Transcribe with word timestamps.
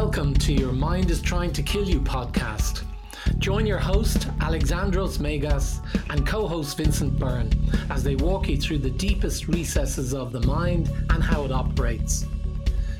Welcome 0.00 0.34
to 0.34 0.52
Your 0.52 0.74
Mind 0.74 1.10
is 1.10 1.22
Trying 1.22 1.54
to 1.54 1.62
Kill 1.62 1.88
You 1.88 2.02
podcast. 2.02 2.84
Join 3.38 3.64
your 3.64 3.78
host, 3.78 4.28
Alexandros 4.40 5.18
Megas, 5.18 5.80
and 6.10 6.26
co 6.26 6.46
host 6.46 6.76
Vincent 6.76 7.18
Byrne 7.18 7.50
as 7.88 8.04
they 8.04 8.14
walk 8.14 8.46
you 8.46 8.58
through 8.58 8.80
the 8.80 8.90
deepest 8.90 9.48
recesses 9.48 10.12
of 10.12 10.32
the 10.32 10.42
mind 10.42 10.92
and 11.08 11.22
how 11.22 11.46
it 11.46 11.50
operates. 11.50 12.26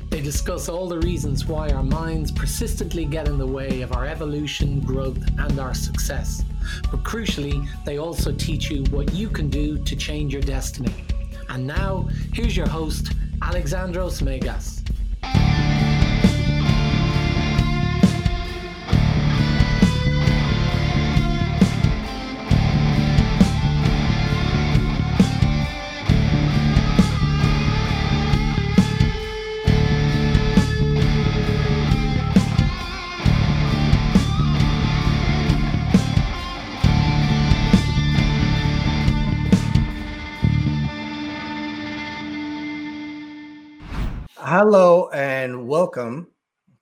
They 0.09 0.21
discuss 0.21 0.69
all 0.69 0.87
the 0.87 0.99
reasons 1.01 1.45
why 1.45 1.69
our 1.69 1.83
minds 1.83 2.31
persistently 2.31 3.05
get 3.05 3.27
in 3.27 3.37
the 3.37 3.45
way 3.45 3.83
of 3.83 3.93
our 3.93 4.07
evolution, 4.07 4.79
growth, 4.79 5.23
and 5.37 5.59
our 5.59 5.75
success. 5.75 6.43
But 6.89 7.03
crucially, 7.03 7.63
they 7.85 7.99
also 7.99 8.31
teach 8.31 8.71
you 8.71 8.83
what 8.85 9.13
you 9.13 9.29
can 9.29 9.51
do 9.51 9.77
to 9.77 9.95
change 9.95 10.33
your 10.33 10.41
destiny. 10.41 11.05
And 11.47 11.67
now, 11.67 12.09
here's 12.33 12.57
your 12.57 12.67
host, 12.67 13.11
Alexandros 13.41 14.23
Megas. 14.23 14.76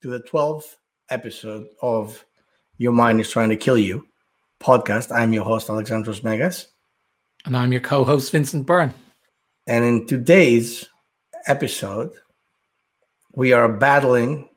To 0.06 0.12
the 0.12 0.20
12th 0.20 0.76
episode 1.10 1.66
of 1.82 2.24
Your 2.78 2.92
Mind 2.92 3.20
is 3.20 3.32
Trying 3.32 3.50
to 3.50 3.56
Kill 3.56 3.76
You 3.76 4.06
podcast. 4.60 5.12
I'm 5.12 5.34
your 5.34 5.44
host, 5.44 5.68
Alexandros 5.68 6.24
Megas. 6.24 6.68
And 7.44 7.58
I'm 7.58 7.72
your 7.72 7.82
co 7.82 8.04
host, 8.04 8.32
Vincent 8.32 8.68
Byrne. 8.68 8.94
And 9.66 9.84
in 9.84 10.06
today's 10.06 10.88
episode, 11.48 12.12
we 13.34 13.52
are 13.52 13.68
battling 13.68 14.48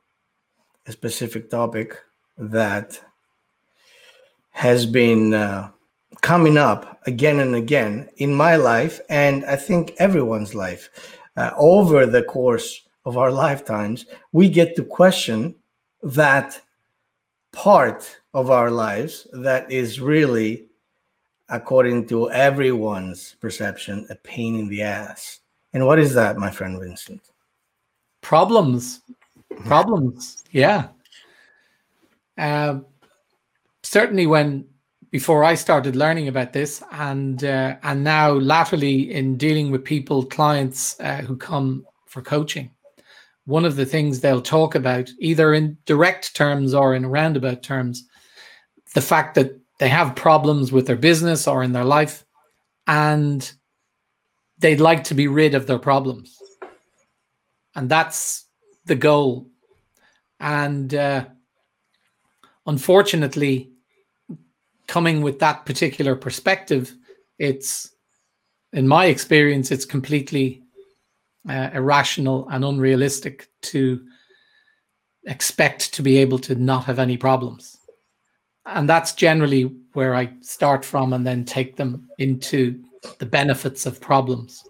a 0.86 0.92
specific 0.92 1.48
topic 1.48 1.96
that 2.36 3.00
has 4.50 4.84
been 4.84 5.32
uh, 5.32 5.70
coming 6.20 6.58
up 6.58 7.00
again 7.06 7.40
and 7.40 7.54
again 7.54 8.10
in 8.18 8.34
my 8.34 8.56
life, 8.56 9.00
and 9.08 9.46
I 9.46 9.56
think 9.56 9.94
everyone's 9.98 10.54
life. 10.54 10.90
Uh, 11.38 11.52
over 11.56 12.04
the 12.04 12.22
course 12.22 12.82
of 13.08 13.16
our 13.16 13.32
lifetimes, 13.32 14.04
we 14.32 14.48
get 14.50 14.76
to 14.76 14.84
question 14.84 15.54
that 16.02 16.60
part 17.52 18.20
of 18.34 18.50
our 18.50 18.70
lives 18.70 19.26
that 19.32 19.72
is 19.72 19.98
really, 19.98 20.66
according 21.48 22.06
to 22.08 22.30
everyone's 22.30 23.34
perception, 23.40 24.06
a 24.10 24.14
pain 24.14 24.58
in 24.58 24.68
the 24.68 24.82
ass. 24.82 25.40
And 25.72 25.86
what 25.86 25.98
is 25.98 26.12
that, 26.14 26.36
my 26.36 26.50
friend 26.50 26.78
Vincent? 26.78 27.22
Problems. 28.20 29.00
Problems. 29.64 30.44
Yeah. 30.52 30.88
Uh, 32.36 32.80
certainly, 33.82 34.26
when 34.26 34.66
before 35.10 35.42
I 35.44 35.54
started 35.54 35.96
learning 35.96 36.28
about 36.28 36.52
this, 36.52 36.82
and 36.92 37.42
uh, 37.42 37.76
and 37.82 38.04
now 38.04 38.32
latterly 38.32 39.12
in 39.12 39.38
dealing 39.38 39.70
with 39.70 39.82
people, 39.82 40.26
clients 40.26 41.00
uh, 41.00 41.22
who 41.22 41.36
come 41.36 41.86
for 42.06 42.22
coaching, 42.22 42.70
one 43.48 43.64
of 43.64 43.76
the 43.76 43.86
things 43.86 44.20
they'll 44.20 44.42
talk 44.42 44.74
about, 44.74 45.08
either 45.20 45.54
in 45.54 45.78
direct 45.86 46.36
terms 46.36 46.74
or 46.74 46.94
in 46.94 47.06
roundabout 47.06 47.62
terms, 47.62 48.06
the 48.94 49.00
fact 49.00 49.34
that 49.36 49.58
they 49.78 49.88
have 49.88 50.14
problems 50.14 50.70
with 50.70 50.86
their 50.86 50.96
business 50.96 51.48
or 51.48 51.62
in 51.62 51.72
their 51.72 51.84
life, 51.84 52.26
and 52.86 53.50
they'd 54.58 54.80
like 54.80 55.02
to 55.04 55.14
be 55.14 55.28
rid 55.28 55.54
of 55.54 55.66
their 55.66 55.78
problems. 55.78 56.36
And 57.74 57.88
that's 57.88 58.44
the 58.84 58.96
goal. 58.96 59.46
And 60.40 60.92
uh, 60.94 61.24
unfortunately, 62.66 63.72
coming 64.88 65.22
with 65.22 65.38
that 65.38 65.64
particular 65.64 66.16
perspective, 66.16 66.94
it's, 67.38 67.94
in 68.74 68.86
my 68.86 69.06
experience, 69.06 69.70
it's 69.70 69.86
completely 69.86 70.64
uh, 71.48 71.70
irrational 71.72 72.48
and 72.50 72.64
unrealistic 72.64 73.48
to 73.62 74.00
expect 75.24 75.92
to 75.94 76.02
be 76.02 76.18
able 76.18 76.38
to 76.38 76.54
not 76.54 76.84
have 76.84 76.98
any 76.98 77.16
problems. 77.16 77.78
And 78.66 78.88
that's 78.88 79.14
generally 79.14 79.74
where 79.92 80.14
I 80.14 80.32
start 80.40 80.84
from 80.84 81.12
and 81.12 81.26
then 81.26 81.44
take 81.44 81.76
them 81.76 82.08
into 82.18 82.82
the 83.18 83.26
benefits 83.26 83.86
of 83.86 84.00
problems. 84.00 84.62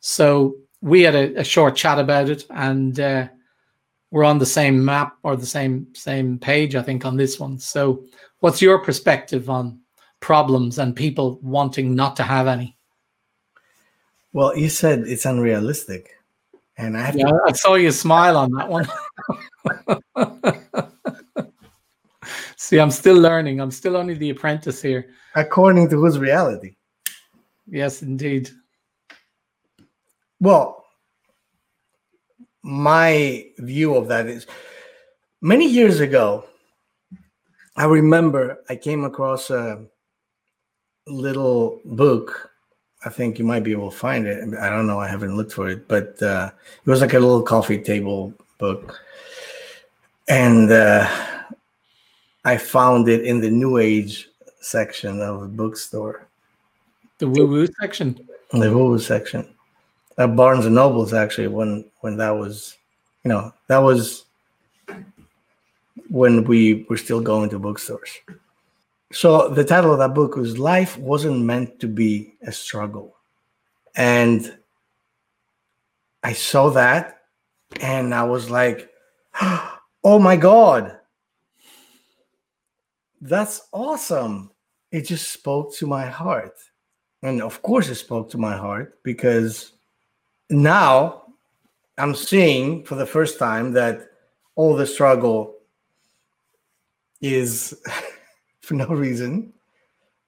So 0.00 0.56
we 0.80 1.02
had 1.02 1.14
a, 1.14 1.40
a 1.40 1.44
short 1.44 1.76
chat 1.76 1.98
about 1.98 2.28
it 2.28 2.44
and 2.50 2.98
uh, 2.98 3.28
we're 4.10 4.24
on 4.24 4.38
the 4.38 4.46
same 4.46 4.84
map 4.84 5.16
or 5.22 5.36
the 5.36 5.46
same 5.46 5.86
same 5.94 6.38
page, 6.38 6.74
I 6.74 6.82
think, 6.82 7.04
on 7.04 7.16
this 7.16 7.38
one. 7.38 7.58
So 7.58 8.04
what's 8.40 8.62
your 8.62 8.78
perspective 8.78 9.50
on 9.50 9.80
problems 10.20 10.78
and 10.78 10.94
people 10.94 11.38
wanting 11.42 11.94
not 11.94 12.16
to 12.16 12.22
have 12.22 12.46
any? 12.46 12.76
Well, 14.32 14.56
you 14.56 14.68
said 14.68 15.04
it's 15.06 15.24
unrealistic. 15.24 16.15
And 16.78 16.96
I 16.96 17.12
yeah, 17.14 17.26
to- 17.26 17.40
I 17.46 17.52
saw 17.52 17.74
you 17.74 17.90
smile 17.90 18.36
on 18.36 18.50
that 18.52 18.68
one. 18.68 18.86
See, 22.56 22.78
I'm 22.78 22.90
still 22.90 23.16
learning. 23.16 23.60
I'm 23.60 23.70
still 23.70 23.96
only 23.96 24.14
the 24.14 24.30
apprentice 24.30 24.82
here. 24.82 25.10
according 25.34 25.88
to 25.90 25.96
whose 26.00 26.18
reality? 26.18 26.76
Yes, 27.66 28.02
indeed. 28.02 28.50
Well, 30.40 30.84
my 32.62 33.46
view 33.58 33.94
of 33.94 34.08
that 34.08 34.26
is 34.26 34.46
many 35.40 35.66
years 35.68 36.00
ago, 36.00 36.44
I 37.76 37.84
remember 37.84 38.58
I 38.68 38.76
came 38.76 39.04
across 39.04 39.50
a 39.50 39.84
little 41.06 41.80
book. 41.84 42.50
I 43.06 43.08
think 43.08 43.38
you 43.38 43.44
might 43.44 43.62
be 43.62 43.70
able 43.70 43.92
to 43.92 43.96
find 43.96 44.26
it. 44.26 44.42
I 44.58 44.68
don't 44.68 44.88
know. 44.88 44.98
I 44.98 45.06
haven't 45.06 45.36
looked 45.36 45.52
for 45.52 45.68
it, 45.68 45.86
but 45.86 46.20
uh, 46.20 46.50
it 46.84 46.90
was 46.90 47.00
like 47.00 47.14
a 47.14 47.20
little 47.20 47.40
coffee 47.40 47.80
table 47.80 48.34
book. 48.58 48.98
And 50.28 50.72
uh, 50.72 51.08
I 52.44 52.56
found 52.56 53.08
it 53.08 53.24
in 53.24 53.40
the 53.40 53.48
New 53.48 53.78
Age 53.78 54.28
section 54.60 55.22
of 55.22 55.42
a 55.42 55.46
bookstore, 55.46 56.26
The 57.18 57.28
woo 57.28 57.46
woo 57.46 57.68
section. 57.80 58.18
The 58.50 58.74
woo 58.74 58.90
woo 58.90 58.98
section. 58.98 59.46
At 60.18 60.34
Barnes 60.34 60.66
and 60.66 60.74
Nobles, 60.74 61.14
actually, 61.14 61.46
when 61.46 61.84
when 62.00 62.16
that 62.16 62.30
was, 62.30 62.76
you 63.22 63.28
know, 63.28 63.54
that 63.68 63.78
was 63.78 64.24
when 66.08 66.42
we 66.42 66.86
were 66.90 66.96
still 66.96 67.20
going 67.20 67.50
to 67.50 67.60
bookstores. 67.60 68.10
So 69.12 69.48
the 69.48 69.64
title 69.64 69.92
of 69.92 69.98
that 70.00 70.14
book 70.14 70.36
was 70.36 70.58
Life 70.58 70.98
Wasn't 70.98 71.40
Meant 71.40 71.78
to 71.80 71.88
Be 71.88 72.34
a 72.42 72.50
Struggle. 72.50 73.16
And 73.94 74.58
I 76.22 76.32
saw 76.32 76.70
that 76.70 77.22
and 77.80 78.14
I 78.14 78.24
was 78.24 78.50
like, 78.50 78.90
oh 79.40 80.18
my 80.18 80.36
God, 80.36 80.98
that's 83.20 83.68
awesome. 83.72 84.50
It 84.90 85.02
just 85.02 85.32
spoke 85.32 85.74
to 85.76 85.86
my 85.86 86.06
heart. 86.06 86.58
And 87.22 87.40
of 87.42 87.62
course, 87.62 87.88
it 87.88 87.94
spoke 87.94 88.30
to 88.30 88.38
my 88.38 88.56
heart 88.56 88.98
because 89.02 89.72
now 90.50 91.24
I'm 91.96 92.14
seeing 92.14 92.84
for 92.84 92.94
the 92.94 93.06
first 93.06 93.38
time 93.38 93.72
that 93.72 94.10
all 94.54 94.76
the 94.76 94.86
struggle 94.86 95.54
is 97.20 97.80
for 98.66 98.74
no 98.74 98.86
reason. 98.86 99.52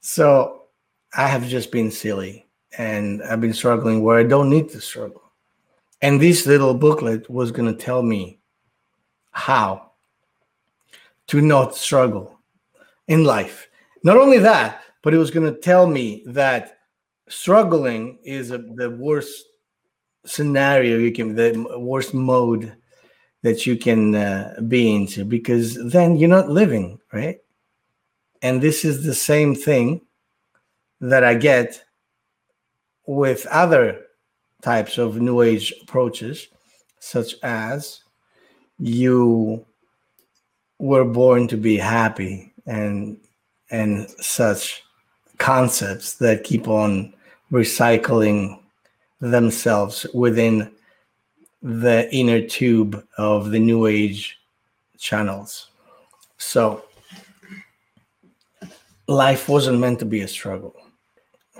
So 0.00 0.62
I 1.16 1.26
have 1.26 1.46
just 1.48 1.72
been 1.72 1.90
silly 1.90 2.46
and 2.76 3.22
I've 3.24 3.40
been 3.40 3.52
struggling 3.52 4.02
where 4.02 4.18
I 4.18 4.22
don't 4.22 4.48
need 4.48 4.68
to 4.70 4.80
struggle. 4.80 5.22
And 6.00 6.20
this 6.20 6.46
little 6.46 6.74
booklet 6.74 7.28
was 7.28 7.50
going 7.50 7.66
to 7.74 7.84
tell 7.84 8.02
me 8.02 8.38
how 9.32 9.90
to 11.26 11.40
not 11.40 11.74
struggle 11.74 12.38
in 13.08 13.24
life. 13.24 13.68
Not 14.04 14.16
only 14.16 14.38
that, 14.38 14.82
but 15.02 15.12
it 15.12 15.18
was 15.18 15.32
going 15.32 15.52
to 15.52 15.60
tell 15.60 15.88
me 15.88 16.22
that 16.26 16.78
struggling 17.28 18.18
is 18.22 18.52
a, 18.52 18.58
the 18.58 18.90
worst 18.90 19.46
scenario 20.24 20.98
you 20.98 21.10
can, 21.10 21.34
the 21.34 21.66
worst 21.76 22.14
mode 22.14 22.76
that 23.42 23.66
you 23.66 23.76
can 23.76 24.14
uh, 24.14 24.54
be 24.68 24.94
into 24.94 25.24
because 25.24 25.74
then 25.90 26.16
you're 26.16 26.28
not 26.28 26.48
living, 26.48 27.00
right? 27.12 27.38
And 28.42 28.60
this 28.60 28.84
is 28.84 29.04
the 29.04 29.14
same 29.14 29.54
thing 29.54 30.00
that 31.00 31.24
I 31.24 31.34
get 31.34 31.82
with 33.06 33.46
other 33.46 34.04
types 34.62 34.98
of 34.98 35.20
new 35.20 35.42
age 35.42 35.72
approaches, 35.82 36.48
such 37.00 37.34
as 37.42 38.00
you 38.78 39.64
we're 40.78 41.04
born 41.04 41.48
to 41.48 41.56
be 41.56 41.76
happy 41.76 42.52
and 42.66 43.18
and 43.70 44.08
such 44.10 44.84
concepts 45.38 46.14
that 46.14 46.44
keep 46.44 46.68
on 46.68 47.12
recycling 47.52 48.58
themselves 49.20 50.06
within 50.14 50.70
the 51.62 52.08
inner 52.14 52.40
tube 52.40 53.04
of 53.16 53.50
the 53.50 53.58
new 53.58 53.86
age 53.86 54.38
channels. 54.96 55.68
So 56.38 56.84
life 59.08 59.48
wasn't 59.48 59.78
meant 59.78 59.98
to 59.98 60.04
be 60.04 60.20
a 60.20 60.28
struggle 60.28 60.74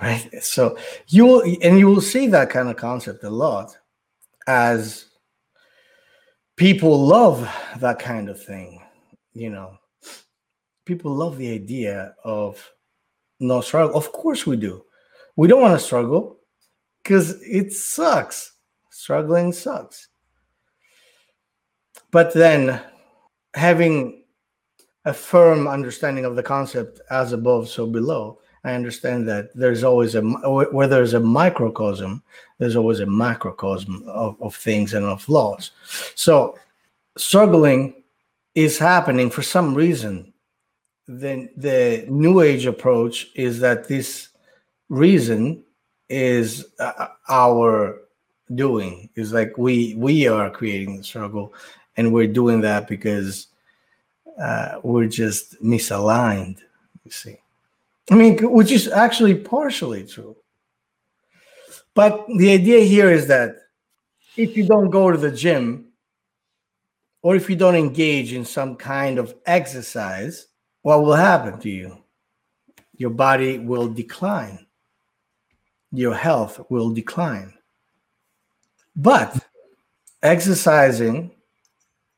right? 0.01 0.29
So 0.41 0.77
you 1.07 1.25
will 1.25 1.41
and 1.61 1.77
you 1.77 1.87
will 1.87 2.01
see 2.01 2.27
that 2.27 2.49
kind 2.49 2.69
of 2.69 2.77
concept 2.77 3.23
a 3.25 3.29
lot 3.29 3.75
as 4.47 5.05
people 6.55 7.05
love 7.05 7.49
that 7.79 7.99
kind 7.99 8.29
of 8.29 8.41
thing 8.41 8.81
you 9.33 9.49
know? 9.49 9.77
People 10.85 11.13
love 11.13 11.37
the 11.37 11.51
idea 11.51 12.15
of 12.23 12.71
no 13.39 13.61
struggle. 13.61 13.95
Of 13.95 14.11
course 14.11 14.45
we 14.45 14.57
do. 14.57 14.83
We 15.35 15.47
don't 15.47 15.61
want 15.61 15.79
to 15.79 15.85
struggle 15.85 16.39
because 17.01 17.41
it 17.41 17.71
sucks. 17.71 18.53
Struggling 18.89 19.53
sucks. 19.53 20.07
But 22.11 22.33
then 22.33 22.81
having 23.53 24.18
a 25.09 25.13
firm 25.13 25.67
understanding 25.67 26.25
of 26.25 26.35
the 26.35 26.43
concept 26.43 27.01
as 27.09 27.33
above 27.33 27.67
so 27.67 27.85
below 27.85 28.39
I 28.63 28.73
understand 28.73 29.27
that 29.29 29.55
there's 29.55 29.83
always 29.83 30.15
a 30.15 30.21
where 30.21 30.87
there's 30.87 31.13
a 31.13 31.19
microcosm, 31.19 32.21
there's 32.57 32.75
always 32.75 32.99
a 32.99 33.05
macrocosm 33.05 34.03
of, 34.07 34.41
of 34.41 34.55
things 34.55 34.93
and 34.93 35.05
of 35.05 35.27
laws. 35.29 35.71
So 36.15 36.57
struggling 37.17 38.03
is 38.55 38.77
happening 38.77 39.29
for 39.29 39.43
some 39.43 39.73
reason. 39.73 40.33
Then 41.07 41.49
the 41.55 42.05
new 42.09 42.41
age 42.41 42.65
approach 42.65 43.29
is 43.33 43.59
that 43.61 43.87
this 43.87 44.29
reason 44.89 45.63
is 46.09 46.65
uh, 46.79 47.07
our 47.29 48.01
doing. 48.55 49.09
Is 49.15 49.31
like 49.31 49.57
we 49.57 49.95
we 49.95 50.27
are 50.27 50.49
creating 50.49 50.97
the 50.97 51.03
struggle, 51.03 51.53
and 51.95 52.13
we're 52.13 52.27
doing 52.27 52.59
that 52.61 52.87
because 52.87 53.47
uh, 54.41 54.79
we're 54.83 55.07
just 55.07 55.61
misaligned. 55.61 56.59
You 57.03 57.11
see. 57.11 57.37
I 58.11 58.15
mean, 58.15 58.37
which 58.51 58.71
is 58.71 58.87
actually 58.87 59.35
partially 59.35 60.05
true. 60.05 60.35
But 61.93 62.25
the 62.37 62.51
idea 62.51 62.79
here 62.81 63.11
is 63.11 63.27
that 63.27 63.55
if 64.37 64.55
you 64.55 64.65
don't 64.65 64.89
go 64.89 65.11
to 65.11 65.17
the 65.17 65.31
gym 65.31 65.89
or 67.21 67.35
if 67.35 67.49
you 67.49 67.55
don't 67.55 67.75
engage 67.75 68.33
in 68.33 68.45
some 68.45 68.75
kind 68.75 69.19
of 69.19 69.35
exercise, 69.45 70.47
what 70.81 71.03
will 71.03 71.13
happen 71.13 71.59
to 71.59 71.69
you? 71.69 71.97
Your 72.95 73.09
body 73.09 73.59
will 73.59 73.87
decline, 73.87 74.65
your 75.91 76.15
health 76.15 76.59
will 76.69 76.91
decline. 76.91 77.53
But 78.95 79.37
exercising 80.23 81.31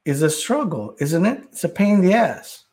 is 0.05 0.21
a 0.21 0.29
struggle, 0.29 0.95
isn't 0.99 1.25
it? 1.25 1.43
It's 1.51 1.63
a 1.63 1.69
pain 1.69 1.95
in 1.95 2.01
the 2.01 2.13
ass. 2.13 2.63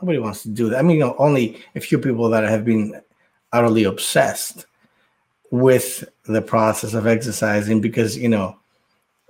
Nobody 0.00 0.18
wants 0.18 0.42
to 0.42 0.48
do 0.48 0.68
that. 0.70 0.78
I 0.78 0.82
mean, 0.82 0.98
you 0.98 1.04
know, 1.04 1.14
only 1.18 1.62
a 1.76 1.80
few 1.80 1.98
people 1.98 2.28
that 2.30 2.44
have 2.44 2.64
been 2.64 3.00
utterly 3.52 3.84
obsessed 3.84 4.66
with 5.50 6.04
the 6.24 6.42
process 6.42 6.94
of 6.94 7.06
exercising 7.06 7.80
because, 7.80 8.16
you 8.16 8.28
know, 8.28 8.56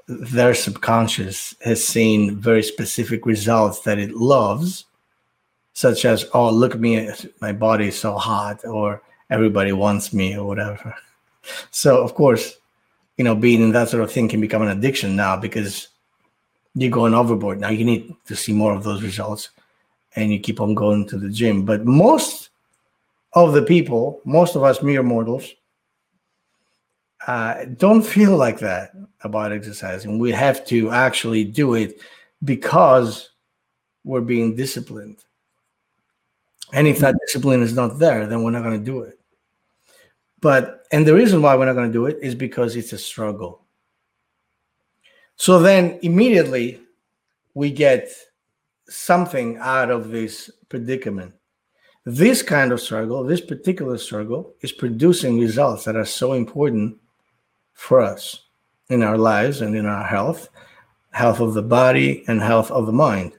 their 0.09 0.55
subconscious 0.55 1.55
has 1.65 1.85
seen 1.85 2.37
very 2.37 2.63
specific 2.63 3.27
results 3.27 3.81
that 3.81 3.99
it 3.99 4.13
loves, 4.13 4.87
such 5.75 6.05
as, 6.05 6.27
oh, 6.35 6.51
look 6.51 6.75
at 6.75 6.81
me, 6.81 7.11
my 7.41 7.53
body 7.53 7.89
is 7.89 7.99
so 7.99 8.17
hot, 8.17 8.65
or 8.65 9.03
everybody 9.31 9.73
wants 9.73 10.13
me, 10.13 10.37
or 10.37 10.47
whatever. 10.47 10.95
So, 11.73 12.01
of 12.05 12.15
course, 12.15 12.57
you 13.17 13.25
know, 13.25 13.35
being 13.35 13.63
in 13.63 13.73
that 13.73 13.89
sort 13.89 14.05
of 14.05 14.13
thing 14.13 14.29
can 14.29 14.41
become 14.41 14.63
an 14.63 14.69
addiction 14.69 15.17
now 15.17 15.37
because 15.37 15.89
you're 16.75 16.91
going 16.91 17.15
overboard. 17.15 17.61
Now 17.61 17.71
you 17.71 17.85
need 17.85 18.15
to 18.27 18.37
see 18.37 18.53
more 18.53 18.75
of 18.75 18.85
those 18.85 19.03
results 19.03 19.51
and 20.17 20.33
you 20.33 20.41
keep 20.41 20.61
on 20.61 20.75
going 20.75 21.07
to 21.09 21.19
the 21.19 21.29
gym. 21.29 21.65
But 21.65 21.85
most 21.85 22.51
of 23.35 23.53
the 23.53 23.63
people, 23.63 24.21
most 24.25 24.57
of 24.57 24.63
us 24.63 24.83
mere 24.83 25.03
mortals, 25.03 25.53
uh, 27.27 27.65
don't 27.77 28.03
feel 28.03 28.37
like 28.37 28.59
that 28.59 28.93
about 29.23 29.53
exercising. 29.53 30.19
We 30.19 30.33
have 30.33 30.65
to 30.67 30.91
actually 30.91 31.45
do 31.45 31.75
it 31.75 32.01
because 32.43 33.31
we're 34.05 34.21
being 34.21 34.57
disciplined. 34.57 35.19
And 36.73 36.87
if 36.89 36.99
that 36.99 37.15
discipline 37.27 37.63
is 37.63 37.75
not 37.75 37.99
there, 37.99 38.27
then 38.27 38.43
we're 38.43 38.51
not 38.51 38.63
going 38.63 38.79
to 38.79 38.85
do 38.85 39.03
it. 39.03 39.19
But, 40.41 40.87
and 40.91 41.07
the 41.07 41.15
reason 41.15 41.41
why 41.41 41.55
we're 41.55 41.67
not 41.67 41.75
going 41.75 41.89
to 41.89 41.93
do 41.93 42.07
it 42.07 42.19
is 42.21 42.35
because 42.35 42.75
it's 42.75 42.93
a 42.93 42.99
struggle. 42.99 43.62
So 45.37 45.59
then 45.59 45.99
immediately 46.03 46.81
we 47.55 47.71
get 47.71 48.09
something 48.89 49.57
out 49.59 49.91
of 49.91 50.11
this 50.11 50.51
predicament. 50.69 51.35
This 52.05 52.43
kind 52.43 52.73
of 52.73 52.81
struggle, 52.81 53.23
this 53.23 53.41
particular 53.41 53.97
struggle, 53.99 54.55
is 54.61 54.73
producing 54.73 55.39
results 55.39 55.85
that 55.85 55.97
are 55.97 56.05
so 56.05 56.33
important 56.33 56.99
for 57.75 58.01
us 58.01 58.47
in 58.89 59.03
our 59.03 59.17
lives 59.17 59.61
and 59.61 59.77
in 59.77 59.87
our 59.87 60.05
health, 60.05 60.49
health 61.13 61.41
of 61.41 61.55
the 61.55 61.63
body 61.63 62.25
and 62.27 62.41
health 62.41 62.71
of 62.71 62.87
the 62.87 62.93
mind. 62.93 63.33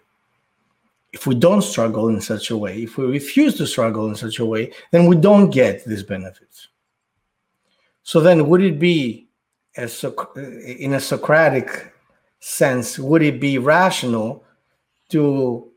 If 1.12 1.28
we 1.28 1.36
don't 1.36 1.62
struggle 1.62 2.10
in 2.10 2.22
such 2.22 2.50
a 2.50 2.57
way, 2.57 2.84
if 2.84 2.98
we 2.98 3.06
refuse 3.06 3.56
to 3.57 3.68
struggle 3.68 4.07
in 4.07 4.16
such 4.16 4.39
a 4.39 4.46
way, 4.46 4.72
then 4.92 5.06
we 5.06 5.16
don't 5.16 5.51
get 5.51 5.86
these 5.86 6.04
benefits. 6.04 6.69
So 8.04 8.19
then, 8.19 8.48
would 8.48 8.62
it 8.62 8.80
be, 8.80 9.28
as 9.75 10.04
in 10.36 10.94
a 10.94 11.00
Socratic 11.00 11.94
sense, 12.40 13.00
would 13.00 13.22
it 13.22 13.40
be 13.40 13.58
rational 13.58 14.44
to 15.10 15.72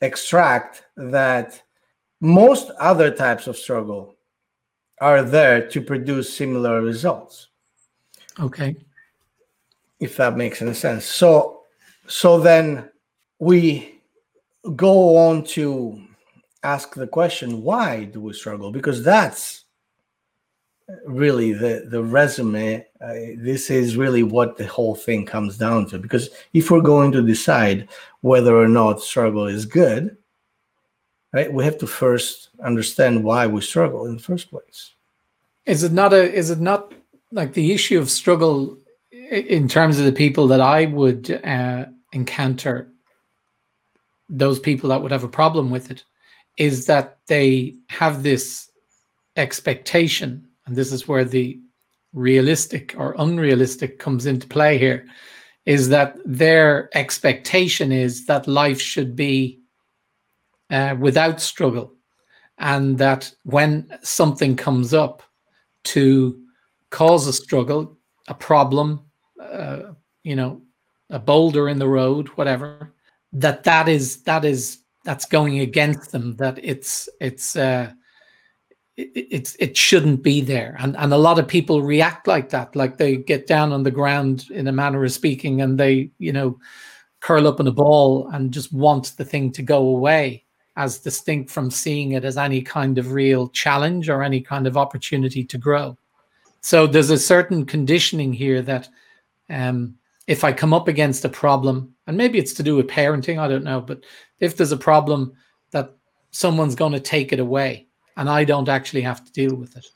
extract 0.00 0.84
that 0.96 1.62
most 2.20 2.70
other 2.78 3.10
types 3.10 3.46
of 3.46 3.56
struggle 3.56 4.16
are 5.00 5.22
there 5.22 5.66
to 5.68 5.80
produce 5.80 6.32
similar 6.32 6.80
results. 6.80 7.48
Okay. 8.38 8.76
If 9.98 10.16
that 10.16 10.36
makes 10.36 10.62
any 10.62 10.74
sense. 10.74 11.04
So 11.04 11.62
so 12.06 12.38
then 12.38 12.88
we 13.38 14.00
go 14.76 15.16
on 15.16 15.44
to 15.44 16.00
ask 16.62 16.94
the 16.94 17.06
question 17.08 17.62
why 17.62 18.04
do 18.04 18.20
we 18.20 18.32
struggle 18.32 18.70
because 18.70 19.02
that's 19.02 19.61
really 21.06 21.52
the 21.52 21.86
the 21.88 22.02
resume 22.02 22.84
uh, 23.00 23.14
this 23.38 23.70
is 23.70 23.96
really 23.96 24.22
what 24.22 24.56
the 24.56 24.66
whole 24.66 24.94
thing 24.94 25.24
comes 25.24 25.56
down 25.56 25.86
to. 25.86 25.98
Because 25.98 26.30
if 26.52 26.70
we're 26.70 26.80
going 26.80 27.12
to 27.12 27.22
decide 27.22 27.88
whether 28.20 28.56
or 28.56 28.68
not 28.68 29.00
struggle 29.00 29.46
is 29.46 29.66
good 29.66 30.16
right 31.32 31.52
we 31.52 31.64
have 31.64 31.78
to 31.78 31.86
first 31.86 32.50
understand 32.62 33.24
why 33.24 33.46
we 33.46 33.60
struggle 33.60 34.06
in 34.06 34.16
the 34.16 34.22
first 34.22 34.50
place. 34.50 34.94
Is 35.66 35.82
it 35.82 35.92
not 35.92 36.12
a 36.12 36.32
is 36.32 36.50
it 36.50 36.60
not 36.60 36.92
like 37.30 37.54
the 37.54 37.72
issue 37.72 37.98
of 37.98 38.10
struggle 38.10 38.78
in 39.12 39.66
terms 39.68 39.98
of 39.98 40.04
the 40.04 40.12
people 40.12 40.46
that 40.46 40.60
i 40.60 40.84
would 40.86 41.30
uh, 41.44 41.86
encounter 42.12 42.88
those 44.28 44.58
people 44.58 44.88
that 44.90 45.02
would 45.02 45.12
have 45.12 45.24
a 45.24 45.28
problem 45.28 45.70
with 45.70 45.90
it 45.90 46.04
is 46.58 46.86
that 46.86 47.18
they 47.26 47.74
have 47.88 48.22
this 48.22 48.70
expectation 49.36 50.46
and 50.66 50.76
this 50.76 50.92
is 50.92 51.08
where 51.08 51.24
the 51.24 51.60
realistic 52.12 52.94
or 52.98 53.14
unrealistic 53.18 53.98
comes 53.98 54.26
into 54.26 54.46
play 54.46 54.78
here, 54.78 55.06
is 55.64 55.88
that 55.88 56.16
their 56.24 56.90
expectation 56.96 57.92
is 57.92 58.26
that 58.26 58.46
life 58.48 58.80
should 58.80 59.14
be 59.16 59.60
uh, 60.70 60.96
without 60.98 61.40
struggle, 61.40 61.94
and 62.58 62.98
that 62.98 63.32
when 63.44 63.86
something 64.02 64.56
comes 64.56 64.92
up 64.92 65.22
to 65.84 66.38
cause 66.90 67.26
a 67.26 67.32
struggle, 67.32 67.98
a 68.28 68.34
problem, 68.34 69.00
uh, 69.40 69.92
you 70.22 70.36
know, 70.36 70.60
a 71.10 71.18
boulder 71.18 71.68
in 71.68 71.78
the 71.78 71.88
road, 71.88 72.28
whatever, 72.28 72.94
that 73.32 73.64
that 73.64 73.88
is 73.88 74.22
that 74.22 74.44
is 74.44 74.78
that's 75.04 75.24
going 75.24 75.60
against 75.60 76.12
them. 76.12 76.36
That 76.36 76.58
it's 76.62 77.08
it's 77.20 77.56
uh, 77.56 77.92
it, 79.14 79.56
it, 79.58 79.76
shouldn't 79.76 80.22
be 80.22 80.40
there. 80.40 80.76
And, 80.78 80.96
and 80.96 81.12
a 81.12 81.18
lot 81.18 81.38
of 81.38 81.48
people 81.48 81.82
react 81.82 82.26
like 82.26 82.50
that, 82.50 82.74
like 82.76 82.96
they 82.96 83.16
get 83.16 83.46
down 83.46 83.72
on 83.72 83.82
the 83.82 83.90
ground 83.90 84.46
in 84.50 84.68
a 84.68 84.72
manner 84.72 85.04
of 85.04 85.12
speaking 85.12 85.60
and 85.60 85.78
they, 85.78 86.10
you 86.18 86.32
know, 86.32 86.58
curl 87.20 87.46
up 87.46 87.60
in 87.60 87.66
a 87.66 87.72
ball 87.72 88.28
and 88.32 88.52
just 88.52 88.72
want 88.72 89.16
the 89.16 89.24
thing 89.24 89.52
to 89.52 89.62
go 89.62 89.78
away 89.78 90.44
as 90.76 90.98
distinct 90.98 91.50
from 91.50 91.70
seeing 91.70 92.12
it 92.12 92.24
as 92.24 92.36
any 92.36 92.62
kind 92.62 92.98
of 92.98 93.12
real 93.12 93.48
challenge 93.48 94.08
or 94.08 94.22
any 94.22 94.40
kind 94.40 94.66
of 94.66 94.76
opportunity 94.76 95.44
to 95.44 95.58
grow. 95.58 95.96
So 96.60 96.86
there's 96.86 97.10
a 97.10 97.18
certain 97.18 97.66
conditioning 97.66 98.32
here 98.32 98.62
that 98.62 98.88
um, 99.50 99.96
if 100.26 100.44
I 100.44 100.52
come 100.52 100.72
up 100.72 100.88
against 100.88 101.24
a 101.24 101.28
problem, 101.28 101.94
and 102.06 102.16
maybe 102.16 102.38
it's 102.38 102.54
to 102.54 102.62
do 102.62 102.76
with 102.76 102.86
parenting, 102.86 103.38
I 103.38 103.48
don't 103.48 103.64
know, 103.64 103.80
but 103.80 104.04
if 104.40 104.56
there's 104.56 104.72
a 104.72 104.76
problem 104.76 105.32
that 105.72 105.94
someone's 106.30 106.74
going 106.74 106.92
to 106.92 107.00
take 107.00 107.32
it 107.32 107.40
away 107.40 107.88
and 108.16 108.28
I 108.28 108.44
don't 108.44 108.68
actually 108.68 109.02
have 109.02 109.24
to 109.24 109.32
deal 109.32 109.54
with 109.54 109.76
it. 109.76 109.86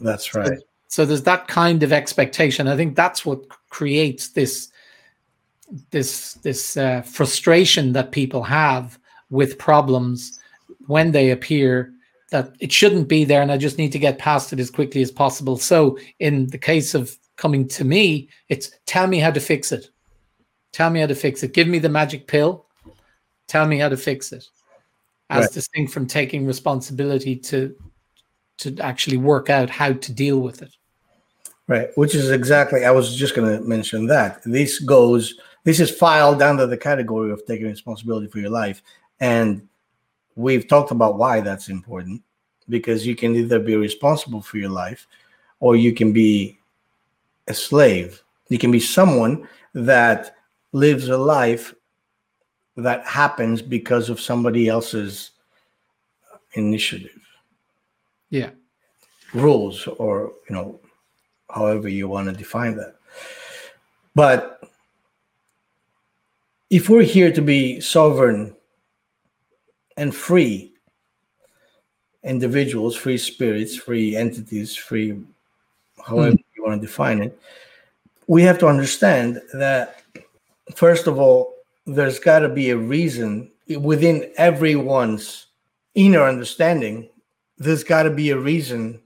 That's 0.00 0.34
right. 0.34 0.58
So, 0.58 0.64
so 0.88 1.04
there's 1.04 1.22
that 1.22 1.48
kind 1.48 1.82
of 1.82 1.92
expectation. 1.92 2.68
I 2.68 2.76
think 2.76 2.96
that's 2.96 3.24
what 3.24 3.48
creates 3.70 4.28
this 4.28 4.68
this 5.90 6.34
this 6.34 6.76
uh, 6.76 7.02
frustration 7.02 7.92
that 7.92 8.12
people 8.12 8.42
have 8.42 8.98
with 9.30 9.58
problems 9.58 10.38
when 10.86 11.12
they 11.12 11.30
appear 11.30 11.92
that 12.30 12.54
it 12.60 12.72
shouldn't 12.72 13.08
be 13.08 13.24
there 13.24 13.42
and 13.42 13.52
I 13.52 13.56
just 13.56 13.78
need 13.78 13.92
to 13.92 13.98
get 13.98 14.18
past 14.18 14.52
it 14.52 14.60
as 14.60 14.70
quickly 14.70 15.02
as 15.02 15.10
possible. 15.10 15.56
So 15.56 15.98
in 16.18 16.46
the 16.48 16.58
case 16.58 16.94
of 16.94 17.16
coming 17.36 17.68
to 17.68 17.84
me, 17.84 18.28
it's 18.48 18.70
tell 18.86 19.06
me 19.06 19.18
how 19.18 19.30
to 19.30 19.40
fix 19.40 19.72
it. 19.72 19.90
Tell 20.72 20.90
me 20.90 21.00
how 21.00 21.06
to 21.06 21.14
fix 21.14 21.42
it. 21.42 21.54
Give 21.54 21.68
me 21.68 21.78
the 21.78 21.88
magic 21.88 22.26
pill. 22.26 22.66
Tell 23.46 23.66
me 23.66 23.78
how 23.78 23.90
to 23.90 23.96
fix 23.96 24.32
it. 24.32 24.46
As 25.32 25.46
right. 25.46 25.52
distinct 25.52 25.92
from 25.92 26.06
taking 26.06 26.46
responsibility 26.46 27.34
to 27.36 27.74
to 28.58 28.78
actually 28.80 29.16
work 29.16 29.48
out 29.48 29.70
how 29.70 29.94
to 29.94 30.12
deal 30.12 30.38
with 30.40 30.60
it. 30.60 30.76
Right, 31.66 31.88
which 31.94 32.14
is 32.14 32.30
exactly 32.30 32.84
I 32.84 32.90
was 32.90 33.16
just 33.16 33.34
going 33.34 33.58
to 33.58 33.66
mention 33.66 34.06
that. 34.08 34.42
This 34.44 34.78
goes 34.78 35.34
this 35.64 35.80
is 35.80 35.90
filed 35.90 36.42
under 36.42 36.66
the 36.66 36.76
category 36.76 37.32
of 37.32 37.44
taking 37.46 37.66
responsibility 37.66 38.26
for 38.26 38.40
your 38.40 38.50
life 38.50 38.82
and 39.20 39.66
we've 40.34 40.68
talked 40.68 40.90
about 40.90 41.16
why 41.16 41.40
that's 41.40 41.68
important 41.68 42.22
because 42.68 43.06
you 43.06 43.16
can 43.16 43.34
either 43.34 43.58
be 43.58 43.76
responsible 43.76 44.42
for 44.42 44.58
your 44.58 44.70
life 44.70 45.06
or 45.60 45.76
you 45.76 45.94
can 45.94 46.12
be 46.12 46.58
a 47.48 47.54
slave. 47.54 48.22
You 48.48 48.58
can 48.58 48.70
be 48.70 48.80
someone 48.80 49.48
that 49.74 50.36
lives 50.72 51.08
a 51.08 51.16
life 51.16 51.74
that 52.82 53.06
happens 53.06 53.62
because 53.62 54.10
of 54.10 54.20
somebody 54.20 54.68
else's 54.68 55.30
initiative. 56.54 57.18
Yeah. 58.30 58.50
Rules 59.34 59.86
or, 59.86 60.32
you 60.48 60.54
know, 60.54 60.80
however 61.50 61.88
you 61.88 62.08
want 62.08 62.28
to 62.28 62.34
define 62.34 62.76
that. 62.76 62.96
But 64.14 64.62
if 66.70 66.88
we're 66.88 67.02
here 67.02 67.32
to 67.32 67.42
be 67.42 67.80
sovereign 67.80 68.54
and 69.96 70.14
free 70.14 70.72
individuals, 72.24 72.96
free 72.96 73.18
spirits, 73.18 73.76
free 73.76 74.16
entities, 74.16 74.74
free 74.74 75.20
however 76.06 76.36
mm. 76.36 76.44
you 76.56 76.64
want 76.64 76.80
to 76.80 76.86
define 76.86 77.22
it, 77.22 77.38
we 78.26 78.42
have 78.42 78.58
to 78.58 78.66
understand 78.66 79.40
that, 79.52 80.02
first 80.74 81.06
of 81.06 81.18
all, 81.18 81.51
there's 81.86 82.18
got 82.18 82.40
to 82.40 82.48
be 82.48 82.70
a 82.70 82.76
reason 82.76 83.50
within 83.80 84.30
everyone's 84.36 85.46
inner 85.94 86.22
understanding, 86.22 87.08
there's 87.58 87.84
got 87.84 88.04
to 88.04 88.10
be 88.10 88.30
a 88.30 88.38
reason 88.38 89.00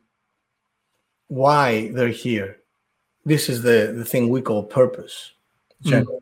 why 1.28 1.88
they're 1.92 2.09
here. 2.09 2.59
This 3.25 3.49
is 3.49 3.62
the, 3.62 3.92
the 3.97 4.04
thing 4.04 4.28
we 4.28 4.40
call 4.40 4.62
purpose, 4.62 5.33
hmm. 5.83 5.90
generally. 5.90 6.21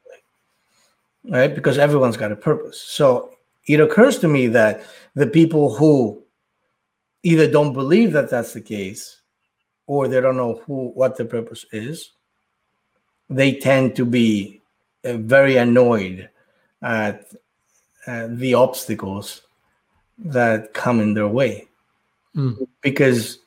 Mm. 1.27 1.33
Right? 1.33 1.55
Because 1.55 1.79
everyone's 1.79 2.17
got 2.17 2.33
a 2.33 2.37
purpose. 2.37 2.81
So 2.81 3.31
it 3.67 3.81
occurs 3.81 4.19
to 4.19 4.29
me 4.29 4.47
that 4.49 4.83
the 5.15 5.27
people 5.27 5.75
who 5.75 6.23
either 7.23 7.51
don't 7.51 7.73
believe 7.73 8.13
that 8.13 8.31
that's 8.31 8.53
the 8.53 8.61
case 8.61 9.21
or 9.87 10.09
they 10.09 10.21
don't 10.21 10.37
know 10.37 10.63
who 10.67 10.89
what 10.91 11.17
the 11.17 11.25
purpose 11.25 11.65
is 11.73 12.13
they 13.31 13.55
tend 13.55 13.97
to 13.97 14.05
be 14.05 14.61
uh, 15.05 15.15
very 15.15 15.57
annoyed 15.57 16.29
at 16.85 17.27
uh, 18.07 18.29
the 18.31 18.55
obstacles 18.55 19.43
that 20.19 20.73
come 20.73 21.01
in 21.01 21.15
their 21.15 21.27
way 21.27 21.67
mm. 22.37 22.57
because 22.83 23.39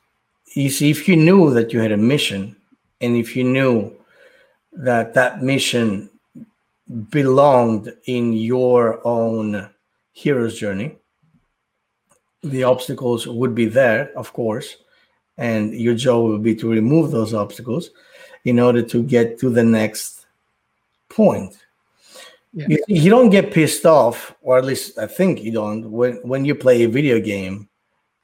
you 0.53 0.69
see 0.69 0.89
if 0.89 1.07
you 1.07 1.15
knew 1.15 1.53
that 1.53 1.71
you 1.71 1.79
had 1.79 1.93
a 1.93 1.97
mission 1.97 2.53
and 2.99 3.15
if 3.15 3.35
you 3.35 3.45
knew 3.45 3.95
that 4.73 5.13
that 5.13 5.41
mission 5.41 6.09
belonged 7.09 7.93
in 8.05 8.33
your 8.33 9.05
own 9.05 9.69
hero's 10.13 10.57
journey. 10.57 10.95
The 12.43 12.63
obstacles 12.63 13.27
would 13.27 13.53
be 13.53 13.65
there, 13.65 14.11
of 14.17 14.31
course, 14.33 14.77
and 15.37 15.73
your 15.73 15.95
job 15.95 16.23
would 16.23 16.43
be 16.43 16.55
to 16.55 16.69
remove 16.69 17.11
those 17.11 17.33
obstacles 17.33 17.89
in 18.45 18.59
order 18.59 18.81
to 18.81 19.03
get 19.03 19.37
to 19.39 19.49
the 19.49 19.63
next 19.63 20.25
point. 21.09 21.57
Yeah. 22.57 22.65
You, 22.69 22.83
you 22.87 23.09
don't 23.11 23.29
get 23.29 23.53
pissed 23.53 23.85
off, 23.85 24.33
or 24.41 24.57
at 24.57 24.65
least 24.65 24.97
I 24.97 25.05
think 25.05 25.43
you 25.43 25.51
don't, 25.51 25.91
when, 25.91 26.15
when 26.23 26.43
you 26.43 26.55
play 26.55 26.81
a 26.81 26.89
video 26.89 27.19
game 27.19 27.69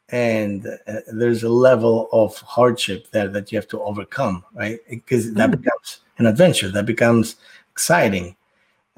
and 0.10 0.66
uh, 0.88 1.02
there's 1.14 1.44
a 1.44 1.50
level 1.50 2.10
of 2.12 2.36
hardship 2.38 3.12
there 3.12 3.28
that 3.28 3.52
you 3.52 3.60
have 3.60 3.68
to 3.68 3.82
overcome, 3.84 4.44
right? 4.56 4.80
Because 4.90 5.32
that 5.36 5.52
mm. 5.52 5.62
becomes 5.62 6.00
an 6.18 6.26
adventure, 6.26 6.72
that 6.72 6.88
becomes 6.88 7.36
exciting. 7.72 8.36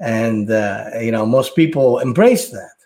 And, 0.00 0.50
uh, 0.50 0.88
you 1.02 1.12
know, 1.12 1.26
most 1.26 1.54
people 1.54 1.98
embrace 1.98 2.48
that. 2.50 2.76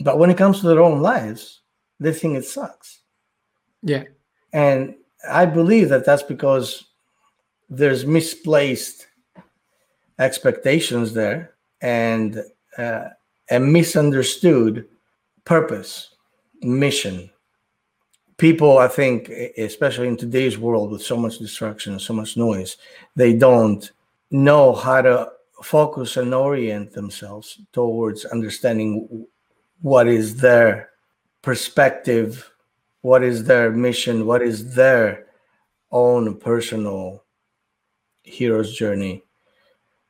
But 0.00 0.18
when 0.18 0.28
it 0.28 0.36
comes 0.36 0.60
to 0.60 0.66
their 0.66 0.82
own 0.82 1.00
lives, 1.00 1.62
they 2.00 2.12
think 2.12 2.36
it 2.36 2.44
sucks. 2.44 3.00
Yeah. 3.82 4.04
And 4.52 4.94
I 5.26 5.46
believe 5.46 5.88
that 5.88 6.04
that's 6.04 6.22
because 6.22 6.84
there's 7.70 8.04
misplaced 8.04 9.06
expectations 10.20 11.12
there 11.12 11.54
and 11.80 12.44
uh, 12.78 13.08
a 13.50 13.58
misunderstood 13.58 14.86
purpose, 15.44 16.14
mission. 16.62 17.30
People, 18.36 18.78
I 18.78 18.88
think, 18.88 19.28
especially 19.58 20.08
in 20.08 20.16
today's 20.16 20.56
world 20.56 20.92
with 20.92 21.02
so 21.02 21.16
much 21.16 21.38
distraction 21.38 21.92
and 21.92 22.00
so 22.00 22.14
much 22.14 22.36
noise, 22.36 22.76
they 23.16 23.32
don't 23.34 23.90
know 24.30 24.72
how 24.72 25.02
to 25.02 25.32
focus 25.62 26.16
and 26.16 26.32
orient 26.32 26.92
themselves 26.92 27.60
towards 27.72 28.24
understanding 28.26 29.26
what 29.82 30.06
is 30.06 30.36
their 30.36 30.90
perspective, 31.42 32.50
what 33.02 33.22
is 33.22 33.44
their 33.44 33.70
mission, 33.70 34.26
what 34.26 34.42
is 34.42 34.74
their 34.74 35.26
own 35.90 36.36
personal 36.38 37.24
hero's 38.22 38.74
journey. 38.74 39.22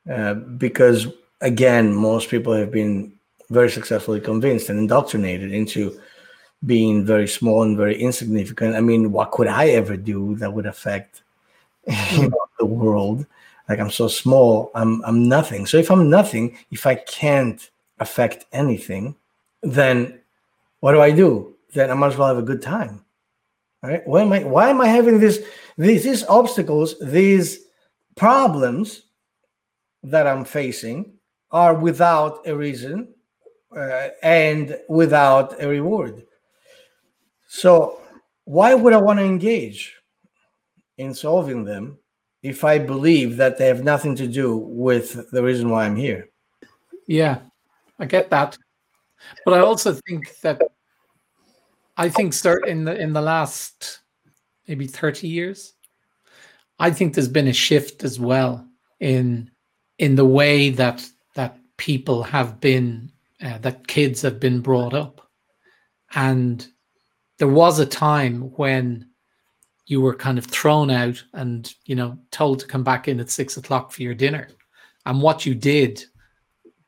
Uh, 0.08 0.34
because 0.34 1.08
again, 1.40 1.92
most 1.94 2.28
people 2.28 2.52
have 2.52 2.70
been 2.70 3.12
very 3.50 3.70
successfully 3.70 4.20
convinced 4.20 4.68
and 4.68 4.78
indoctrinated 4.78 5.52
into 5.52 6.00
being 6.66 7.04
very 7.04 7.26
small 7.26 7.62
and 7.62 7.76
very 7.76 8.00
insignificant. 8.00 8.76
I 8.76 8.80
mean, 8.80 9.12
what 9.12 9.32
could 9.32 9.46
I 9.46 9.68
ever 9.70 9.96
do 9.96 10.36
that 10.36 10.52
would 10.52 10.66
affect 10.66 11.22
you 12.12 12.28
know, 12.28 12.46
the 12.58 12.66
world? 12.66 13.26
Like 13.68 13.78
I'm 13.78 13.90
so 13.90 14.08
small, 14.08 14.70
I'm 14.74 15.04
I'm 15.04 15.28
nothing. 15.28 15.64
So 15.64 15.76
if 15.76 15.90
I'm 15.90 16.10
nothing, 16.10 16.56
if 16.70 16.86
I 16.86 16.96
can't 16.96 17.70
affect 18.00 18.46
anything, 18.52 19.14
then 19.62 20.20
what 20.80 20.92
do 20.92 21.00
I 21.00 21.12
do? 21.12 21.54
Then 21.72 21.90
I 21.90 21.94
might 21.94 22.08
as 22.08 22.16
well 22.16 22.28
have 22.28 22.38
a 22.38 22.42
good 22.42 22.62
time. 22.62 23.04
Right? 23.82 24.06
Why 24.06 24.22
am 24.22 24.32
I 24.32 24.42
why 24.42 24.70
am 24.70 24.80
I 24.80 24.88
having 24.88 25.20
this 25.20 25.44
these, 25.78 26.02
these 26.02 26.24
obstacles, 26.24 26.96
these 27.00 27.60
problems 28.16 29.02
that 30.02 30.26
I'm 30.26 30.44
facing 30.44 31.14
are 31.50 31.74
without 31.74 32.46
a 32.46 32.56
reason 32.56 33.14
uh, 33.76 34.08
and 34.22 34.78
without 34.88 35.62
a 35.62 35.68
reward. 35.68 36.24
So 37.48 38.00
why 38.44 38.74
would 38.74 38.92
I 38.92 39.00
want 39.00 39.18
to 39.18 39.24
engage 39.24 39.96
in 40.98 41.14
solving 41.14 41.64
them 41.64 41.98
if 42.42 42.64
I 42.64 42.78
believe 42.78 43.36
that 43.36 43.58
they 43.58 43.66
have 43.66 43.84
nothing 43.84 44.14
to 44.16 44.26
do 44.26 44.56
with 44.56 45.30
the 45.30 45.42
reason 45.42 45.70
why 45.70 45.84
I'm 45.84 45.96
here? 45.96 46.28
Yeah, 47.06 47.40
I 47.98 48.06
get 48.06 48.30
that. 48.30 48.56
But 49.44 49.54
I 49.54 49.60
also 49.60 49.92
think 50.06 50.40
that 50.40 50.60
I 51.96 52.08
think 52.08 52.32
start 52.32 52.66
in 52.66 52.84
the 52.84 52.98
in 52.98 53.12
the 53.12 53.20
last 53.20 54.00
maybe 54.66 54.86
30 54.86 55.28
years, 55.28 55.74
I 56.78 56.90
think 56.90 57.14
there's 57.14 57.28
been 57.28 57.48
a 57.48 57.52
shift 57.52 58.04
as 58.04 58.18
well 58.18 58.66
in 59.00 59.50
in 60.00 60.16
the 60.16 60.24
way 60.24 60.70
that 60.70 61.06
that 61.34 61.58
people 61.76 62.22
have 62.22 62.58
been 62.58 63.12
uh, 63.44 63.58
that 63.58 63.86
kids 63.86 64.22
have 64.22 64.40
been 64.40 64.60
brought 64.60 64.94
up. 64.94 65.30
And 66.14 66.66
there 67.38 67.48
was 67.48 67.78
a 67.78 67.86
time 67.86 68.50
when 68.56 69.06
you 69.86 70.00
were 70.00 70.14
kind 70.14 70.38
of 70.38 70.46
thrown 70.46 70.90
out 70.90 71.22
and 71.34 71.72
you 71.84 71.94
know 71.94 72.18
told 72.30 72.60
to 72.60 72.66
come 72.66 72.82
back 72.82 73.08
in 73.08 73.20
at 73.20 73.30
six 73.30 73.56
o'clock 73.58 73.92
for 73.92 74.02
your 74.02 74.14
dinner 74.14 74.48
and 75.04 75.20
what 75.20 75.44
you 75.44 75.54
did 75.54 76.02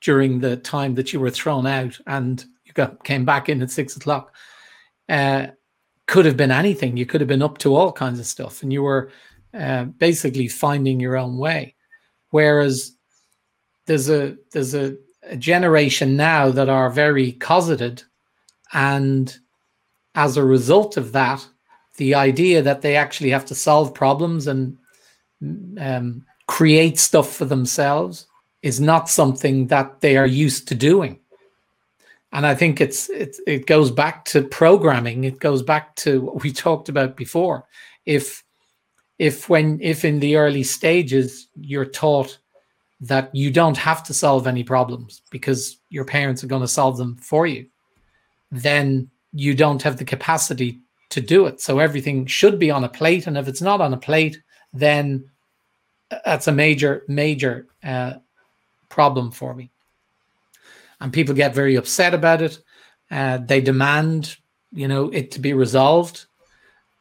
during 0.01 0.41
the 0.41 0.57
time 0.57 0.95
that 0.95 1.13
you 1.13 1.21
were 1.21 1.31
thrown 1.31 1.67
out 1.67 2.01
and 2.07 2.47
you 2.65 2.73
got 2.73 3.05
came 3.05 3.27
back 3.27 3.51
in 3.51 3.61
at 3.63 3.71
six 3.71 3.97
o'clock 3.97 4.35
uh, 5.11 5.49
could 6.07 6.25
have 6.25 6.37
been 6.39 6.51
anything. 6.51 6.97
You 6.97 7.07
could 7.07 7.21
have 7.21 7.29
been 7.29 7.43
up 7.43 7.59
to 7.59 7.75
all 7.75 7.93
kinds 7.93 8.19
of 8.19 8.27
stuff, 8.27 8.63
and 8.63 8.73
you 8.73 8.83
were 8.83 9.11
uh, 9.53 9.85
basically 9.85 10.49
finding 10.49 10.99
your 10.99 11.17
own 11.19 11.37
way. 11.37 11.75
whereas 12.31 12.97
there's 13.87 14.09
a 14.09 14.37
there's 14.53 14.75
a, 14.75 14.97
a 15.25 15.37
generation 15.37 16.17
now 16.17 16.51
that 16.51 16.69
are 16.69 16.91
very 16.91 17.33
cosseted 17.33 18.03
and 18.73 19.39
as 20.15 20.37
a 20.37 20.45
result 20.45 20.97
of 20.97 21.13
that 21.13 21.47
the 21.97 22.15
idea 22.15 22.63
that 22.63 22.83
they 22.83 22.97
actually 22.97 23.31
have 23.31 23.45
to 23.47 23.55
solve 23.55 23.95
problems 23.95 24.47
and 24.47 24.77
um, 25.79 26.25
create 26.47 26.99
stuff 26.99 27.35
for 27.35 27.45
themselves 27.45 28.27
is 28.63 28.81
not 28.81 29.09
something 29.09 29.67
that 29.67 30.01
they 30.01 30.17
are 30.17 30.27
used 30.27 30.69
to 30.69 30.75
doing. 30.75 31.19
And 32.35 32.47
i 32.47 32.55
think 32.55 32.81
it's, 32.81 33.11
it's 33.11 33.41
it 33.47 33.67
goes 33.67 33.91
back 33.91 34.25
to 34.27 34.43
programming. 34.43 35.25
It 35.25 35.39
goes 35.39 35.63
back 35.63 35.95
to 35.97 36.23
what 36.23 36.43
we 36.43 36.53
talked 36.67 36.89
about 36.89 37.17
before. 37.17 37.67
If 38.07 38.43
if 39.19 39.49
when 39.49 39.79
if 39.83 40.05
in 40.05 40.21
the 40.21 40.37
early 40.37 40.63
stages 40.63 41.49
you're 41.61 41.85
taught 41.85 42.39
that 43.03 43.35
you 43.35 43.51
don't 43.51 43.77
have 43.77 44.03
to 44.05 44.15
solve 44.15 44.47
any 44.47 44.65
problems 44.65 45.23
because 45.31 45.79
your 45.91 46.05
parents 46.05 46.43
are 46.43 46.49
going 46.49 46.63
to 46.63 46.69
solve 46.69 46.97
them 46.97 47.17
for 47.17 47.47
you 47.47 47.67
then 48.51 49.09
you 49.33 49.55
don't 49.55 49.83
have 49.83 49.97
the 49.97 50.05
capacity 50.05 50.81
to 51.11 51.21
do 51.21 51.47
it 51.47 51.61
so 51.61 51.79
everything 51.79 52.27
should 52.27 52.59
be 52.59 52.71
on 52.71 52.85
a 52.85 52.89
plate 52.89 53.27
and 53.27 53.37
if 53.37 53.49
it's 53.49 53.63
not 53.63 53.81
on 53.81 53.93
a 53.93 53.99
plate 53.99 54.41
then 54.73 55.29
that's 56.25 56.49
a 56.49 56.53
major 56.53 57.05
major 57.09 57.67
uh, 57.85 58.15
problem 58.89 59.31
for 59.31 59.55
me 59.55 59.71
and 61.03 61.13
people 61.13 61.35
get 61.35 61.55
very 61.55 61.75
upset 61.75 62.15
about 62.15 62.41
it. 62.43 62.59
Uh, 63.11 63.39
they 63.39 63.61
demand, 63.61 64.37
you 64.73 64.87
know, 64.87 65.11
it 65.11 65.33
to 65.33 65.41
be 65.41 65.53
resolved. 65.53 66.27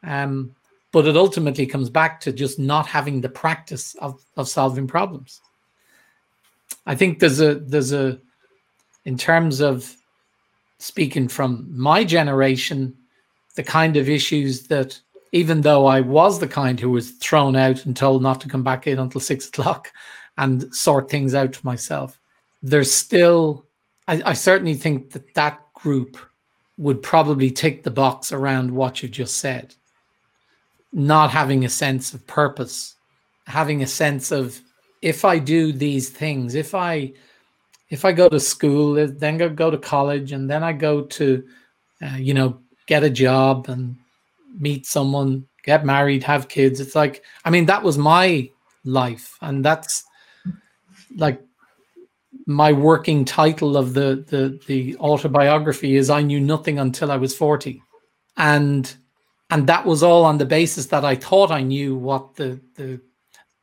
Um, 0.02 0.54
but 0.90 1.06
it 1.06 1.16
ultimately 1.16 1.64
comes 1.66 1.88
back 1.88 2.20
to 2.20 2.32
just 2.32 2.58
not 2.58 2.86
having 2.86 3.20
the 3.20 3.28
practice 3.28 3.94
of, 3.94 4.20
of 4.36 4.48
solving 4.48 4.88
problems. 4.88 5.40
I 6.86 6.94
think 6.94 7.18
there's 7.18 7.40
a 7.40 7.56
there's 7.56 7.92
a 7.92 8.18
in 9.04 9.16
terms 9.16 9.60
of 9.60 9.96
speaking 10.78 11.28
from 11.28 11.68
my 11.70 12.04
generation, 12.04 12.94
the 13.54 13.62
kind 13.62 13.96
of 13.96 14.08
issues 14.08 14.66
that 14.68 15.00
even 15.32 15.60
though 15.62 15.86
I 15.86 16.00
was 16.00 16.40
the 16.40 16.48
kind 16.48 16.78
who 16.78 16.90
was 16.90 17.12
thrown 17.12 17.56
out 17.56 17.86
and 17.86 17.96
told 17.96 18.22
not 18.22 18.40
to 18.42 18.48
come 18.48 18.62
back 18.62 18.86
in 18.86 18.98
until 18.98 19.20
six 19.32 19.48
o'clock 19.48 19.92
and 20.38 20.74
sort 20.74 21.10
things 21.10 21.34
out 21.34 21.62
myself, 21.64 22.18
there's 22.62 22.92
still 22.92 23.66
I, 24.08 24.22
I 24.26 24.32
certainly 24.32 24.74
think 24.74 25.12
that 25.12 25.34
that 25.34 25.60
group 25.74 26.16
would 26.78 27.02
probably 27.02 27.50
tick 27.50 27.82
the 27.82 27.90
box 27.90 28.32
around 28.32 28.70
what 28.70 29.02
you 29.02 29.08
just 29.08 29.36
said. 29.36 29.74
Not 30.92 31.30
having 31.30 31.64
a 31.64 31.68
sense 31.68 32.12
of 32.12 32.26
purpose, 32.26 32.96
having 33.46 33.82
a 33.82 33.86
sense 33.86 34.32
of 34.32 34.60
if 35.02 35.24
I 35.24 35.38
do 35.38 35.72
these 35.72 36.08
things, 36.08 36.54
if 36.54 36.74
I 36.74 37.12
if 37.90 38.06
I 38.06 38.12
go 38.12 38.28
to 38.28 38.40
school, 38.40 38.94
then 38.94 39.36
go 39.36 39.48
go 39.50 39.70
to 39.70 39.76
college, 39.76 40.32
and 40.32 40.48
then 40.48 40.62
I 40.62 40.72
go 40.72 41.02
to, 41.02 41.44
uh, 42.00 42.16
you 42.16 42.32
know, 42.32 42.58
get 42.86 43.04
a 43.04 43.10
job 43.10 43.68
and 43.68 43.96
meet 44.58 44.86
someone, 44.86 45.46
get 45.64 45.84
married, 45.84 46.22
have 46.22 46.48
kids. 46.48 46.80
It's 46.80 46.94
like 46.94 47.22
I 47.44 47.50
mean 47.50 47.66
that 47.66 47.82
was 47.82 47.98
my 47.98 48.48
life, 48.84 49.36
and 49.42 49.64
that's 49.64 50.04
like 51.16 51.42
my 52.46 52.72
working 52.72 53.24
title 53.24 53.76
of 53.76 53.94
the, 53.94 54.24
the 54.28 54.58
the 54.66 54.96
autobiography 54.98 55.96
is 55.96 56.10
I 56.10 56.22
knew 56.22 56.40
nothing 56.40 56.78
until 56.78 57.10
I 57.10 57.16
was 57.16 57.36
40. 57.36 57.82
And 58.36 58.92
and 59.50 59.66
that 59.66 59.84
was 59.84 60.02
all 60.02 60.24
on 60.24 60.38
the 60.38 60.46
basis 60.46 60.86
that 60.86 61.04
I 61.04 61.14
thought 61.14 61.50
I 61.50 61.62
knew 61.62 61.94
what 61.94 62.36
the 62.36 62.60
the 62.76 63.00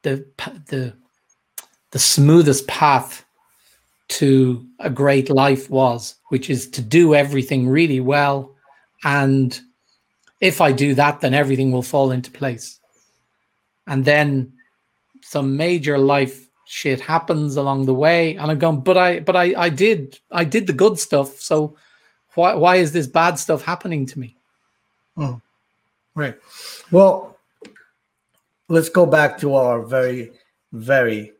the 0.04 0.26
the, 0.68 0.94
the 1.92 2.00
smoothest 2.00 2.68
path 2.68 3.26
to 4.10 4.66
a 4.80 4.90
great 4.90 5.30
life 5.30 5.70
was, 5.70 6.16
which 6.30 6.50
is 6.50 6.68
to 6.72 6.82
do 6.82 7.16
everything 7.16 7.68
really 7.68 8.00
well. 8.00 8.56
And 9.04 9.60
if 10.42 10.62
I 10.62 10.72
do 10.72 10.96
that, 10.96 11.22
then 11.22 11.34
everything 11.34 11.72
will 11.72 11.84
fall 11.84 12.12
into 12.12 12.32
place. 12.32 12.80
And 13.88 14.06
then 14.06 14.54
some 15.22 15.58
major 15.58 15.98
life 15.98 16.48
shit 16.66 17.02
happens 17.02 17.56
along 17.56 17.88
the 17.88 17.94
way 17.94 18.36
and 18.36 18.52
i'm 18.52 18.60
going 18.60 18.80
but 18.80 18.96
i 18.96 19.20
but 19.20 19.36
i 19.36 19.54
i 19.58 19.70
did 19.70 20.20
i 20.32 20.44
did 20.44 20.68
the 20.68 20.74
good 20.74 21.00
stuff 21.00 21.42
so 21.42 21.76
why 22.36 22.54
why 22.54 22.76
is 22.76 22.92
this 22.92 23.08
bad 23.08 23.40
stuff 23.40 23.64
happening 23.64 24.06
to 24.06 24.20
me 24.20 24.38
oh, 25.18 25.42
right 26.14 26.38
well 26.92 27.36
let's 28.68 28.90
go 28.90 29.08
back 29.08 29.40
to 29.40 29.56
our 29.56 29.82
very 29.82 30.32
very 30.72 31.34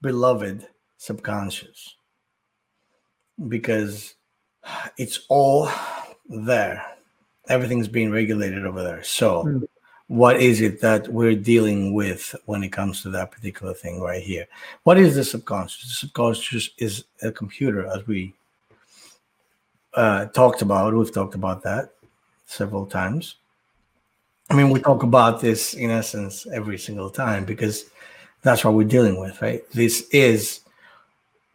beloved 0.00 0.66
subconscious 0.96 1.96
because 3.48 4.14
it's 4.96 5.20
all 5.28 5.68
there 6.28 6.84
everything's 7.48 7.88
being 7.88 8.10
regulated 8.10 8.66
over 8.66 8.82
there 8.82 9.02
so 9.02 9.44
mm 9.44 9.68
what 10.08 10.40
is 10.40 10.62
it 10.62 10.80
that 10.80 11.06
we're 11.08 11.34
dealing 11.34 11.92
with 11.92 12.34
when 12.46 12.62
it 12.62 12.70
comes 12.70 13.02
to 13.02 13.10
that 13.10 13.30
particular 13.30 13.74
thing 13.74 14.00
right 14.00 14.22
here? 14.22 14.46
What 14.84 14.98
is 14.98 15.14
the 15.14 15.22
subconscious? 15.22 15.82
The 15.82 15.94
subconscious 15.94 16.70
is 16.78 17.04
a 17.22 17.30
computer, 17.30 17.86
as 17.86 18.06
we 18.06 18.34
uh, 19.94 20.26
talked 20.26 20.62
about. 20.62 20.94
We've 20.94 21.12
talked 21.12 21.34
about 21.34 21.62
that 21.64 21.92
several 22.46 22.86
times. 22.86 23.36
I 24.48 24.54
mean, 24.54 24.70
we 24.70 24.80
talk 24.80 25.02
about 25.02 25.42
this 25.42 25.74
in 25.74 25.90
essence 25.90 26.46
every 26.46 26.78
single 26.78 27.10
time 27.10 27.44
because 27.44 27.90
that's 28.48 28.64
what 28.64 28.72
we're 28.72 28.84
dealing 28.84 29.20
with, 29.20 29.42
right? 29.42 29.62
This 29.72 30.08
is 30.10 30.60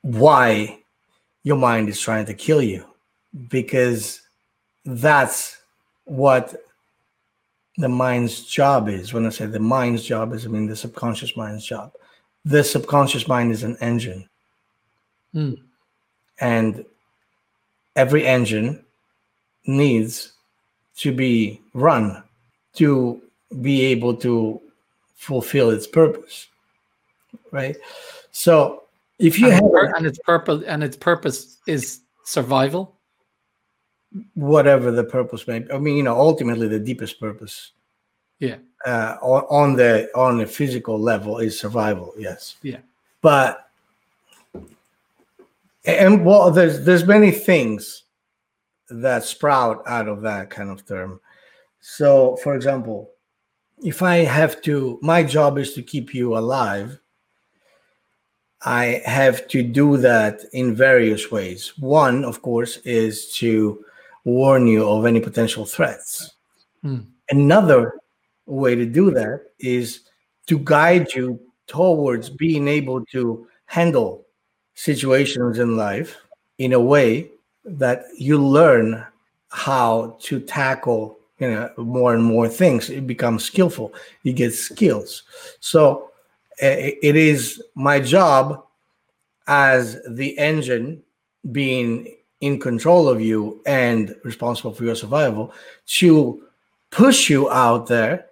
why 0.02 0.78
your 1.42 1.58
mind 1.58 1.90
is 1.90 2.00
trying 2.00 2.28
to 2.28 2.36
kill 2.36 2.62
you 2.62 2.86
because 3.48 4.22
that's 4.86 5.58
what 6.06 6.56
the 7.78 7.90
mind's 7.90 8.46
job 8.46 8.90
is. 8.90 9.12
When 9.12 9.26
I 9.26 9.30
say 9.30 9.48
the 9.48 9.60
mind's 9.60 10.04
job 10.04 10.34
is, 10.34 10.46
I 10.46 10.50
mean 10.50 10.68
the 10.68 10.76
subconscious 10.76 11.36
mind's 11.36 11.66
job. 11.66 11.94
The 12.46 12.64
subconscious 12.64 13.28
mind 13.28 13.52
is 13.52 13.64
an 13.64 13.76
engine. 13.82 14.30
Mm. 15.34 15.58
And 16.40 16.86
every 17.96 18.28
engine 18.28 18.86
needs 19.66 20.34
to 20.98 21.12
be 21.12 21.60
run 21.74 22.22
to 22.74 23.20
be 23.64 23.82
able 23.82 24.16
to 24.18 24.62
fulfill 25.16 25.72
its 25.72 25.88
purpose. 25.88 26.50
Right? 27.52 27.78
So 28.32 28.84
if 29.20 29.40
you 29.40 29.52
and 29.52 29.56
have 29.56 29.96
and 29.96 30.06
its 30.06 30.20
purpose 30.20 30.64
and 30.66 30.84
its 30.84 30.98
purpose 30.98 31.58
is 31.68 32.02
survival 32.26 32.98
whatever 34.36 34.92
the 34.92 35.04
purpose 35.04 35.48
may 35.48 35.60
be. 35.60 35.72
I 35.72 35.78
mean, 35.78 35.98
you 35.98 36.04
know, 36.04 36.20
ultimately 36.20 36.68
the 36.68 36.80
deepest 36.80 37.20
purpose. 37.20 37.72
Yeah. 38.40 38.58
Uh, 38.86 39.18
on, 39.22 39.44
on 39.50 39.76
the 39.76 40.10
on 40.16 40.38
the 40.38 40.46
physical 40.46 41.00
level 41.00 41.40
is 41.40 41.60
survival. 41.60 42.14
Yes. 42.18 42.58
Yeah. 42.62 42.80
But 43.22 43.70
and 45.86 46.26
well, 46.26 46.52
there's 46.52 46.84
there's 46.86 47.06
many 47.06 47.32
things 47.32 48.04
that 48.90 49.24
sprout 49.24 49.84
out 49.88 50.08
of 50.08 50.22
that 50.22 50.50
kind 50.50 50.70
of 50.70 50.86
term. 50.86 51.20
So, 51.80 52.36
for 52.38 52.56
example, 52.56 53.10
if 53.84 54.02
I 54.02 54.18
have 54.18 54.62
to, 54.64 55.00
my 55.02 55.24
job 55.24 55.58
is 55.58 55.74
to 55.74 55.82
keep 55.82 56.14
you 56.14 56.38
alive. 56.38 57.00
I 58.66 59.02
have 59.06 59.48
to 59.50 59.62
do 59.62 59.98
that 59.98 60.46
in 60.54 60.74
various 60.74 61.32
ways. 61.32 61.74
One, 61.78 62.24
of 62.24 62.42
course, 62.42 62.78
is 62.78 63.34
to 63.36 63.84
warn 64.24 64.68
you 64.68 64.88
of 64.88 65.06
any 65.06 65.20
potential 65.20 65.66
threats. 65.66 66.36
Mm. 66.84 67.06
Another 67.30 68.00
way 68.46 68.76
to 68.76 68.86
do 68.86 69.12
that 69.12 69.42
is 69.60 70.02
to 70.48 70.60
guide 70.60 71.14
you 71.14 71.40
towards 71.68 72.30
being 72.30 72.68
able 72.68 73.06
to 73.08 73.48
handle 73.66 74.26
situations 74.76 75.60
in 75.60 75.78
life 75.78 76.18
in 76.58 76.74
a 76.74 76.80
way 76.80 77.30
that 77.66 78.04
you 78.18 78.38
learn 78.38 79.06
how 79.50 80.18
to 80.20 80.40
tackle 80.40 81.18
you 81.40 81.50
know 81.50 81.70
more 81.78 82.14
and 82.14 82.24
more 82.24 82.48
things 82.48 82.90
it 82.90 83.06
becomes 83.08 83.44
skillful 83.44 83.94
you 84.24 84.34
get 84.34 84.54
skills 84.54 85.24
so 85.60 86.10
Eh, 86.64 86.94
it 87.02 87.18
is 87.18 87.62
my 87.76 88.00
job 88.00 88.64
as 89.48 90.02
the 90.08 90.38
engine 90.38 91.04
being 91.52 92.16
in 92.40 92.58
control 92.58 93.10
of 93.10 93.20
you 93.20 93.62
and 93.66 94.16
responsible 94.24 94.74
for 94.74 94.86
your 94.86 94.96
survival 94.96 95.54
to 95.86 96.42
push 96.90 97.30
you 97.30 97.52
out 97.52 97.88
there 97.88 98.28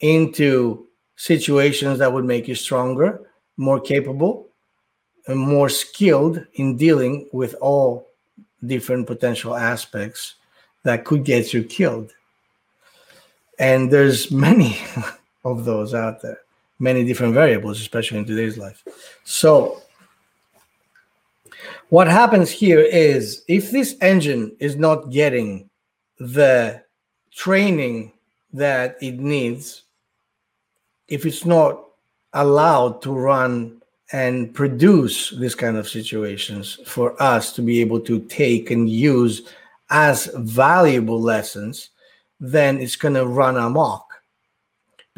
into 0.00 0.86
situations 1.16 1.98
that 1.98 2.12
would 2.12 2.26
make 2.26 2.46
you 2.46 2.54
stronger, 2.54 3.22
more 3.56 3.80
capable, 3.80 4.48
and 5.26 5.38
more 5.38 5.70
skilled 5.70 6.44
in 6.54 6.76
dealing 6.76 7.30
with 7.32 7.54
all 7.62 8.08
different 8.66 9.06
potential 9.06 9.56
aspects 9.56 10.34
that 10.82 11.06
could 11.06 11.24
get 11.24 11.54
you 11.54 11.64
killed. 11.64 12.12
And 13.58 13.90
there's 13.90 14.30
many 14.48 14.76
of 15.44 15.64
those 15.64 15.94
out 15.94 16.20
there, 16.20 16.40
many 16.80 17.04
different 17.04 17.34
variables, 17.34 17.80
especially 17.80 18.18
in 18.18 18.24
today's 18.24 18.58
life. 18.58 18.82
So, 19.24 19.82
what 21.90 22.08
happens 22.08 22.50
here 22.50 22.80
is 22.80 23.44
if 23.48 23.70
this 23.70 23.96
engine 24.00 24.56
is 24.60 24.76
not 24.76 25.10
getting 25.10 25.68
the 26.18 26.82
training 27.32 28.12
that 28.52 28.96
it 29.02 29.18
needs, 29.18 29.82
if 31.08 31.26
it's 31.26 31.44
not 31.44 31.84
allowed 32.32 33.02
to 33.02 33.12
run 33.12 33.80
and 34.12 34.52
produce 34.54 35.30
this 35.30 35.54
kind 35.54 35.76
of 35.76 35.88
situations 35.88 36.78
for 36.86 37.20
us 37.22 37.52
to 37.52 37.62
be 37.62 37.80
able 37.80 38.00
to 38.00 38.20
take 38.20 38.70
and 38.70 38.88
use 38.88 39.42
as 39.90 40.30
valuable 40.36 41.20
lessons, 41.20 41.90
then 42.38 42.80
it's 42.80 42.96
going 42.96 43.14
to 43.14 43.26
run 43.26 43.56
amok. 43.56 44.09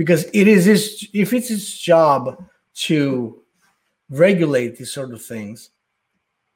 Because 0.03 0.25
it 0.33 0.49
is 0.49 0.65
his, 0.65 1.09
if 1.15 1.33
it's 1.33 1.47
his 1.47 1.79
job 1.79 2.45
to 2.75 3.41
regulate 4.11 4.77
these 4.77 4.91
sort 4.91 5.13
of 5.13 5.23
things 5.23 5.71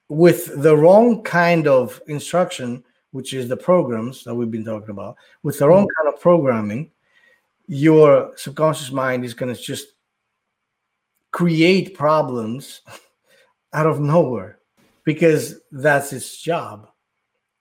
with 0.08 0.60
the 0.60 0.76
wrong 0.76 1.22
kind 1.22 1.68
of 1.68 2.02
instruction, 2.08 2.82
which 3.12 3.32
is 3.32 3.48
the 3.48 3.56
programs 3.56 4.24
that 4.24 4.34
we've 4.34 4.50
been 4.50 4.64
talking 4.64 4.90
about, 4.90 5.16
with 5.44 5.60
the 5.60 5.68
wrong 5.68 5.86
kind 5.96 6.12
of 6.12 6.20
programming, 6.20 6.90
your 7.68 8.32
subconscious 8.36 8.90
mind 8.90 9.24
is 9.24 9.32
going 9.32 9.54
to 9.54 9.60
just 9.60 9.86
create 11.30 11.94
problems 11.94 12.80
out 13.72 13.86
of 13.86 14.00
nowhere 14.00 14.58
because 15.04 15.60
that's 15.70 16.12
its 16.12 16.42
job. 16.42 16.88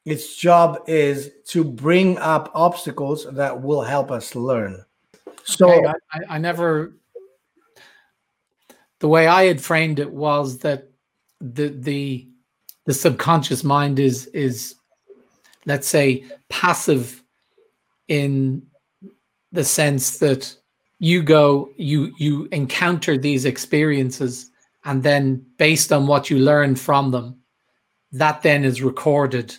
Its 0.04 0.36
job 0.36 0.80
is 0.88 1.30
to 1.50 1.64
bring 1.64 2.18
up 2.18 2.50
obstacles 2.56 3.28
that 3.34 3.62
will 3.62 3.84
help 3.84 4.10
us 4.10 4.34
learn. 4.34 4.84
So 5.46 5.72
okay, 5.72 5.94
I, 6.12 6.36
I 6.36 6.38
never. 6.38 6.94
The 9.00 9.08
way 9.08 9.28
I 9.28 9.44
had 9.46 9.62
framed 9.62 10.00
it 10.00 10.12
was 10.12 10.60
that 10.60 10.90
the 11.40 11.70
the 11.70 12.28
the 12.86 12.94
subconscious 12.94 13.64
mind 13.64 14.00
is 14.00 14.28
is 14.28 14.76
let's 15.66 15.88
say 15.88 16.26
passive 16.50 17.24
in 18.08 18.64
the 19.52 19.64
sense 19.64 20.20
that 20.20 20.56
you 21.00 21.22
go 21.22 21.70
you 21.78 22.14
you 22.18 22.48
encounter 22.52 23.18
these 23.18 23.46
experiences 23.46 24.52
and 24.86 25.04
then 25.04 25.46
based 25.58 25.92
on 25.92 26.08
what 26.08 26.30
you 26.30 26.40
learn 26.40 26.76
from 26.76 27.12
them 27.12 27.38
that 28.12 28.42
then 28.42 28.64
is 28.64 28.82
recorded 28.82 29.56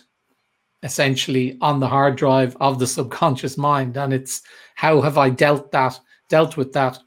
essentially 0.87 1.57
on 1.61 1.79
the 1.79 1.87
hard 1.87 2.15
drive 2.15 2.57
of 2.59 2.79
the 2.79 2.87
subconscious 2.87 3.57
mind 3.57 3.97
and 3.97 4.13
it's 4.13 4.41
how 4.75 5.01
have 5.01 5.17
i 5.17 5.29
dealt 5.29 5.71
that 5.71 5.99
dealt 6.29 6.57
with 6.57 6.73
that? 6.73 6.99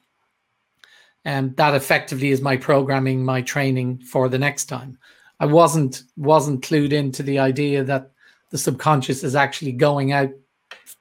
And 1.24 1.56
that 1.56 1.74
effectively 1.74 2.30
is 2.30 2.40
my 2.40 2.56
programming 2.56 3.24
my 3.24 3.42
training 3.42 4.00
for 4.00 4.28
the 4.28 4.38
next 4.38 4.66
time. 4.66 4.98
I 5.38 5.46
wasn't 5.46 6.04
wasn't 6.16 6.62
clued 6.64 6.92
into 6.92 7.22
the 7.22 7.38
idea 7.38 7.84
that 7.84 8.12
the 8.50 8.58
subconscious 8.58 9.22
is 9.22 9.34
actually 9.34 9.72
going 9.72 10.12
out 10.12 10.30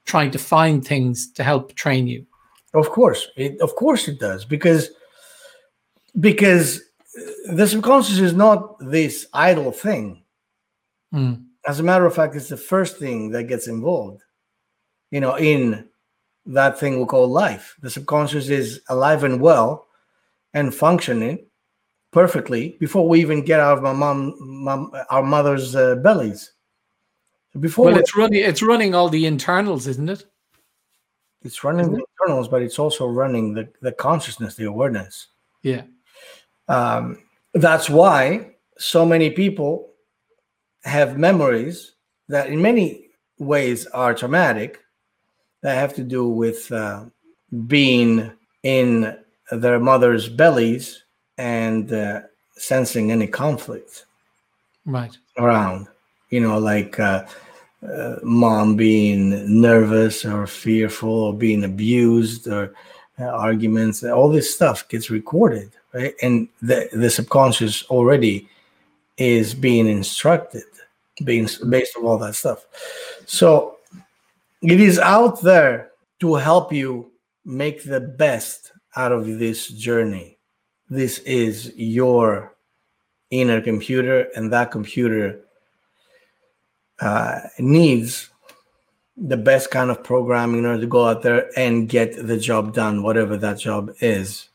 trying 0.04 0.30
to 0.30 0.38
find 0.38 0.84
things 0.84 1.32
to 1.32 1.42
help 1.42 1.74
train 1.74 2.06
you. 2.06 2.26
Of 2.74 2.90
course. 2.90 3.28
It 3.36 3.60
of 3.60 3.74
course 3.76 4.08
it 4.08 4.20
does 4.20 4.44
because 4.44 4.90
because 6.18 6.82
the 7.46 7.66
subconscious 7.66 8.18
is 8.18 8.34
not 8.34 8.76
this 8.78 9.26
idle 9.32 9.72
thing. 9.72 10.22
Mm. 11.14 11.46
As 11.66 11.80
a 11.80 11.82
matter 11.82 12.06
of 12.06 12.14
fact 12.14 12.34
it's 12.34 12.48
the 12.48 12.56
first 12.56 12.98
thing 12.98 13.30
that 13.30 13.44
gets 13.44 13.68
involved 13.68 14.22
you 15.10 15.20
know 15.20 15.36
in 15.36 15.88
that 16.46 16.78
thing 16.78 16.98
we 16.98 17.06
call 17.06 17.28
life 17.28 17.76
the 17.80 17.90
subconscious 17.90 18.48
is 18.48 18.80
alive 18.88 19.24
and 19.24 19.40
well 19.40 19.86
and 20.54 20.74
functioning 20.74 21.46
perfectly 22.12 22.76
before 22.80 23.08
we 23.08 23.20
even 23.20 23.44
get 23.44 23.60
out 23.60 23.78
of 23.78 23.82
my 23.84 23.92
mom, 23.92 24.34
mom 24.40 24.90
our 25.10 25.22
mother's 25.22 25.76
uh, 25.76 25.96
bellies 25.96 26.52
before 27.58 27.86
well, 27.86 27.98
it's 27.98 28.16
running. 28.16 28.42
It's 28.42 28.62
running 28.62 28.94
all 28.94 29.08
the 29.08 29.26
internals, 29.26 29.88
isn't 29.88 30.08
it? 30.08 30.24
It's 31.42 31.64
running 31.64 31.80
isn't 31.80 31.94
the 31.94 32.04
internals, 32.20 32.46
but 32.46 32.62
it's 32.62 32.78
also 32.78 33.08
running 33.08 33.54
the 33.54 33.68
the 33.80 33.92
consciousness, 33.92 34.54
the 34.54 34.64
awareness. 34.64 35.28
Yeah. 35.62 35.82
Um, 36.68 37.22
that's 37.54 37.90
why 37.90 38.52
so 38.78 39.04
many 39.04 39.30
people 39.30 39.89
have 40.84 41.18
memories 41.18 41.92
that, 42.28 42.48
in 42.48 42.60
many 42.60 43.08
ways, 43.38 43.86
are 43.86 44.14
traumatic. 44.14 44.80
That 45.62 45.74
have 45.74 45.94
to 45.94 46.02
do 46.02 46.26
with 46.26 46.72
uh, 46.72 47.04
being 47.66 48.32
in 48.62 49.18
their 49.50 49.78
mother's 49.78 50.28
bellies 50.28 51.04
and 51.36 51.92
uh, 51.92 52.22
sensing 52.52 53.12
any 53.12 53.26
conflict 53.26 54.06
right 54.86 55.16
around 55.36 55.86
you 56.30 56.40
know, 56.40 56.58
like 56.58 56.98
uh, 56.98 57.26
uh, 57.86 58.16
mom 58.22 58.76
being 58.76 59.60
nervous 59.60 60.24
or 60.24 60.46
fearful 60.46 61.10
or 61.10 61.34
being 61.34 61.64
abused 61.64 62.48
or 62.48 62.74
uh, 63.18 63.24
arguments, 63.24 64.02
all 64.02 64.30
this 64.30 64.52
stuff 64.52 64.88
gets 64.88 65.10
recorded, 65.10 65.72
right? 65.92 66.14
And 66.22 66.48
the, 66.62 66.88
the 66.92 67.10
subconscious 67.10 67.84
already 67.84 68.48
is 69.16 69.54
being 69.54 69.86
instructed 69.86 70.64
being 71.24 71.48
based 71.68 71.96
on 71.96 72.04
all 72.04 72.18
that 72.18 72.34
stuff. 72.34 72.66
So 73.26 73.76
it 74.62 74.80
is 74.80 74.98
out 74.98 75.40
there 75.42 75.90
to 76.20 76.34
help 76.34 76.72
you 76.72 77.10
make 77.44 77.84
the 77.84 78.00
best 78.00 78.72
out 78.96 79.12
of 79.12 79.26
this 79.38 79.68
journey. 79.68 80.38
This 80.88 81.18
is 81.20 81.72
your 81.76 82.54
inner 83.30 83.60
computer, 83.60 84.28
and 84.34 84.52
that 84.52 84.70
computer 84.70 85.40
uh, 87.00 87.40
needs 87.58 88.28
the 89.16 89.36
best 89.36 89.70
kind 89.70 89.90
of 89.90 90.02
programming 90.02 90.60
in 90.60 90.66
order 90.66 90.80
to 90.80 90.86
go 90.86 91.06
out 91.06 91.22
there 91.22 91.50
and 91.56 91.88
get 91.88 92.26
the 92.26 92.36
job 92.36 92.74
done, 92.74 93.02
whatever 93.02 93.36
that 93.36 93.58
job 93.58 93.94
is. 94.00 94.48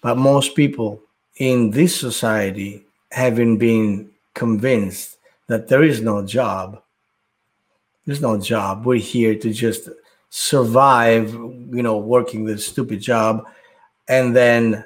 But 0.00 0.16
most 0.16 0.56
people 0.56 1.00
in 1.36 1.70
this 1.70 1.94
society 1.98 2.86
haven't 3.12 3.58
been 3.58 4.10
convinced 4.34 5.18
that 5.46 5.68
there 5.68 5.82
is 5.82 6.00
no 6.00 6.24
job. 6.24 6.82
There's 8.06 8.20
no 8.20 8.40
job. 8.40 8.84
We're 8.86 8.98
here 8.98 9.34
to 9.36 9.52
just 9.52 9.88
survive, 10.30 11.32
you 11.32 11.82
know, 11.82 11.98
working 11.98 12.44
this 12.44 12.66
stupid 12.66 13.00
job 13.00 13.44
and 14.08 14.34
then, 14.34 14.84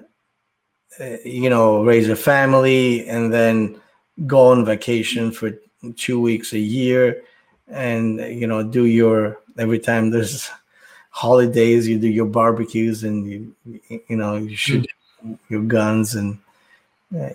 uh, 1.00 1.16
you 1.24 1.48
know, 1.48 1.84
raise 1.84 2.08
a 2.08 2.16
family 2.16 3.08
and 3.08 3.32
then 3.32 3.80
go 4.26 4.48
on 4.48 4.64
vacation 4.64 5.30
for 5.30 5.52
two 5.96 6.20
weeks 6.20 6.52
a 6.52 6.58
year 6.58 7.22
and 7.68 8.20
you 8.20 8.46
know 8.46 8.62
do 8.62 8.84
your 8.84 9.40
every 9.58 9.78
time 9.78 10.10
there's 10.10 10.50
holidays 11.10 11.88
you 11.88 11.98
do 11.98 12.08
your 12.08 12.26
barbecues 12.26 13.04
and 13.04 13.26
you 13.26 13.54
you 13.64 14.16
know 14.16 14.36
you 14.36 14.54
shoot 14.54 14.86
mm. 15.24 15.38
your 15.48 15.62
guns 15.62 16.14
and 16.14 16.38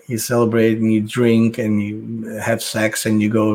you 0.06 0.18
celebrate 0.18 0.78
and 0.78 0.92
you 0.92 1.00
drink 1.00 1.58
and 1.58 1.82
you 1.82 2.26
have 2.36 2.62
sex 2.62 3.06
and 3.06 3.22
you 3.22 3.30
go 3.30 3.54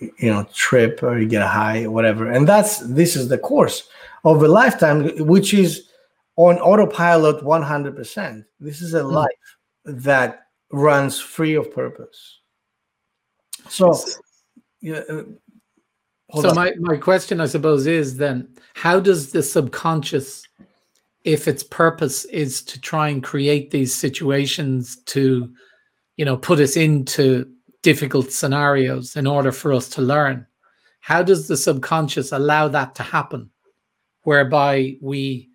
you 0.00 0.30
know 0.32 0.46
trip 0.54 1.02
or 1.02 1.18
you 1.18 1.28
get 1.28 1.42
a 1.42 1.48
high 1.48 1.84
or 1.84 1.90
whatever 1.90 2.30
and 2.30 2.48
that's 2.48 2.78
this 2.78 3.16
is 3.16 3.28
the 3.28 3.36
course 3.36 3.88
of 4.24 4.42
a 4.42 4.48
lifetime 4.48 5.08
which 5.26 5.52
is 5.52 5.88
on 6.36 6.58
autopilot 6.58 7.44
100% 7.44 8.44
this 8.60 8.80
is 8.80 8.94
a 8.94 9.00
mm. 9.00 9.12
life 9.12 9.56
that 9.84 10.46
runs 10.70 11.18
free 11.20 11.54
of 11.54 11.72
purpose 11.74 12.40
so, 13.68 13.98
yeah. 14.80 15.02
Uh, 15.08 15.22
so 16.40 16.54
my, 16.54 16.72
my 16.78 16.96
question, 16.96 17.40
I 17.40 17.46
suppose, 17.46 17.86
is 17.86 18.16
then 18.16 18.48
how 18.74 19.00
does 19.00 19.32
the 19.32 19.42
subconscious, 19.42 20.46
if 21.24 21.46
its 21.46 21.62
purpose 21.62 22.24
is 22.26 22.62
to 22.62 22.80
try 22.80 23.08
and 23.08 23.22
create 23.22 23.70
these 23.70 23.94
situations 23.94 24.96
to, 25.04 25.52
you 26.16 26.24
know, 26.24 26.36
put 26.36 26.60
us 26.60 26.76
into 26.76 27.46
difficult 27.82 28.30
scenarios 28.30 29.16
in 29.16 29.26
order 29.26 29.52
for 29.52 29.72
us 29.72 29.88
to 29.90 30.02
learn, 30.02 30.46
how 31.00 31.22
does 31.22 31.48
the 31.48 31.56
subconscious 31.56 32.32
allow 32.32 32.68
that 32.68 32.94
to 32.94 33.02
happen, 33.02 33.50
whereby 34.22 34.96
we 35.00 35.48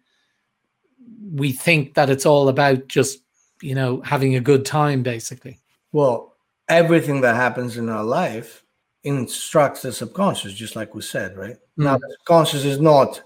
we 1.31 1.51
think 1.51 1.95
that 1.95 2.09
it's 2.09 2.25
all 2.25 2.49
about 2.49 2.87
just 2.87 3.19
you 3.61 3.75
know 3.75 4.01
having 4.01 4.35
a 4.35 4.39
good 4.41 4.65
time, 4.65 5.03
basically? 5.03 5.59
Well, 5.91 6.35
everything 6.67 7.21
that 7.21 7.35
happens 7.35 7.77
in 7.77 7.89
our 7.89 8.03
life 8.03 8.63
instructs 9.03 9.83
the 9.83 9.91
subconscious, 9.91 10.53
just 10.53 10.75
like 10.75 10.95
we 10.95 11.01
said, 11.01 11.37
right? 11.37 11.55
Mm. 11.79 11.83
Now, 11.83 11.97
the 11.97 12.15
subconscious 12.19 12.65
is 12.65 12.79
not 12.79 13.23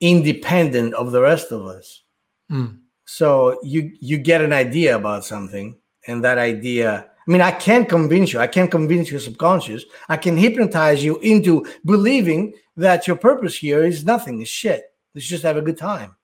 independent 0.00 0.94
of 0.94 1.12
the 1.12 1.20
rest 1.20 1.52
of 1.52 1.66
us. 1.66 2.02
Mm. 2.50 2.78
So 3.04 3.58
you 3.62 3.92
you 4.00 4.18
get 4.18 4.40
an 4.40 4.52
idea 4.52 4.96
about 4.96 5.24
something, 5.24 5.76
and 6.06 6.24
that 6.24 6.38
idea. 6.38 7.06
I 7.26 7.30
mean, 7.30 7.40
I 7.40 7.50
can't 7.52 7.88
convince 7.88 8.32
you. 8.32 8.40
I 8.40 8.46
can't 8.46 8.70
convince 8.70 9.10
your 9.10 9.20
subconscious. 9.20 9.84
I 10.08 10.16
can 10.16 10.36
hypnotize 10.36 11.04
you 11.04 11.18
into 11.18 11.66
believing 11.84 12.54
that 12.76 13.06
your 13.06 13.16
purpose 13.16 13.56
here 13.56 13.84
is 13.84 14.04
nothing, 14.04 14.40
is 14.40 14.48
shit. 14.48 14.84
Let's 15.14 15.26
just 15.26 15.42
have 15.42 15.56
a 15.56 15.62
good 15.62 15.76
time, 15.76 16.16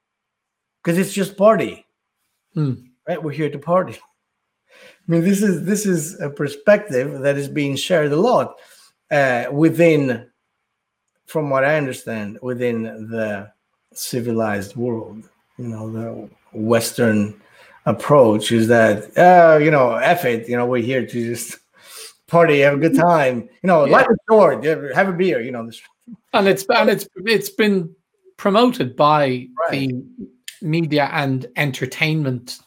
because 0.83 0.99
it's 0.99 1.12
just 1.12 1.37
party. 1.37 1.87
Hmm. 2.55 2.75
Right? 3.07 3.23
We're 3.23 3.33
here 3.33 3.51
to 3.51 3.59
party. 3.59 3.99
I 5.09 5.12
mean, 5.12 5.23
this 5.23 5.43
is 5.43 5.65
this 5.65 5.87
is 5.87 6.19
a 6.21 6.31
perspective 6.31 7.21
that 7.21 7.37
is 7.37 7.49
being 7.49 7.77
shared 7.77 8.12
a 8.12 8.17
lot 8.17 8.57
uh, 9.11 9.47
within, 9.53 10.29
from 11.27 11.51
what 11.51 11.65
I 11.65 11.77
understand, 11.77 12.39
within 12.43 12.83
the 13.11 13.53
civilized 13.98 14.76
world. 14.76 15.28
You 15.59 15.68
know, 15.68 15.90
the 15.90 16.28
Western 16.52 17.40
approach 17.87 18.52
is 18.52 18.68
that, 18.68 19.16
uh, 19.16 19.59
you 19.59 19.70
know, 19.70 19.94
F 19.94 20.24
it, 20.24 20.48
you 20.48 20.56
know, 20.56 20.66
we're 20.66 20.82
here 20.82 21.06
to 21.06 21.26
just 21.26 21.59
party, 22.26 22.61
have 22.61 22.74
a 22.74 22.78
good 22.78 22.96
time. 22.96 23.48
You 23.62 23.66
know, 23.68 23.85
Yeah. 23.85 23.92
life 23.92 24.06
is 24.11 24.18
short, 24.28 24.64
have 24.64 25.09
a 25.09 25.12
beer, 25.12 25.40
you 25.40 25.52
know. 25.52 25.64
This, 25.66 25.80
and 26.32 26.48
it's 26.48 26.64
and 26.68 26.90
it's 26.90 27.09
it's 27.24 27.48
been 27.50 27.94
promoted 28.37 28.96
by 28.96 29.48
Right. 29.70 29.70
the 29.90 30.04
media 30.62 31.09
and 31.12 31.46
entertainment 31.56 32.59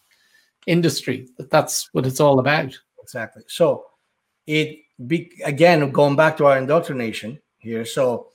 industry 0.68 1.28
that 1.38 1.50
that's 1.50 1.90
what 1.94 2.06
it's 2.06 2.20
all 2.20 2.40
about 2.40 2.78
exactly. 3.02 3.44
So 3.48 3.86
it 4.48 4.80
be 5.08 5.32
again 5.44 5.90
going 5.92 6.16
back 6.16 6.38
to 6.38 6.46
our 6.46 6.58
indoctrination 6.58 7.40
here. 7.60 7.86
So 7.86 8.28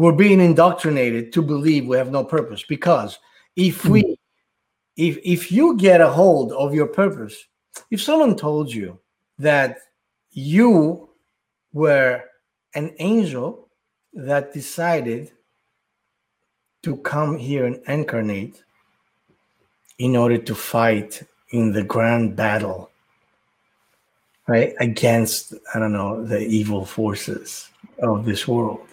we're 0.00 0.12
being 0.12 0.40
indoctrinated 0.40 1.30
to 1.30 1.42
believe 1.42 1.86
we 1.86 1.94
have 1.94 2.10
no 2.10 2.24
purpose. 2.24 2.64
Because 2.66 3.18
if 3.54 3.82
hmm. 3.82 3.90
we 3.92 4.16
if 4.96 5.18
if 5.22 5.52
you 5.52 5.76
get 5.76 6.00
a 6.00 6.08
hold 6.08 6.52
of 6.52 6.74
your 6.74 6.86
purpose, 6.86 7.36
if 7.90 8.00
someone 8.00 8.34
told 8.34 8.72
you 8.72 8.98
that 9.38 9.76
you 10.30 11.10
were 11.74 12.24
an 12.74 12.94
angel 12.98 13.68
that 14.14 14.54
decided 14.54 15.32
to 16.82 16.96
come 16.96 17.36
here 17.36 17.66
and 17.66 17.78
incarnate 17.86 18.64
in 19.98 20.16
order 20.16 20.38
to 20.38 20.54
fight 20.54 21.22
in 21.50 21.72
the 21.72 21.84
grand 21.84 22.34
battle 22.36 22.90
right 24.48 24.72
against 24.80 25.52
i 25.74 25.78
don't 25.78 25.92
know 25.92 26.24
the 26.24 26.40
evil 26.40 26.84
forces 26.86 27.68
of 28.02 28.24
this 28.24 28.48
world 28.48 28.89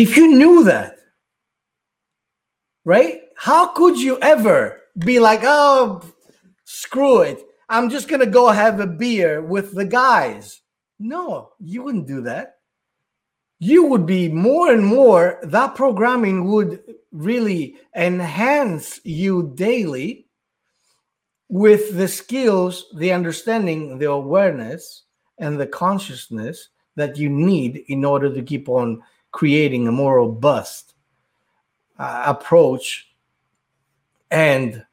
if 0.00 0.16
you 0.16 0.28
knew 0.28 0.64
that 0.64 0.96
right? 2.84 3.20
How 3.36 3.68
could 3.68 3.98
you 3.98 4.18
ever 4.20 4.80
be 4.98 5.20
like 5.20 5.40
oh 5.44 6.02
screw 6.64 7.22
it. 7.22 7.42
I'm 7.68 7.90
just 7.90 8.08
gonna 8.08 8.26
go 8.26 8.48
have 8.48 8.80
a 8.80 8.86
beer 8.86 9.42
with 9.42 9.74
the 9.74 9.84
guys. 9.84 10.62
No 10.98 11.52
you 11.58 11.82
wouldn't 11.82 12.06
do 12.06 12.22
that. 12.22 12.56
You 13.58 13.86
would 13.86 14.06
be 14.06 14.28
more 14.28 14.72
and 14.72 14.84
more 14.84 15.38
that 15.42 15.74
programming 15.74 16.50
would 16.50 16.82
really 17.12 17.76
enhance 17.94 19.00
you 19.04 19.52
daily 19.54 20.26
with 21.48 21.96
the 21.96 22.08
skills 22.08 22.86
the 22.96 23.12
understanding 23.12 23.98
the 23.98 24.08
awareness 24.08 25.04
and 25.38 25.60
the 25.60 25.66
consciousness 25.66 26.68
that 26.96 27.18
you 27.18 27.28
need 27.28 27.84
in 27.88 28.04
order 28.04 28.32
to 28.32 28.42
keep 28.42 28.68
on 28.68 29.02
creating 29.32 29.86
a 29.86 29.92
more 29.92 30.16
robust 30.16 30.94
uh, 31.98 32.24
approach 32.26 33.14
and 34.30 34.84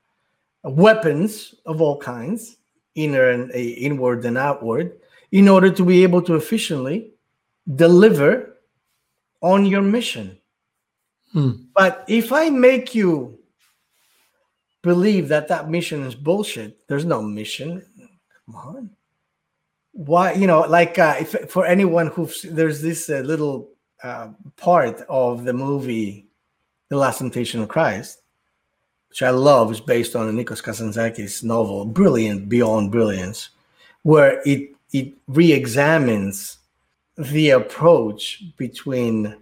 weapons 0.63 1.55
of 1.65 1.81
all 1.81 1.97
kinds 1.97 2.57
inner 2.95 3.29
and 3.29 3.51
uh, 3.51 3.57
inward 3.57 4.25
and 4.25 4.37
outward 4.37 4.99
in 5.31 5.47
order 5.47 5.69
to 5.69 5.85
be 5.85 6.03
able 6.03 6.21
to 6.21 6.35
efficiently 6.35 7.11
deliver 7.75 8.57
on 9.41 9.65
your 9.65 9.81
mission. 9.81 10.37
Hmm. 11.33 11.51
but 11.75 12.05
if 12.07 12.31
i 12.31 12.49
make 12.49 12.95
you 12.95 13.37
believe 14.81 15.27
that 15.27 15.49
that 15.49 15.69
mission 15.69 16.03
is 16.03 16.15
bullshit 16.15 16.87
there's 16.87 17.03
no 17.03 17.21
mission. 17.21 17.83
Come 18.45 18.55
on. 18.55 18.89
Why 19.91 20.33
you 20.33 20.47
know 20.47 20.61
like 20.61 20.97
uh, 20.97 21.15
if 21.19 21.49
for 21.49 21.65
anyone 21.65 22.07
who 22.07 22.29
there's 22.45 22.81
this 22.81 23.09
uh, 23.09 23.19
little 23.19 23.69
uh, 24.03 24.29
part 24.55 25.01
of 25.09 25.43
the 25.43 25.53
movie 25.53 26.25
the 26.89 26.97
last 26.97 27.19
temptation 27.19 27.61
of 27.61 27.67
christ 27.67 28.21
which 29.09 29.23
i 29.23 29.29
love 29.29 29.71
is 29.71 29.79
based 29.79 30.15
on 30.15 30.31
nikos 30.35 30.63
kazantzakis 30.63 31.43
novel 31.43 31.85
brilliant 31.85 32.47
beyond 32.47 32.91
brilliance 32.91 33.49
where 34.03 34.41
it 34.45 34.69
it 34.93 35.13
re-examines 35.27 36.59
the 37.17 37.49
approach 37.49 38.43
between 38.57 39.35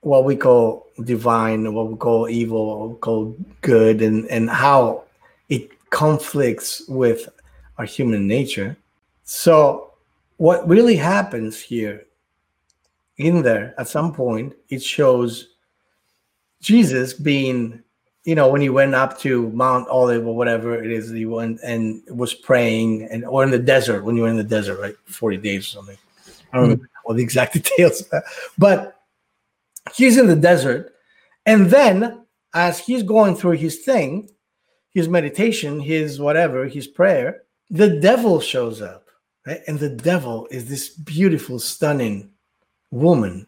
what 0.00 0.24
we 0.24 0.36
call 0.36 0.86
divine, 1.02 1.72
what 1.72 1.88
we 1.90 1.96
call 1.96 2.28
evil, 2.28 2.80
what 2.80 2.88
we 2.90 2.96
call 2.96 3.36
good, 3.62 4.02
and, 4.02 4.26
and 4.26 4.48
how 4.50 5.04
it 5.48 5.68
conflicts 5.90 6.86
with 6.88 7.28
our 7.78 7.84
human 7.84 8.26
nature. 8.26 8.76
So, 9.24 9.92
what 10.36 10.68
really 10.68 10.96
happens 10.96 11.60
here 11.60 12.04
in 13.16 13.42
there 13.42 13.74
at 13.78 13.88
some 13.88 14.12
point, 14.12 14.54
it 14.68 14.82
shows 14.82 15.48
Jesus 16.60 17.12
being, 17.12 17.82
you 18.24 18.34
know, 18.34 18.48
when 18.48 18.60
he 18.60 18.68
went 18.68 18.94
up 18.94 19.18
to 19.20 19.50
Mount 19.50 19.88
Olive 19.88 20.26
or 20.26 20.36
whatever 20.36 20.82
it 20.82 20.90
is, 20.90 21.10
he 21.10 21.26
went 21.26 21.60
and 21.62 22.02
was 22.08 22.34
praying, 22.34 23.04
and 23.10 23.24
or 23.24 23.44
in 23.44 23.50
the 23.50 23.58
desert 23.58 24.04
when 24.04 24.16
you 24.16 24.22
were 24.22 24.28
in 24.28 24.36
the 24.36 24.44
desert, 24.44 24.80
right, 24.80 24.96
forty 25.04 25.36
days 25.36 25.66
or 25.66 25.70
something. 25.70 25.98
I 26.52 26.56
don't 26.56 26.62
remember 26.62 26.84
mm-hmm. 26.84 27.08
all 27.08 27.14
the 27.14 27.22
exact 27.22 27.52
details, 27.62 28.02
but 28.58 29.00
he's 29.94 30.16
in 30.16 30.26
the 30.26 30.36
desert, 30.36 30.94
and 31.46 31.66
then 31.66 32.24
as 32.54 32.78
he's 32.78 33.02
going 33.02 33.36
through 33.36 33.58
his 33.58 33.80
thing, 33.80 34.30
his 34.90 35.08
meditation, 35.08 35.80
his 35.80 36.20
whatever, 36.20 36.66
his 36.66 36.86
prayer, 36.86 37.42
the 37.68 38.00
devil 38.00 38.40
shows 38.40 38.80
up, 38.80 39.08
right? 39.46 39.60
And 39.66 39.78
the 39.78 39.90
devil 39.90 40.46
is 40.50 40.68
this 40.68 40.88
beautiful, 40.88 41.58
stunning 41.58 42.30
woman 42.94 43.46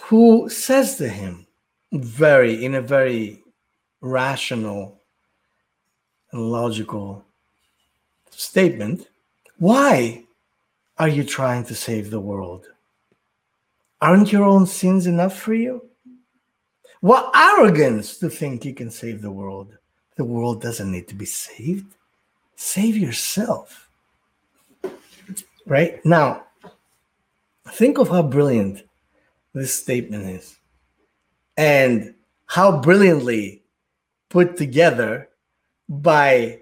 who 0.00 0.48
says 0.48 0.96
to 0.96 1.08
him, 1.08 1.46
very 1.92 2.64
in 2.64 2.74
a 2.74 2.80
very 2.80 3.42
rational 4.00 4.98
and 6.32 6.50
logical 6.50 7.24
statement, 8.30 9.08
why 9.58 10.24
are 10.98 11.08
you 11.08 11.24
trying 11.24 11.64
to 11.64 11.74
save 11.74 12.10
the 12.10 12.20
world? 12.20 12.66
Aren't 14.00 14.32
your 14.32 14.44
own 14.44 14.66
sins 14.66 15.06
enough 15.06 15.38
for 15.38 15.54
you? 15.54 15.84
What 17.00 17.30
arrogance 17.34 18.16
to 18.18 18.30
think 18.30 18.64
you 18.64 18.74
can 18.74 18.90
save 18.90 19.20
the 19.20 19.30
world. 19.30 19.76
The 20.16 20.24
world 20.24 20.62
doesn't 20.62 20.90
need 20.90 21.08
to 21.08 21.14
be 21.14 21.26
saved. 21.26 21.94
Save 22.56 22.96
yourself. 22.96 23.90
Right? 25.66 26.04
Now, 26.04 26.45
think 27.72 27.98
of 27.98 28.08
how 28.08 28.22
brilliant 28.22 28.84
this 29.54 29.74
statement 29.74 30.28
is 30.28 30.56
and 31.56 32.14
how 32.46 32.80
brilliantly 32.80 33.62
put 34.28 34.56
together 34.56 35.28
by 35.88 36.60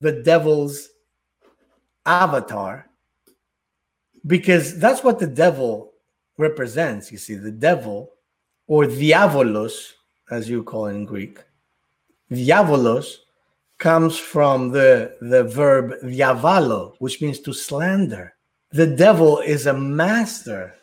the 0.00 0.12
devil's 0.22 0.88
avatar 2.06 2.88
because 4.26 4.78
that's 4.78 5.02
what 5.02 5.18
the 5.18 5.26
devil 5.26 5.92
represents 6.38 7.10
you 7.12 7.18
see 7.18 7.34
the 7.34 7.50
devil 7.50 8.12
or 8.66 8.84
diabolos 8.84 9.92
as 10.30 10.48
you 10.48 10.62
call 10.62 10.86
it 10.86 10.94
in 10.94 11.04
greek. 11.04 11.38
Diabolos 12.30 13.16
comes 13.78 14.16
from 14.16 14.70
the 14.70 15.16
the 15.20 15.44
verb 15.44 15.94
diavalo 16.04 16.94
which 16.98 17.20
means 17.20 17.40
to 17.40 17.52
slander 17.52 18.34
the 18.72 18.86
devil 18.86 19.38
is 19.38 19.66
a 19.66 19.74
master 19.74 20.74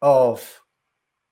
of 0.00 0.60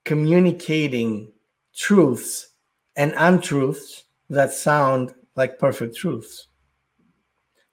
communicating 0.04 1.32
truths 1.74 2.48
and 2.96 3.12
untruths 3.16 4.04
that 4.30 4.52
sound 4.52 5.14
like 5.36 5.58
perfect 5.58 5.96
truths 5.96 6.48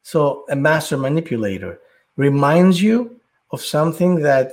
so 0.04 0.44
a 0.50 0.56
master 0.56 0.98
manipulator 0.98 1.80
reminds 2.18 2.82
you 2.82 3.20
of 3.52 3.62
something 3.62 4.16
that 4.22 4.52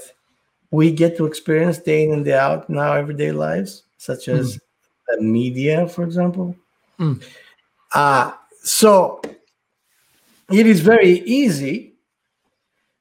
we 0.70 0.92
get 0.92 1.16
to 1.16 1.26
experience 1.26 1.78
day 1.78 2.04
in 2.04 2.12
and 2.12 2.24
day 2.24 2.38
out 2.38 2.68
in 2.68 2.78
our 2.78 2.98
everyday 2.98 3.32
lives, 3.32 3.82
such 3.98 4.28
as 4.28 4.56
mm. 4.56 4.60
the 5.08 5.22
media, 5.22 5.88
for 5.88 6.04
example. 6.04 6.54
Mm. 6.98 7.22
Uh, 7.92 8.32
so 8.62 9.20
it 10.52 10.66
is 10.66 10.80
very 10.80 11.20
easy 11.20 11.89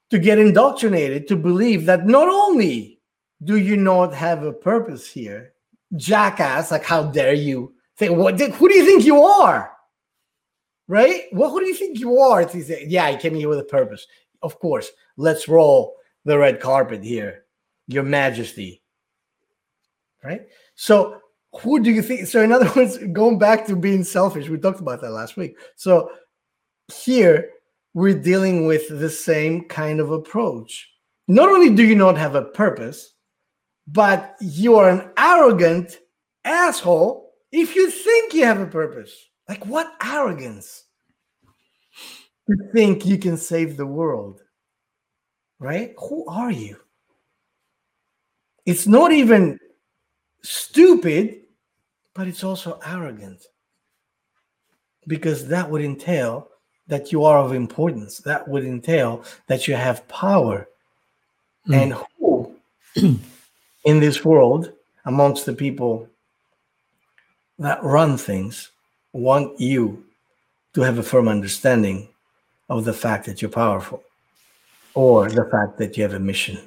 to 0.09 0.19
get 0.19 0.39
indoctrinated 0.39 1.27
to 1.27 1.35
believe 1.35 1.85
that 1.85 2.07
not 2.07 2.27
only 2.27 2.99
do 3.43 3.57
you 3.57 3.77
not 3.77 4.13
have 4.13 4.43
a 4.43 4.51
purpose 4.53 5.07
here, 5.07 5.53
jackass, 5.95 6.71
like 6.71 6.83
how 6.83 7.03
dare 7.03 7.33
you 7.33 7.73
think, 7.97 8.17
what 8.17 8.39
who 8.39 8.69
do 8.69 8.75
you 8.75 8.85
think 8.85 9.05
you 9.05 9.21
are? 9.21 9.71
Right? 10.87 11.23
Well, 11.31 11.51
who 11.51 11.59
do 11.59 11.67
you 11.67 11.75
think 11.75 11.99
you 11.99 12.19
are? 12.19 12.47
Say, 12.49 12.85
yeah, 12.87 13.05
I 13.05 13.15
came 13.15 13.35
here 13.35 13.49
with 13.49 13.59
a 13.59 13.63
purpose. 13.63 14.07
Of 14.41 14.59
course, 14.59 14.89
let's 15.17 15.47
roll 15.47 15.95
the 16.25 16.37
red 16.37 16.59
carpet 16.59 17.03
here, 17.03 17.45
Your 17.87 18.03
Majesty. 18.03 18.81
Right? 20.23 20.47
So 20.75 21.21
who 21.61 21.81
do 21.81 21.91
you 21.91 22.01
think? 22.01 22.27
So, 22.27 22.41
in 22.41 22.51
other 22.51 22.71
words, 22.75 22.97
going 23.11 23.39
back 23.39 23.65
to 23.67 23.75
being 23.75 24.03
selfish, 24.03 24.49
we 24.49 24.57
talked 24.57 24.79
about 24.79 25.01
that 25.01 25.11
last 25.11 25.37
week. 25.37 25.57
So, 25.75 26.11
here 26.93 27.51
we're 27.99 28.17
dealing 28.17 28.65
with 28.65 28.87
the 28.87 29.09
same 29.09 29.65
kind 29.65 29.99
of 29.99 30.11
approach. 30.11 30.89
Not 31.27 31.49
only 31.49 31.69
do 31.69 31.83
you 31.85 31.95
not 31.95 32.17
have 32.17 32.33
a 32.33 32.45
purpose, 32.45 33.13
but 33.87 34.37
you 34.39 34.77
are 34.77 34.89
an 34.89 35.11
arrogant 35.17 35.99
asshole 36.45 37.33
if 37.51 37.75
you 37.75 37.89
think 37.89 38.33
you 38.33 38.45
have 38.45 38.61
a 38.61 38.67
purpose. 38.67 39.13
Like, 39.49 39.65
what 39.65 39.91
arrogance 40.01 40.85
to 42.49 42.55
think 42.73 43.05
you 43.05 43.17
can 43.17 43.35
save 43.35 43.75
the 43.75 43.85
world, 43.85 44.39
right? 45.59 45.93
Who 45.97 46.25
are 46.27 46.51
you? 46.51 46.77
It's 48.65 48.87
not 48.87 49.11
even 49.11 49.59
stupid, 50.41 51.41
but 52.15 52.29
it's 52.29 52.45
also 52.45 52.79
arrogant 52.85 53.43
because 55.05 55.49
that 55.49 55.69
would 55.69 55.81
entail 55.81 56.47
that 56.89 57.11
you 57.11 57.23
are 57.23 57.37
of 57.37 57.53
importance. 57.53 58.17
That 58.17 58.47
would 58.47 58.65
entail 58.65 59.23
that 59.47 59.67
you 59.67 59.75
have 59.75 60.07
power. 60.07 60.67
Mm. 61.67 61.75
And 61.81 61.93
who 61.93 62.55
in 63.85 63.99
this 63.99 64.25
world, 64.25 64.73
amongst 65.05 65.45
the 65.45 65.53
people 65.53 66.09
that 67.57 67.81
run 67.83 68.17
things, 68.17 68.71
want 69.13 69.59
you 69.59 70.03
to 70.73 70.81
have 70.81 70.97
a 70.97 71.03
firm 71.03 71.27
understanding 71.27 72.09
of 72.69 72.85
the 72.85 72.93
fact 72.93 73.25
that 73.25 73.41
you're 73.41 73.49
powerful 73.49 74.03
or 74.93 75.29
the 75.29 75.45
fact 75.45 75.77
that 75.77 75.95
you 75.95 76.03
have 76.03 76.13
a 76.13 76.19
mission? 76.19 76.59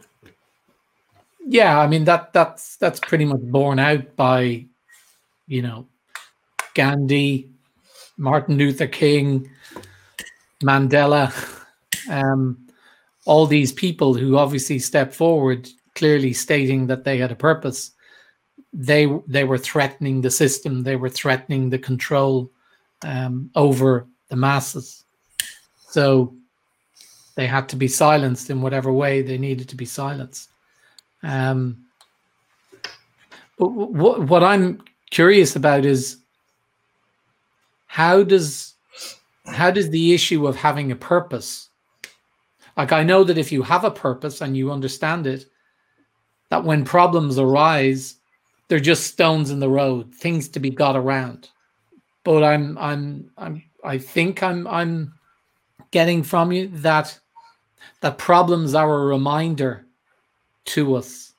Yeah, 1.46 1.80
I 1.80 1.88
mean 1.88 2.04
that 2.04 2.32
that's 2.32 2.76
that's 2.76 3.00
pretty 3.00 3.24
much 3.24 3.40
borne 3.40 3.80
out 3.80 4.14
by, 4.14 4.64
you 5.48 5.62
know, 5.62 5.86
Gandhi, 6.74 7.50
Martin 8.16 8.56
Luther 8.56 8.86
King, 8.86 9.50
Mandela, 10.62 11.32
um, 12.10 12.58
all 13.24 13.46
these 13.46 13.72
people 13.72 14.14
who 14.14 14.36
obviously 14.36 14.78
stepped 14.78 15.14
forward, 15.14 15.68
clearly 15.94 16.32
stating 16.32 16.86
that 16.86 17.04
they 17.04 17.18
had 17.18 17.32
a 17.32 17.36
purpose. 17.36 17.92
They 18.72 19.06
they 19.26 19.44
were 19.44 19.58
threatening 19.58 20.20
the 20.20 20.30
system. 20.30 20.82
They 20.82 20.96
were 20.96 21.10
threatening 21.10 21.70
the 21.70 21.78
control 21.78 22.50
um, 23.02 23.50
over 23.54 24.06
the 24.28 24.36
masses. 24.36 25.04
So 25.88 26.34
they 27.34 27.46
had 27.46 27.68
to 27.70 27.76
be 27.76 27.88
silenced 27.88 28.50
in 28.50 28.62
whatever 28.62 28.92
way 28.92 29.22
they 29.22 29.38
needed 29.38 29.68
to 29.68 29.76
be 29.76 29.84
silenced. 29.84 30.48
Um, 31.22 31.84
but 33.58 33.68
what 33.68 34.22
what 34.22 34.42
I'm 34.42 34.82
curious 35.10 35.54
about 35.56 35.84
is 35.84 36.16
how 37.86 38.22
does 38.22 38.71
how 39.46 39.70
does 39.70 39.90
the 39.90 40.14
issue 40.14 40.46
of 40.46 40.56
having 40.56 40.92
a 40.92 40.96
purpose 40.96 41.68
like 42.76 42.92
i 42.92 43.02
know 43.02 43.24
that 43.24 43.38
if 43.38 43.50
you 43.50 43.62
have 43.62 43.84
a 43.84 43.90
purpose 43.90 44.40
and 44.40 44.56
you 44.56 44.70
understand 44.70 45.26
it 45.26 45.46
that 46.50 46.64
when 46.64 46.84
problems 46.84 47.38
arise 47.38 48.16
they're 48.72 48.80
just 48.80 49.06
stones 49.06 49.50
in 49.50 49.60
the 49.60 49.68
road 49.68 50.14
things 50.14 50.48
to 50.48 50.58
be 50.58 50.70
got 50.70 50.96
around. 50.96 51.50
But 52.24 52.42
i'm 52.42 52.78
i'm 52.78 53.30
i'm 53.36 53.62
i 53.84 53.98
think 53.98 54.42
i'm 54.42 54.66
i'm 54.66 55.12
getting 55.90 56.22
from 56.22 56.52
you 56.52 56.68
that 56.68 57.18
that 58.00 58.16
problems 58.16 58.74
are 58.74 59.02
a 59.02 59.06
reminder 59.06 59.84
to 60.64 60.94
us 60.94 61.34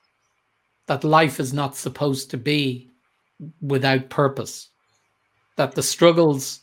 that 0.86 1.02
life 1.02 1.40
is 1.40 1.52
not 1.52 1.74
supposed 1.74 2.30
to 2.30 2.36
be 2.36 2.88
without 3.60 4.10
purpose 4.10 4.68
that 5.56 5.74
the 5.74 5.82
struggles 5.82 6.60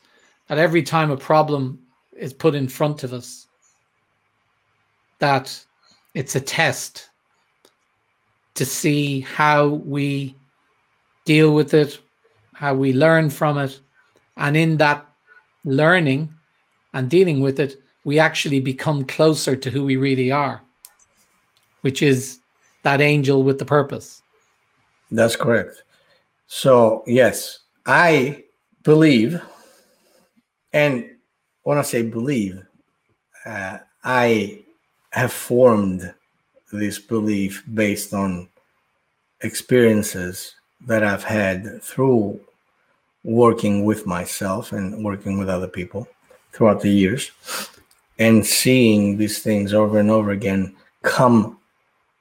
that 0.52 0.60
every 0.60 0.84
time 0.84 1.10
a 1.10 1.16
problem 1.16 1.80
is 2.12 2.34
put 2.34 2.56
in 2.56 2.68
front 2.68 3.06
of 3.06 3.14
us 3.14 3.48
that 5.20 5.66
it's 6.14 6.36
a 6.36 6.42
test 6.42 7.10
to 8.56 8.66
see 8.66 9.22
how 9.22 9.68
we 9.68 10.36
deal 11.24 11.56
with 11.56 11.74
it 11.74 12.00
how 12.54 12.74
we 12.74 12.92
learn 12.92 13.30
from 13.30 13.58
it. 13.58 13.80
And 14.36 14.58
in 14.58 14.76
that 14.76 15.08
learning 15.64 16.34
and 16.94 17.10
dealing 17.10 17.40
with 17.40 17.58
it 17.58 17.82
we 18.04 18.20
actually 18.20 18.60
become 18.60 19.06
closer 19.06 19.56
to 19.56 19.70
who 19.70 19.86
we 19.86 19.96
really 19.96 20.32
are 20.32 20.62
which 21.80 22.02
is 22.02 22.40
that 22.84 23.00
angel 23.00 23.44
with 23.44 23.58
the 23.58 23.64
purpose. 23.64 24.22
That's 25.12 25.38
correct. 25.38 25.84
So 26.48 27.06
yes 27.08 27.60
i 27.86 28.44
believe 28.84 29.42
and 30.73 31.10
when 31.63 31.77
I 31.77 31.81
say 31.81 32.01
believe, 32.01 32.63
uh, 33.45 33.79
I 34.03 34.63
have 35.12 35.31
formed 35.31 36.13
this 36.71 36.99
belief 36.99 37.63
based 37.73 38.13
on 38.13 38.47
experiences 39.41 40.55
that 40.88 41.03
I've 41.03 41.23
had 41.23 41.81
through 41.84 42.39
working 43.23 43.86
with 43.86 44.07
myself 44.07 44.71
and 44.71 45.03
working 45.03 45.38
with 45.38 45.49
other 45.49 45.67
people 45.67 46.07
throughout 46.53 46.81
the 46.81 46.89
years 46.89 47.31
and 48.19 48.45
seeing 48.45 49.17
these 49.17 49.39
things 49.39 49.73
over 49.73 49.99
and 49.99 50.10
over 50.10 50.31
again 50.31 50.75
come 51.03 51.60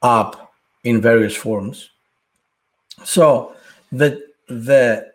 up 0.02 0.52
in 0.84 1.00
various 1.00 1.36
forms. 1.36 1.90
So 3.04 3.54
the 3.92 4.26
the 4.48 5.12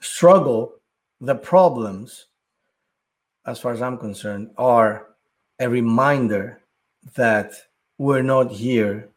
struggle, 0.00 0.74
the 1.20 1.34
problems, 1.34 2.26
as 3.46 3.60
far 3.60 3.72
as 3.72 3.82
I'm 3.82 3.98
concerned, 3.98 4.50
are 4.56 5.08
a 5.58 5.68
reminder 5.68 6.60
that 7.14 7.54
we're 7.98 8.22
not 8.22 8.50
here 8.50 9.08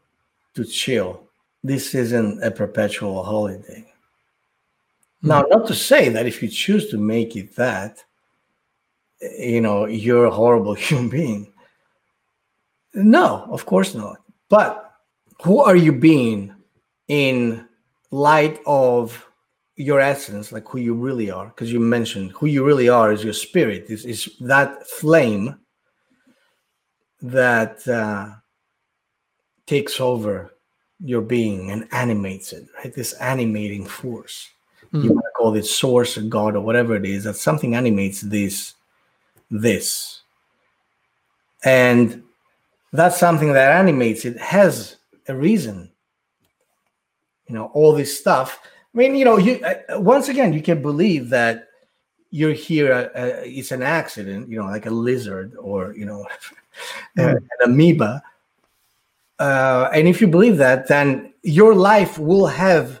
to 0.54 0.64
chill. 0.64 1.22
This 1.62 1.94
isn't 1.94 2.42
a 2.42 2.50
perpetual 2.50 3.22
holiday. 3.22 3.86
Mm-hmm. 5.24 5.28
Now, 5.28 5.42
not 5.48 5.66
to 5.68 5.74
say 5.74 6.10
that 6.10 6.26
if 6.26 6.42
you 6.42 6.48
choose 6.48 6.90
to 6.90 6.98
make 6.98 7.36
it 7.36 7.56
that, 7.56 8.04
you 9.38 9.60
know, 9.60 9.86
you're 9.86 10.26
a 10.26 10.30
horrible 10.30 10.74
human 10.86 11.08
being. 11.08 11.52
No, 12.92 13.46
of 13.50 13.66
course 13.66 13.94
not. 13.94 14.18
But 14.48 14.92
who 15.42 15.60
are 15.60 15.76
you 15.76 15.92
being 15.92 16.54
in 17.08 17.66
light 18.10 18.60
of 18.66 19.26
your 19.76 20.00
essence, 20.00 20.52
like 20.52 20.68
who 20.68 20.78
you 20.78 20.94
really 20.94 21.30
are, 21.30 21.46
because 21.46 21.72
you 21.72 21.80
mentioned 21.80 22.32
who 22.32 22.46
you 22.46 22.64
really 22.64 22.88
are 22.88 23.12
is 23.12 23.24
your 23.24 23.32
spirit, 23.32 23.86
is, 23.88 24.04
is 24.04 24.30
that 24.40 24.86
flame 24.86 25.58
that 27.22 27.86
uh, 27.88 28.30
takes 29.66 30.00
over 30.00 30.54
your 31.00 31.20
being 31.20 31.70
and 31.70 31.88
animates 31.92 32.52
it, 32.52 32.66
right? 32.78 32.94
This 32.94 33.14
animating 33.14 33.84
force. 33.84 34.48
Mm-hmm. 34.86 35.02
You 35.02 35.12
want 35.12 35.24
to 35.24 35.32
call 35.36 35.54
it 35.56 35.66
source 35.66 36.16
or 36.16 36.22
God 36.22 36.54
or 36.54 36.60
whatever 36.60 36.94
it 36.94 37.04
is, 37.04 37.24
that 37.24 37.36
something 37.36 37.74
animates 37.74 38.20
this, 38.20 38.74
this. 39.50 40.20
And 41.64 42.22
that's 42.92 43.18
something 43.18 43.52
that 43.54 43.72
animates 43.72 44.24
it 44.24 44.38
has 44.38 44.96
a 45.26 45.34
reason. 45.34 45.90
You 47.48 47.56
know, 47.56 47.66
all 47.74 47.92
this 47.92 48.16
stuff 48.16 48.60
I 48.94 48.98
mean, 48.98 49.16
you 49.16 49.24
know, 49.24 49.38
you 49.38 49.60
once 49.90 50.28
again, 50.28 50.52
you 50.52 50.62
can 50.62 50.80
believe 50.80 51.28
that 51.30 51.68
you're 52.30 52.52
here. 52.52 52.92
Uh, 52.92 53.18
uh, 53.18 53.40
it's 53.44 53.72
an 53.72 53.82
accident, 53.82 54.48
you 54.48 54.58
know, 54.58 54.66
like 54.66 54.86
a 54.86 54.90
lizard 54.90 55.54
or 55.58 55.94
you 55.94 56.04
know, 56.04 56.26
mm. 57.18 57.36
an 57.36 57.48
amoeba. 57.62 58.22
Uh, 59.38 59.88
and 59.92 60.06
if 60.06 60.20
you 60.20 60.28
believe 60.28 60.58
that, 60.58 60.86
then 60.86 61.34
your 61.42 61.74
life 61.74 62.18
will 62.18 62.46
have 62.46 63.00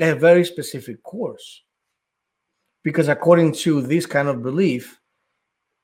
a 0.00 0.14
very 0.14 0.44
specific 0.44 1.02
course, 1.02 1.62
because 2.82 3.08
according 3.08 3.52
to 3.52 3.82
this 3.82 4.06
kind 4.06 4.28
of 4.28 4.42
belief, 4.42 4.98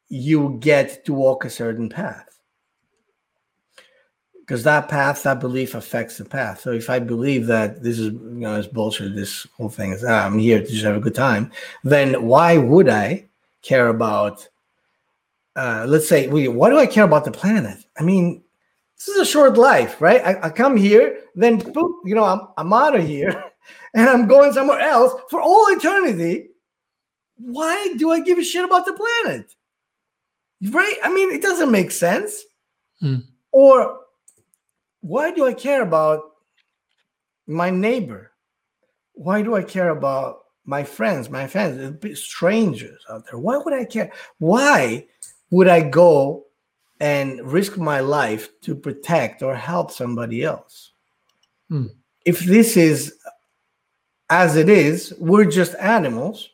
you 0.08 0.56
get 0.60 1.04
to 1.04 1.12
walk 1.12 1.44
a 1.44 1.50
certain 1.50 1.90
path 1.90 2.37
because 4.48 4.62
that 4.62 4.88
path, 4.88 5.24
that 5.24 5.40
belief 5.40 5.74
affects 5.74 6.16
the 6.16 6.24
path. 6.24 6.60
So 6.60 6.72
if 6.72 6.88
I 6.88 7.00
believe 7.00 7.46
that 7.48 7.82
this 7.82 7.98
is, 7.98 8.06
you 8.14 8.30
know, 8.40 8.58
it's 8.58 8.66
bullshit, 8.66 9.14
this 9.14 9.46
whole 9.58 9.68
thing 9.68 9.92
is, 9.92 10.02
ah, 10.02 10.24
I'm 10.24 10.38
here 10.38 10.58
to 10.58 10.66
just 10.66 10.84
have 10.84 10.96
a 10.96 11.00
good 11.00 11.14
time, 11.14 11.52
then 11.84 12.26
why 12.26 12.56
would 12.56 12.88
I 12.88 13.26
care 13.60 13.88
about, 13.88 14.48
uh, 15.54 15.84
let's 15.86 16.08
say, 16.08 16.28
why 16.28 16.70
do 16.70 16.78
I 16.78 16.86
care 16.86 17.04
about 17.04 17.26
the 17.26 17.30
planet? 17.30 17.76
I 17.98 18.02
mean, 18.02 18.42
this 18.96 19.08
is 19.08 19.20
a 19.20 19.26
short 19.26 19.58
life, 19.58 20.00
right? 20.00 20.22
I, 20.24 20.46
I 20.46 20.48
come 20.48 20.78
here, 20.78 21.20
then 21.34 21.60
boop, 21.60 21.92
you 22.06 22.14
know, 22.14 22.24
I'm, 22.24 22.40
I'm 22.56 22.72
out 22.72 22.96
of 22.96 23.06
here 23.06 23.44
and 23.94 24.08
I'm 24.08 24.26
going 24.26 24.54
somewhere 24.54 24.80
else 24.80 25.12
for 25.28 25.42
all 25.42 25.66
eternity. 25.76 26.48
Why 27.36 27.92
do 27.98 28.12
I 28.12 28.20
give 28.20 28.38
a 28.38 28.44
shit 28.44 28.64
about 28.64 28.86
the 28.86 28.94
planet? 28.94 29.54
Right? 30.70 30.96
I 31.04 31.12
mean, 31.12 31.32
it 31.32 31.42
doesn't 31.42 31.70
make 31.70 31.90
sense. 31.90 32.44
Hmm. 33.00 33.16
Or 33.52 34.07
why 35.00 35.30
do 35.30 35.46
I 35.46 35.54
care 35.54 35.82
about 35.82 36.22
my 37.46 37.70
neighbor? 37.70 38.32
why 39.18 39.42
do 39.42 39.56
I 39.56 39.62
care 39.64 39.90
about 39.90 40.44
my 40.64 40.84
friends, 40.84 41.28
my 41.28 41.48
fans, 41.48 41.98
strangers 42.18 43.04
out 43.10 43.24
there? 43.28 43.38
Why 43.38 43.56
would 43.56 43.74
I 43.74 43.84
care? 43.84 44.12
Why 44.38 45.06
would 45.50 45.66
I 45.66 45.80
go 45.80 46.46
and 47.00 47.40
risk 47.42 47.76
my 47.76 48.00
life 48.00 48.48
to 48.62 48.76
protect 48.76 49.42
or 49.42 49.56
help 49.56 49.90
somebody 49.90 50.44
else? 50.44 50.92
Hmm. 51.68 51.86
If 52.24 52.40
this 52.40 52.76
is 52.76 53.14
as 54.30 54.54
it 54.56 54.68
is, 54.68 55.12
we're 55.18 55.50
just 55.50 55.74
animals. 55.76 56.50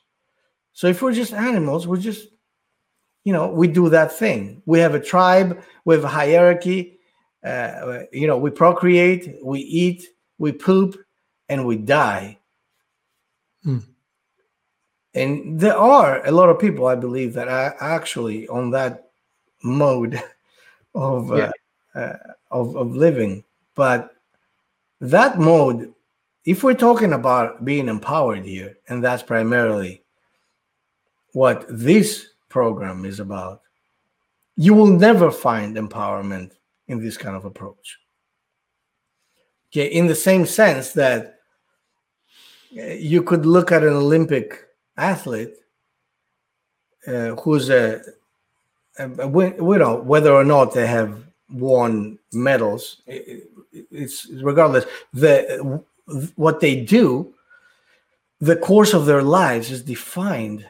So 0.72 0.86
if 0.86 1.02
we're 1.02 1.12
just 1.12 1.34
animals, 1.34 1.86
we're 1.86 1.98
just, 1.98 2.28
you 3.24 3.32
know, 3.32 3.48
we 3.48 3.68
do 3.68 3.90
that 3.90 4.10
thing. 4.10 4.62
We 4.64 4.78
have 4.78 4.94
a 4.94 5.00
tribe, 5.00 5.62
we 5.84 5.94
have 5.96 6.04
a 6.04 6.08
hierarchy. 6.08 6.98
Uh, 7.44 8.04
you 8.12 8.26
know, 8.26 8.38
we 8.38 8.50
procreate, 8.50 9.36
we 9.42 9.60
eat, 9.60 10.06
we 10.38 10.50
poop, 10.50 10.98
and 11.48 11.66
we 11.66 11.76
die. 11.76 12.38
Hmm. 13.62 13.78
And 15.14 15.60
there 15.60 15.76
are 15.76 16.26
a 16.26 16.32
lot 16.32 16.48
of 16.48 16.58
people, 16.58 16.86
I 16.86 16.96
believe, 16.96 17.34
that 17.34 17.48
are 17.48 17.76
actually 17.80 18.48
on 18.48 18.70
that 18.70 19.10
mode 19.62 20.20
of 20.94 21.32
uh, 21.32 21.52
uh, 21.94 22.16
of, 22.50 22.76
of 22.76 22.96
living. 22.96 23.44
But 23.74 24.10
that 25.00 25.38
mode, 25.38 25.92
if 26.44 26.64
we're 26.64 26.74
talking 26.74 27.12
about 27.12 27.64
being 27.64 27.88
empowered 27.88 28.44
here, 28.44 28.76
and 28.88 29.04
that's 29.04 29.22
primarily 29.22 30.02
what 31.32 31.66
this 31.68 32.28
program 32.48 33.04
is 33.04 33.20
about, 33.20 33.60
you 34.56 34.72
will 34.72 34.86
never 34.86 35.30
find 35.30 35.76
empowerment 35.76 36.52
in 36.88 37.02
this 37.02 37.16
kind 37.16 37.36
of 37.36 37.44
approach. 37.44 37.98
Okay, 39.72 39.86
in 39.86 40.06
the 40.06 40.14
same 40.14 40.46
sense 40.46 40.92
that 40.92 41.40
uh, 42.78 42.84
you 42.84 43.22
could 43.22 43.46
look 43.46 43.72
at 43.72 43.82
an 43.82 43.92
Olympic 43.92 44.68
athlete 44.96 45.54
uh, 47.06 47.34
who's 47.36 47.70
a, 47.70 48.00
a, 48.98 49.10
a, 49.10 49.28
whether 49.28 50.32
or 50.32 50.44
not 50.44 50.72
they 50.72 50.86
have 50.86 51.24
won 51.50 52.18
medals 52.32 53.02
it's 53.06 54.26
regardless 54.42 54.84
the 55.12 55.82
what 56.36 56.60
they 56.60 56.76
do 56.84 57.34
the 58.40 58.56
course 58.56 58.92
of 58.92 59.06
their 59.06 59.22
lives 59.22 59.70
is 59.70 59.82
defined 59.82 60.66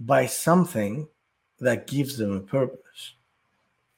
by 0.00 0.26
something 0.26 1.06
that 1.60 1.86
gives 1.86 2.16
them 2.16 2.32
a 2.32 2.40
purpose 2.40 3.14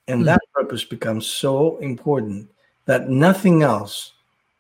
and 0.09 0.21
mm-hmm. 0.21 0.27
that 0.27 0.41
purpose 0.55 0.85
becomes 0.85 1.27
so 1.27 1.79
important 1.79 2.51
that 2.87 3.09
nothing 3.09 3.63
else 3.63 4.13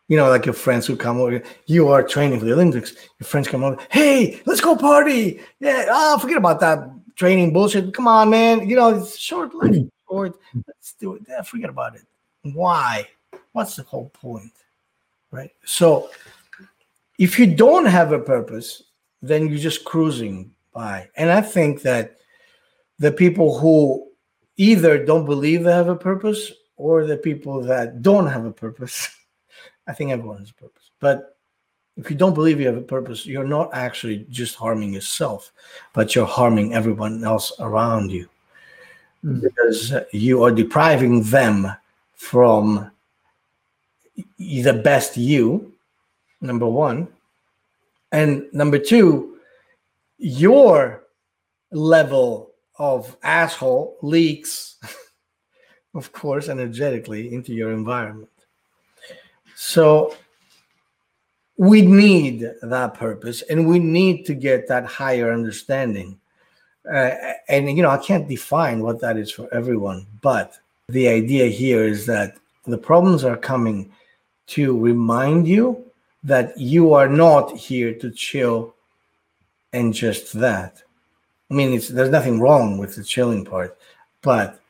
you 0.09 0.16
know, 0.16 0.28
like 0.28 0.45
your 0.45 0.55
friends 0.55 0.86
who 0.86 0.97
come 0.97 1.18
over, 1.18 1.42
you 1.66 1.88
are 1.88 2.03
training 2.03 2.38
for 2.38 2.45
the 2.45 2.53
Olympics. 2.53 2.95
Your 3.18 3.26
friends 3.26 3.49
come 3.49 3.64
over, 3.64 3.80
hey, 3.90 4.40
let's 4.45 4.61
go 4.61 4.76
party. 4.76 5.40
Yeah, 5.61 5.86
oh, 5.88 6.18
forget 6.18 6.36
about 6.36 6.61
that 6.61 6.90
training 7.16 7.53
bullshit. 7.53 7.95
Come 7.95 8.07
on, 8.07 8.30
man. 8.30 8.68
You 8.68 8.76
know, 8.76 8.90
it's 8.90 9.18
short 9.18 9.55
life, 9.55 9.70
mm. 9.70 9.90
short. 10.09 10.38
Let's 10.66 10.92
do 11.01 11.14
it. 11.14 11.22
Yeah, 11.28 11.42
forget 11.42 11.70
about 11.70 11.97
it. 11.97 12.03
Why? 12.42 13.09
What's 13.53 13.76
the 13.76 13.82
whole 13.84 14.11
point? 14.11 14.53
Right. 15.30 15.53
So, 15.64 16.11
if 17.18 17.38
you 17.38 17.47
don't 17.47 17.86
have 17.86 18.12
a 18.12 18.18
purpose, 18.18 18.82
then 19.22 19.49
you're 19.49 19.59
just 19.59 19.84
cruising 19.84 20.53
by. 20.74 21.09
And 21.16 21.30
I 21.30 21.40
think 21.40 21.82
that 21.82 22.18
the 22.99 23.11
people 23.11 23.59
who 23.59 24.07
either 24.57 25.05
don't 25.05 25.24
believe 25.24 25.64
they 25.64 25.72
have 25.72 25.88
a 25.88 25.96
purpose 25.96 26.52
or 26.76 27.07
the 27.07 27.16
people 27.16 27.62
that 27.62 28.02
don't 28.02 28.26
have 28.26 28.44
a 28.44 28.52
purpose 28.52 29.11
I 29.86 29.92
think 29.92 30.11
everyone 30.11 30.38
has 30.38 30.50
a 30.50 30.55
purpose. 30.55 30.90
But 31.00 31.36
if 31.96 32.11
you 32.11 32.16
don't 32.16 32.34
believe 32.34 32.61
you 32.61 32.66
have 32.66 32.76
a 32.76 32.82
purpose, 32.82 33.26
you're 33.26 33.46
not 33.46 33.70
actually 33.72 34.26
just 34.30 34.57
harming 34.57 34.92
yourself, 34.92 35.52
but 35.92 36.14
you're 36.14 36.26
harming 36.26 36.74
everyone 36.74 37.22
else 37.24 37.52
around 37.61 38.11
you 38.11 38.28
mm. 39.24 39.40
because 39.40 39.92
you 40.12 40.42
are 40.42 40.50
depriving 40.50 41.22
them 41.22 41.70
from 42.14 42.90
the 44.38 44.72
best 44.72 45.16
you, 45.16 45.72
number 46.40 46.66
one. 46.66 47.09
And 48.12 48.46
number 48.52 48.78
two, 48.78 49.38
your 50.18 51.05
level 51.70 52.53
of 52.79 53.16
asshole 53.22 53.97
leaks, 54.03 54.77
of 55.95 56.12
course, 56.12 56.49
energetically 56.49 57.33
into 57.33 57.53
your 57.53 57.72
environment. 57.72 58.31
So 59.57 60.16
we 61.57 61.83
need 61.83 62.51
that 62.62 62.95
purpose 62.95 63.43
and 63.43 63.68
we 63.68 63.79
need 63.79 64.27
to 64.27 64.35
get 64.35 64.66
that 64.68 64.85
higher 64.85 65.33
understanding. 65.33 66.18
Uh, 66.91 67.12
and, 67.49 67.75
you 67.77 67.83
know, 67.83 67.91
I 67.91 67.99
can't 67.99 68.29
define 68.29 68.81
what 68.81 69.01
that 69.01 69.16
is 69.16 69.31
for 69.31 69.53
everyone, 69.55 70.07
but 70.20 70.59
the 70.89 71.09
idea 71.09 71.47
here 71.47 71.85
is 71.85 72.05
that 72.07 72.37
the 72.66 72.77
problems 72.77 73.25
are 73.25 73.37
coming 73.37 73.91
to 74.49 74.79
remind 74.79 75.49
you 75.49 75.85
that 76.25 76.59
you 76.59 76.93
are 76.93 77.09
not 77.09 77.57
here 77.57 77.95
to 77.95 78.11
chill 78.11 78.75
and 79.72 79.95
just 79.95 80.33
that. 80.35 80.83
I 81.55 81.57
mean, 81.57 81.72
it's, 81.74 81.88
there's 81.88 82.11
nothing 82.11 82.40
wrong 82.40 82.78
with 82.78 82.96
the 82.96 83.05
chilling 83.05 83.44
part, 83.44 83.78
but 84.22 84.61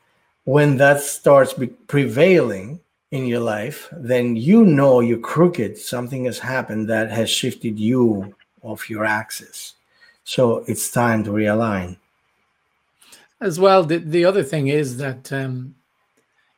when 0.45 0.77
that 0.77 1.01
starts 1.01 1.55
prevailing, 1.87 2.81
in 3.15 3.27
your 3.27 3.39
life, 3.39 3.89
then 3.93 4.35
you 4.35 4.65
know 4.65 4.99
you're 4.99 5.19
crooked. 5.19 5.79
Something 5.79 6.25
has 6.25 6.41
happened 6.41 6.91
that 6.91 7.13
has 7.13 7.31
shifted 7.31 7.79
you 7.79 8.35
off 8.61 8.91
your 8.91 9.05
axis. 9.05 9.75
So 10.25 10.65
it's 10.67 10.91
time 10.91 11.23
to 11.23 11.31
realign. 11.31 11.97
As 13.41 13.61
well, 13.61 13.85
the, 13.85 13.99
the 13.99 14.25
other 14.25 14.43
thing 14.43 14.67
is 14.67 14.97
that 14.97 15.33
um, 15.33 15.77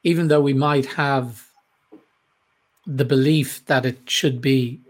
even 0.02 0.28
though 0.28 0.40
we 0.40 0.54
might 0.54 0.86
have 0.86 1.46
the 2.86 3.04
belief 3.04 3.62
that 3.66 3.84
it 3.84 3.98
should 4.08 4.40
be 4.40 4.80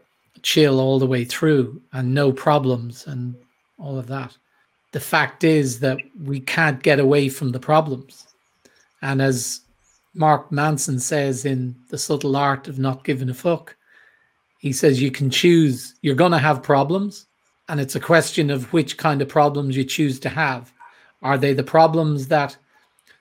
chill 0.43 0.79
all 0.79 1.01
the 1.01 1.13
way 1.15 1.25
through 1.25 1.83
and 1.93 2.15
no 2.15 2.31
problems 2.31 3.09
and 3.09 3.35
all 3.77 3.99
of 3.99 4.07
that, 4.07 4.37
the 4.97 5.01
fact 5.01 5.45
is 5.45 5.79
that 5.81 5.99
we 6.25 6.41
can't 6.41 6.83
get 6.83 6.99
away 6.99 7.29
from 7.29 7.53
the 7.53 7.61
problems. 7.61 8.29
And 9.03 9.21
as 9.21 9.61
Mark 10.15 10.51
Manson 10.51 10.99
says 10.99 11.45
in 11.45 11.77
The 11.91 11.99
Subtle 11.99 12.35
Art 12.35 12.67
of 12.67 12.79
Not 12.79 13.05
Giving 13.05 13.29
a 13.29 13.35
Fuck. 13.35 13.77
He 14.57 14.73
says 14.73 15.03
you 15.03 15.11
can 15.11 15.29
choose, 15.29 15.97
you're 16.01 16.15
going 16.15 16.33
to 16.33 16.39
have 16.39 16.63
problems, 16.63 17.27
and 17.69 17.79
it's 17.79 17.95
a 17.95 18.01
question 18.01 18.49
of 18.49 18.73
which 18.73 18.97
kind 18.97 19.21
of 19.21 19.29
problems 19.29 19.77
you 19.77 19.85
choose 19.85 20.19
to 20.21 20.31
have. 20.31 20.73
Are 21.21 21.37
they 21.37 21.53
the 21.53 21.63
problems 21.63 22.29
that 22.29 22.57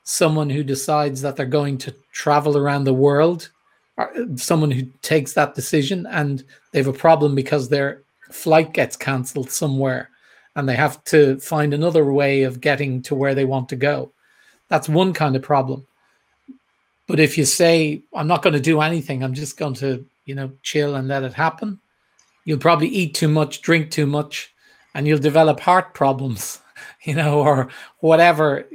someone 0.03 0.49
who 0.49 0.63
decides 0.63 1.21
that 1.23 1.35
they're 1.35 1.45
going 1.45 1.77
to 1.79 1.93
travel 2.13 2.57
around 2.57 2.85
the 2.85 2.93
world, 2.93 3.49
or 3.97 4.13
someone 4.37 4.71
who 4.71 4.83
takes 5.01 5.33
that 5.33 5.55
decision 5.55 6.07
and 6.09 6.45
they 6.71 6.79
have 6.79 6.87
a 6.87 6.93
problem 6.93 7.35
because 7.35 7.67
their 7.67 8.03
flight 8.31 8.71
gets 8.71 8.95
cancelled 8.95 9.51
somewhere 9.51 10.09
and 10.55 10.67
they 10.67 10.75
have 10.75 11.03
to 11.05 11.39
find 11.39 11.73
another 11.73 12.11
way 12.11 12.43
of 12.43 12.61
getting 12.61 13.01
to 13.03 13.15
where 13.15 13.35
they 13.35 13.45
want 13.45 13.69
to 13.69 13.75
go? 13.75 14.11
That's 14.69 14.89
one 14.89 15.13
kind 15.13 15.35
of 15.35 15.41
problem 15.41 15.85
but 17.07 17.19
if 17.19 17.37
you 17.37 17.45
say, 17.45 18.01
I'm 18.13 18.27
not 18.27 18.41
going 18.41 18.53
to 18.53 18.59
do 18.59 18.81
anything, 18.81 19.23
I'm 19.23 19.33
just 19.33 19.57
going 19.57 19.75
to, 19.75 20.05
you 20.25 20.35
know, 20.35 20.51
chill 20.63 20.95
and 20.95 21.07
let 21.07 21.23
it 21.23 21.33
happen, 21.33 21.79
you'll 22.45 22.57
probably 22.57 22.87
eat 22.87 23.13
too 23.13 23.27
much, 23.27 23.61
drink 23.61 23.91
too 23.91 24.07
much, 24.07 24.53
and 24.93 25.07
you'll 25.07 25.19
develop 25.19 25.59
heart 25.59 25.93
problems, 25.93 26.59
you 27.03 27.13
know, 27.13 27.39
or 27.39 27.69
whatever 27.99 28.65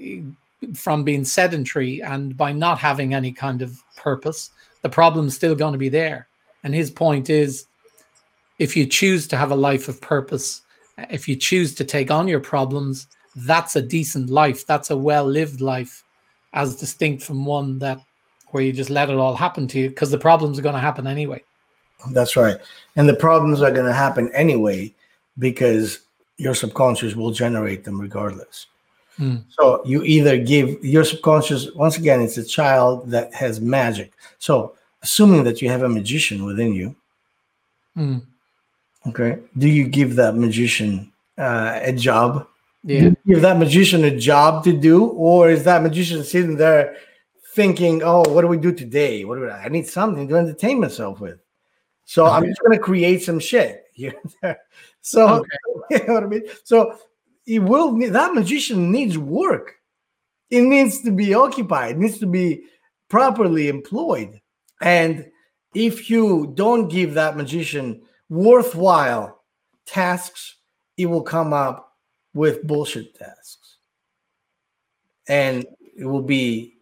from 0.74 1.04
being 1.04 1.24
sedentary 1.24 2.02
and 2.02 2.36
by 2.36 2.52
not 2.52 2.78
having 2.78 3.14
any 3.14 3.32
kind 3.32 3.62
of 3.62 3.82
purpose, 3.96 4.50
the 4.82 4.88
problem's 4.88 5.34
still 5.34 5.54
going 5.54 5.72
to 5.72 5.78
be 5.78 5.88
there. 5.88 6.28
And 6.62 6.74
his 6.74 6.90
point 6.90 7.30
is 7.30 7.66
if 8.58 8.76
you 8.76 8.86
choose 8.86 9.26
to 9.28 9.36
have 9.36 9.50
a 9.50 9.56
life 9.56 9.88
of 9.88 10.00
purpose, 10.00 10.60
if 11.10 11.28
you 11.28 11.36
choose 11.36 11.74
to 11.76 11.84
take 11.84 12.10
on 12.10 12.28
your 12.28 12.40
problems, 12.40 13.06
that's 13.36 13.76
a 13.76 13.82
decent 13.82 14.30
life. 14.30 14.66
That's 14.66 14.90
a 14.90 14.96
well 14.96 15.24
lived 15.24 15.60
life, 15.60 16.04
as 16.52 16.76
distinct 16.76 17.22
from 17.22 17.44
one 17.44 17.78
that 17.78 18.00
where 18.48 18.62
you 18.62 18.72
just 18.72 18.90
let 18.90 19.10
it 19.10 19.16
all 19.16 19.36
happen 19.36 19.68
to 19.68 19.78
you 19.78 19.88
because 19.88 20.10
the 20.10 20.18
problems 20.18 20.58
are 20.58 20.62
going 20.62 20.74
to 20.74 20.80
happen 20.80 21.06
anyway. 21.06 21.42
That's 22.12 22.36
right. 22.36 22.56
And 22.96 23.08
the 23.08 23.14
problems 23.14 23.62
are 23.62 23.70
going 23.70 23.86
to 23.86 23.92
happen 23.92 24.30
anyway 24.34 24.92
because 25.38 26.00
your 26.36 26.54
subconscious 26.54 27.14
will 27.14 27.30
generate 27.30 27.84
them 27.84 28.00
regardless. 28.00 28.66
Mm. 29.18 29.44
So 29.50 29.82
you 29.84 30.02
either 30.02 30.38
give 30.38 30.82
your 30.84 31.04
subconscious, 31.04 31.70
once 31.72 31.98
again, 31.98 32.20
it's 32.20 32.38
a 32.38 32.44
child 32.44 33.10
that 33.10 33.32
has 33.34 33.60
magic. 33.60 34.12
So 34.38 34.74
assuming 35.02 35.44
that 35.44 35.60
you 35.60 35.68
have 35.68 35.82
a 35.82 35.88
magician 35.88 36.44
within 36.44 36.72
you, 36.74 36.96
mm. 37.96 38.22
Okay, 39.06 39.38
do 39.56 39.68
you 39.68 39.86
give 39.86 40.16
that 40.16 40.36
magician 40.36 41.12
uh, 41.38 41.78
a 41.82 41.92
job? 41.92 42.46
Yeah. 42.82 43.10
give 43.26 43.42
that 43.42 43.58
magician 43.58 44.04
a 44.04 44.16
job 44.16 44.64
to 44.64 44.72
do, 44.72 45.06
or 45.06 45.50
is 45.50 45.64
that 45.64 45.82
magician 45.82 46.24
sitting 46.24 46.56
there 46.56 46.96
thinking, 47.54 48.02
oh, 48.02 48.22
what 48.30 48.40
do 48.40 48.46
we 48.46 48.56
do 48.56 48.72
today? 48.72 49.24
What 49.24 49.36
do 49.36 49.48
I, 49.48 49.64
I 49.64 49.68
need 49.68 49.86
something 49.86 50.26
to 50.28 50.36
entertain 50.36 50.80
myself 50.80 51.20
with? 51.20 51.38
So 52.06 52.24
I'm 52.26 52.46
just 52.46 52.60
going 52.60 52.72
to 52.72 52.82
create 52.82 53.22
some 53.22 53.38
shit. 53.38 53.84
here. 54.00 54.14
So 55.02 55.28
okay. 55.34 55.48
you 55.90 56.06
know 56.06 56.14
what 56.14 56.24
I 56.24 56.26
mean. 56.26 56.42
So 56.64 56.96
it 57.46 57.60
will 57.60 57.96
that 58.10 58.34
magician 58.34 58.90
needs 58.90 59.18
work. 59.18 59.74
It 60.50 60.62
needs 60.62 61.02
to 61.02 61.12
be 61.12 61.34
occupied. 61.34 61.92
It 61.92 61.98
needs 61.98 62.18
to 62.18 62.26
be 62.26 62.64
properly 63.08 63.68
employed. 63.68 64.40
And 64.80 65.30
if 65.74 66.10
you 66.10 66.52
don't 66.54 66.88
give 66.88 67.14
that 67.14 67.36
magician 67.36 68.02
worthwhile 68.30 69.42
tasks, 69.84 70.54
it 70.96 71.06
will 71.06 71.22
come 71.22 71.52
up 71.52 71.96
with 72.32 72.66
bullshit 72.66 73.14
tasks. 73.14 73.76
And 75.28 75.66
it 75.96 76.04
will 76.04 76.22
be 76.22 76.74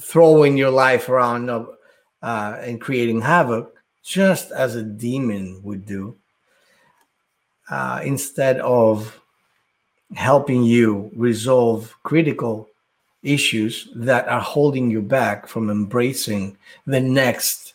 throwing 0.00 0.56
your 0.56 0.70
life 0.70 1.08
around 1.08 1.50
uh, 1.50 2.56
and 2.60 2.80
creating 2.80 3.20
havoc 3.20 3.74
just 4.04 4.52
as 4.52 4.76
a 4.76 4.82
demon 4.82 5.60
would 5.62 5.84
do 5.84 6.16
uh, 7.70 8.00
instead 8.04 8.60
of 8.60 9.20
helping 10.14 10.62
you 10.62 11.10
resolve 11.14 11.94
critical 12.02 12.68
issues 13.22 13.88
that 13.94 14.26
are 14.28 14.40
holding 14.40 14.90
you 14.90 15.02
back 15.02 15.46
from 15.46 15.68
embracing 15.70 16.56
the 16.86 17.00
next 17.00 17.74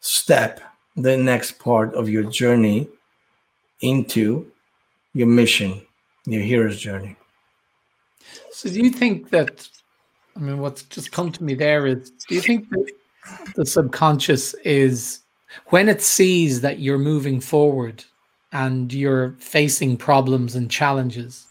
step, 0.00 0.60
the 0.96 1.16
next 1.16 1.58
part 1.58 1.94
of 1.94 2.08
your 2.08 2.24
journey 2.24 2.88
into 3.80 4.50
your 5.12 5.26
mission, 5.26 5.80
your 6.24 6.42
hero's 6.42 6.78
journey. 6.78 7.16
So, 8.50 8.68
do 8.70 8.80
you 8.80 8.90
think 8.90 9.30
that? 9.30 9.68
I 10.34 10.38
mean, 10.38 10.58
what's 10.58 10.82
just 10.84 11.12
come 11.12 11.32
to 11.32 11.44
me 11.44 11.54
there 11.54 11.86
is 11.86 12.10
do 12.28 12.34
you 12.34 12.42
think 12.42 12.68
that 12.70 12.90
the 13.54 13.64
subconscious 13.64 14.54
is 14.64 15.20
when 15.66 15.88
it 15.88 16.02
sees 16.02 16.60
that 16.60 16.78
you're 16.80 16.98
moving 16.98 17.40
forward 17.40 18.04
and 18.52 18.92
you're 18.92 19.34
facing 19.38 19.96
problems 19.96 20.54
and 20.54 20.70
challenges 20.70 21.46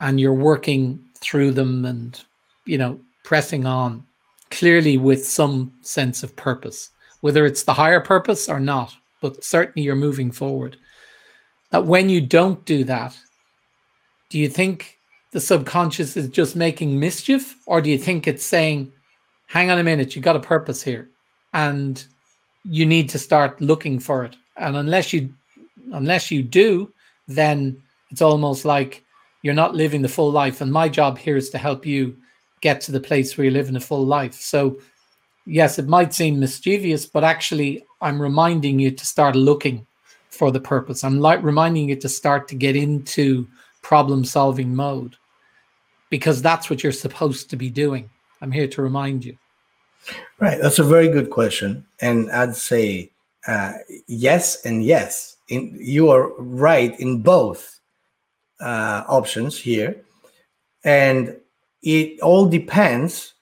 and 0.00 0.20
you're 0.20 0.34
working 0.34 1.02
through 1.18 1.52
them 1.52 1.84
and 1.84 2.24
you 2.66 2.76
know 2.76 2.98
pressing 3.24 3.66
on 3.66 4.04
clearly 4.50 4.98
with 4.98 5.24
some 5.26 5.72
sense 5.80 6.22
of 6.22 6.34
purpose 6.36 6.90
whether 7.22 7.46
it's 7.46 7.62
the 7.64 7.72
higher 7.72 8.00
purpose 8.00 8.48
or 8.48 8.60
not 8.60 8.94
but 9.20 9.42
certainly 9.42 9.84
you're 9.84 9.96
moving 9.96 10.30
forward 10.30 10.76
that 11.70 11.86
when 11.86 12.08
you 12.08 12.20
don't 12.20 12.64
do 12.64 12.84
that 12.84 13.16
do 14.28 14.38
you 14.38 14.48
think 14.48 14.98
the 15.32 15.40
subconscious 15.40 16.16
is 16.16 16.28
just 16.28 16.54
making 16.54 17.00
mischief 17.00 17.56
or 17.66 17.80
do 17.80 17.90
you 17.90 17.98
think 17.98 18.26
it's 18.26 18.44
saying 18.44 18.92
hang 19.46 19.70
on 19.70 19.78
a 19.78 19.84
minute 19.84 20.14
you 20.14 20.20
got 20.20 20.36
a 20.36 20.40
purpose 20.40 20.82
here 20.82 21.08
and 21.54 22.04
you 22.64 22.84
need 22.86 23.08
to 23.08 23.18
start 23.18 23.60
looking 23.60 23.98
for 23.98 24.24
it 24.24 24.36
and 24.58 24.76
unless 24.76 25.12
you 25.12 25.32
unless 25.92 26.30
you 26.30 26.42
do 26.42 26.92
then 27.26 27.76
it's 28.10 28.22
almost 28.22 28.64
like 28.64 29.02
you're 29.42 29.54
not 29.54 29.74
living 29.74 30.02
the 30.02 30.08
full 30.08 30.30
life. 30.30 30.60
And 30.60 30.72
my 30.72 30.88
job 30.88 31.18
here 31.18 31.36
is 31.36 31.50
to 31.50 31.58
help 31.58 31.84
you 31.84 32.16
get 32.60 32.80
to 32.82 32.92
the 32.92 33.00
place 33.00 33.36
where 33.36 33.44
you're 33.44 33.52
living 33.52 33.76
a 33.76 33.80
full 33.80 34.06
life. 34.06 34.34
So, 34.34 34.78
yes, 35.46 35.78
it 35.78 35.88
might 35.88 36.14
seem 36.14 36.40
mischievous, 36.40 37.06
but 37.06 37.24
actually, 37.24 37.84
I'm 38.00 38.20
reminding 38.20 38.78
you 38.78 38.90
to 38.90 39.06
start 39.06 39.36
looking 39.36 39.86
for 40.30 40.50
the 40.50 40.60
purpose. 40.60 41.04
I'm 41.04 41.20
like 41.20 41.42
reminding 41.42 41.88
you 41.88 41.96
to 41.96 42.08
start 42.08 42.48
to 42.48 42.54
get 42.54 42.76
into 42.76 43.46
problem 43.82 44.24
solving 44.24 44.74
mode 44.74 45.16
because 46.10 46.42
that's 46.42 46.70
what 46.70 46.82
you're 46.82 46.92
supposed 46.92 47.50
to 47.50 47.56
be 47.56 47.70
doing. 47.70 48.08
I'm 48.40 48.52
here 48.52 48.68
to 48.68 48.82
remind 48.82 49.24
you. 49.24 49.36
Right. 50.40 50.60
That's 50.60 50.78
a 50.78 50.84
very 50.84 51.08
good 51.08 51.30
question. 51.30 51.86
And 52.00 52.30
I'd 52.32 52.56
say 52.56 53.10
uh, 53.46 53.72
yes 54.06 54.64
and 54.64 54.84
yes. 54.84 55.36
In, 55.48 55.76
you 55.80 56.10
are 56.10 56.32
right 56.38 56.98
in 56.98 57.22
both 57.22 57.80
uh, 58.60 59.04
options 59.08 59.58
here. 59.58 60.02
And 60.84 61.36
it 61.82 62.20
all 62.20 62.46
depends 62.46 63.34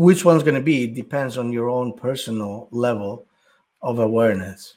which 0.00 0.24
one's 0.24 0.42
going 0.42 0.54
to 0.54 0.62
be. 0.62 0.86
Depends 0.86 1.36
on 1.36 1.52
your 1.52 1.68
own 1.68 1.92
personal 1.92 2.68
level 2.70 3.26
of 3.82 3.98
awareness. 3.98 4.76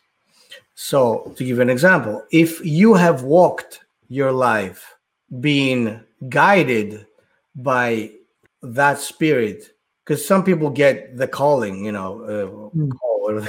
So, 0.76 1.34
to 1.38 1.45
give 1.45 1.59
an 1.59 1.69
example, 1.69 2.26
if 2.30 2.63
you 2.65 2.93
have 2.95 3.24
walked 3.24 3.86
your 4.09 4.34
life 4.34 4.97
being 5.39 6.01
guided 6.28 7.05
by 7.55 8.11
that 8.63 8.99
spirit, 8.99 9.74
because 10.03 10.28
some 10.28 10.43
people 10.43 10.69
get 10.69 11.15
the 11.15 11.28
calling, 11.28 11.86
you 11.86 11.93
know, 11.93 12.21
uh, 12.24 12.76
mm. 12.76 12.91
call, 12.91 13.41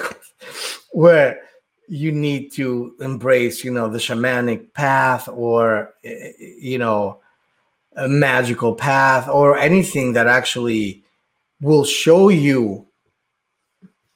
where 0.93 1.41
you 1.89 2.13
need 2.13 2.53
to 2.53 2.95
embrace 3.01 3.63
you 3.63 3.71
know 3.71 3.89
the 3.89 3.99
shamanic 3.99 4.73
path 4.73 5.29
or 5.29 5.93
you 6.03 6.79
know 6.79 7.21
a 7.97 8.09
magical 8.09 8.75
path 8.75 9.29
or 9.29 9.59
anything 9.59 10.15
that 10.15 10.27
actually 10.27 11.04
will 11.61 11.85
show 11.85 12.29
you 12.29 12.87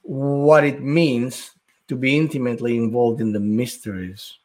what 0.01 0.63
it 0.63 0.81
means 0.81 1.51
to 1.87 1.95
be 1.95 2.17
intimately 2.17 2.77
involved 2.77 3.21
in 3.21 3.31
the 3.31 3.39
mysteries 3.39 4.37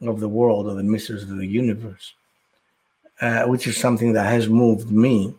of 0.00 0.20
the 0.20 0.28
world 0.28 0.66
or 0.66 0.74
the 0.74 0.82
mysteries 0.82 1.22
of 1.22 1.36
the 1.36 1.46
universe 1.46 2.14
uh, 3.20 3.44
which 3.44 3.66
is 3.66 3.76
something 3.76 4.12
that 4.12 4.26
has 4.26 4.48
moved 4.48 4.90
me 4.90 5.34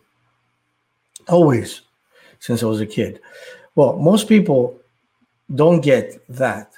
always 1.28 1.82
since 2.38 2.62
i 2.62 2.66
was 2.66 2.80
a 2.80 2.86
kid. 2.86 3.20
Well 3.74 3.96
most 3.96 4.28
people 4.28 4.78
don't 5.54 5.80
get 5.80 6.26
that. 6.28 6.72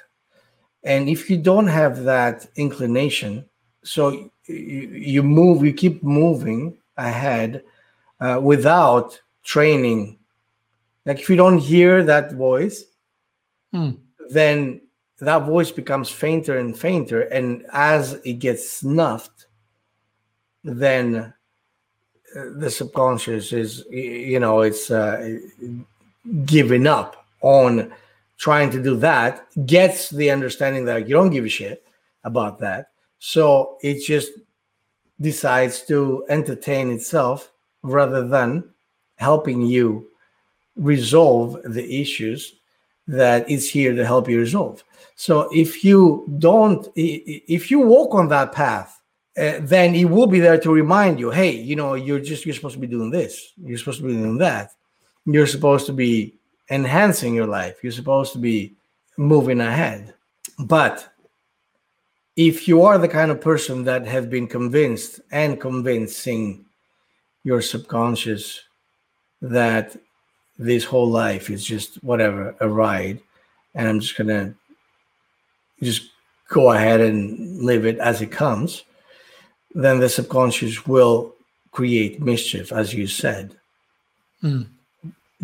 And 0.83 1.09
if 1.09 1.29
you 1.29 1.37
don't 1.37 1.67
have 1.67 2.03
that 2.03 2.47
inclination, 2.55 3.45
so 3.83 4.29
you, 4.45 4.53
you 4.55 5.23
move, 5.23 5.63
you 5.65 5.73
keep 5.73 6.03
moving 6.03 6.77
ahead 6.97 7.63
uh, 8.19 8.39
without 8.41 9.19
training. 9.47 10.19
Like 11.05 11.19
if 11.21 11.29
you 11.29 11.37
don't 11.37 11.57
hear 11.57 12.03
that 12.03 12.33
voice, 12.33 12.83
hmm. 13.71 13.91
then 14.29 14.81
that 15.19 15.45
voice 15.45 15.71
becomes 15.71 16.09
fainter 16.09 16.59
and 16.59 16.77
fainter. 16.77 17.21
And 17.21 17.65
as 17.71 18.19
it 18.25 18.39
gets 18.39 18.69
snuffed, 18.69 19.47
then 20.65 21.33
uh, 22.35 22.43
the 22.57 22.69
subconscious 22.69 23.53
is, 23.53 23.85
you 23.89 24.39
know, 24.39 24.61
it's 24.61 24.91
uh, 24.91 25.39
giving 26.43 26.85
up 26.85 27.25
on 27.41 27.93
trying 28.37 28.69
to 28.69 28.83
do 28.83 28.95
that 28.97 29.47
gets 29.65 30.09
the 30.09 30.29
understanding 30.29 30.85
that 30.85 31.07
you 31.07 31.15
don't 31.15 31.31
give 31.31 31.45
a 31.45 31.49
shit 31.49 31.87
about 32.25 32.59
that. 32.59 32.91
So 33.17 33.77
it 33.81 34.05
just 34.05 34.31
decides 35.19 35.81
to 35.83 36.25
entertain 36.29 36.91
itself 36.91 37.51
rather 37.81 38.27
than 38.27 38.69
helping 39.17 39.61
you 39.61 40.07
resolve 40.75 41.61
the 41.63 42.01
issues 42.01 42.55
that 43.07 43.49
is 43.49 43.69
here 43.69 43.95
to 43.95 44.05
help 44.05 44.29
you 44.29 44.39
resolve. 44.39 44.83
So 45.15 45.49
if 45.53 45.83
you 45.83 46.25
don't, 46.39 46.87
if 46.95 47.69
you 47.69 47.79
walk 47.79 48.15
on 48.15 48.27
that 48.29 48.51
path, 48.51 49.01
uh, 49.37 49.59
then 49.61 49.93
it 49.93 50.05
will 50.05 50.27
be 50.27 50.39
there 50.39 50.59
to 50.59 50.71
remind 50.71 51.19
you, 51.19 51.29
hey, 51.29 51.51
you 51.51 51.75
know, 51.75 51.93
you're 51.93 52.19
just 52.19 52.45
you're 52.45 52.55
supposed 52.55 52.73
to 52.73 52.81
be 52.81 52.87
doing 52.87 53.11
this, 53.11 53.53
you're 53.63 53.77
supposed 53.77 53.99
to 53.99 54.07
be 54.07 54.13
doing 54.13 54.37
that, 54.39 54.71
you're 55.25 55.45
supposed 55.45 55.85
to 55.85 55.93
be 55.93 56.37
enhancing 56.69 57.33
your 57.33 57.47
life. 57.47 57.77
You're 57.83 57.91
supposed 57.91 58.33
to 58.33 58.39
be 58.39 58.75
moving 59.17 59.61
ahead. 59.61 60.13
But 60.59 61.07
if 62.35 62.67
you 62.67 62.83
are 62.83 62.97
the 62.97 63.07
kind 63.07 63.31
of 63.31 63.41
person 63.41 63.83
that 63.85 64.05
have 64.05 64.29
been 64.29 64.47
convinced 64.47 65.21
and 65.31 65.59
convincing 65.59 66.65
your 67.43 67.61
subconscious 67.61 68.61
that 69.41 69.95
this 70.57 70.83
whole 70.83 71.09
life 71.09 71.49
is 71.49 71.63
just 71.63 72.03
whatever 72.03 72.55
a 72.59 72.67
ride 72.67 73.19
and 73.75 73.87
i'm 73.87 73.99
just 73.99 74.17
gonna 74.17 74.53
just 75.81 76.09
go 76.49 76.71
ahead 76.71 77.01
and 77.01 77.61
live 77.61 77.85
it 77.85 77.99
as 77.99 78.21
it 78.21 78.31
comes 78.31 78.83
then 79.75 79.99
the 79.99 80.09
subconscious 80.09 80.87
will 80.87 81.35
create 81.71 82.19
mischief 82.21 82.71
as 82.71 82.93
you 82.93 83.05
said. 83.05 83.55
Mm 84.41 84.67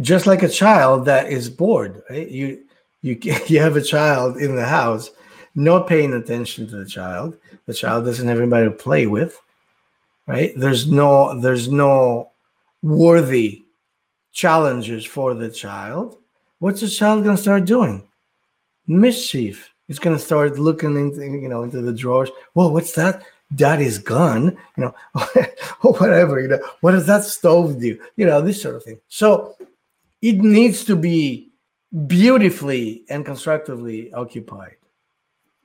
just 0.02 0.26
like 0.26 0.42
a 0.44 0.50
child 0.50 1.06
that 1.06 1.32
is 1.32 1.50
bored 1.50 2.04
right? 2.10 2.30
You 2.30 2.64
you 3.02 3.18
you 3.48 3.60
have 3.60 3.76
a 3.76 3.82
child 3.82 4.38
in 4.38 4.56
the 4.56 4.66
house 4.66 5.12
not 5.56 5.88
paying 5.88 6.14
attention 6.14 6.68
to 6.68 6.78
the 6.78 6.86
child. 6.86 7.38
The 7.68 7.76
child 7.76 8.06
doesn't 8.06 8.28
have 8.28 8.40
anybody 8.40 8.66
to 8.66 8.72
play 8.72 9.08
with 9.08 9.40
right? 10.28 10.54
There's 10.56 10.88
no 10.88 11.40
there's 11.40 11.70
no 11.70 12.32
worthy 12.82 13.63
challenges 14.34 15.06
for 15.06 15.34
the 15.34 15.50
child 15.50 16.18
what's 16.60 16.82
the 16.82 16.90
child 16.90 17.24
going 17.24 17.36
to 17.36 17.42
start 17.42 17.66
doing? 17.66 18.04
Mischief 18.88 19.74
He's 19.88 20.00
going 20.00 20.16
to 20.16 20.24
start 20.24 20.58
looking 20.58 20.96
into 20.96 21.24
you 21.26 21.50
know 21.50 21.64
into 21.64 21.82
the 21.82 21.94
drawers. 21.94 22.30
Whoa 22.54 22.70
what's 22.70 22.94
that? 22.94 23.24
Daddy's 23.54 23.98
gun 23.98 24.58
you 24.78 24.84
know 24.84 24.96
or 25.84 25.94
whatever 25.94 26.40
you 26.40 26.48
know 26.48 26.60
what 26.82 26.92
does 26.92 27.06
that 27.08 27.24
stove 27.24 27.80
do? 27.80 28.00
You 28.16 28.26
know 28.26 28.42
this 28.42 28.62
sort 28.62 28.76
of 28.76 28.84
thing. 28.84 29.00
So 29.10 29.56
it 30.22 30.38
needs 30.38 30.86
to 30.86 30.96
be 30.96 31.52
beautifully 32.08 33.04
and 33.10 33.26
constructively 33.26 34.12
occupied. 34.14 34.78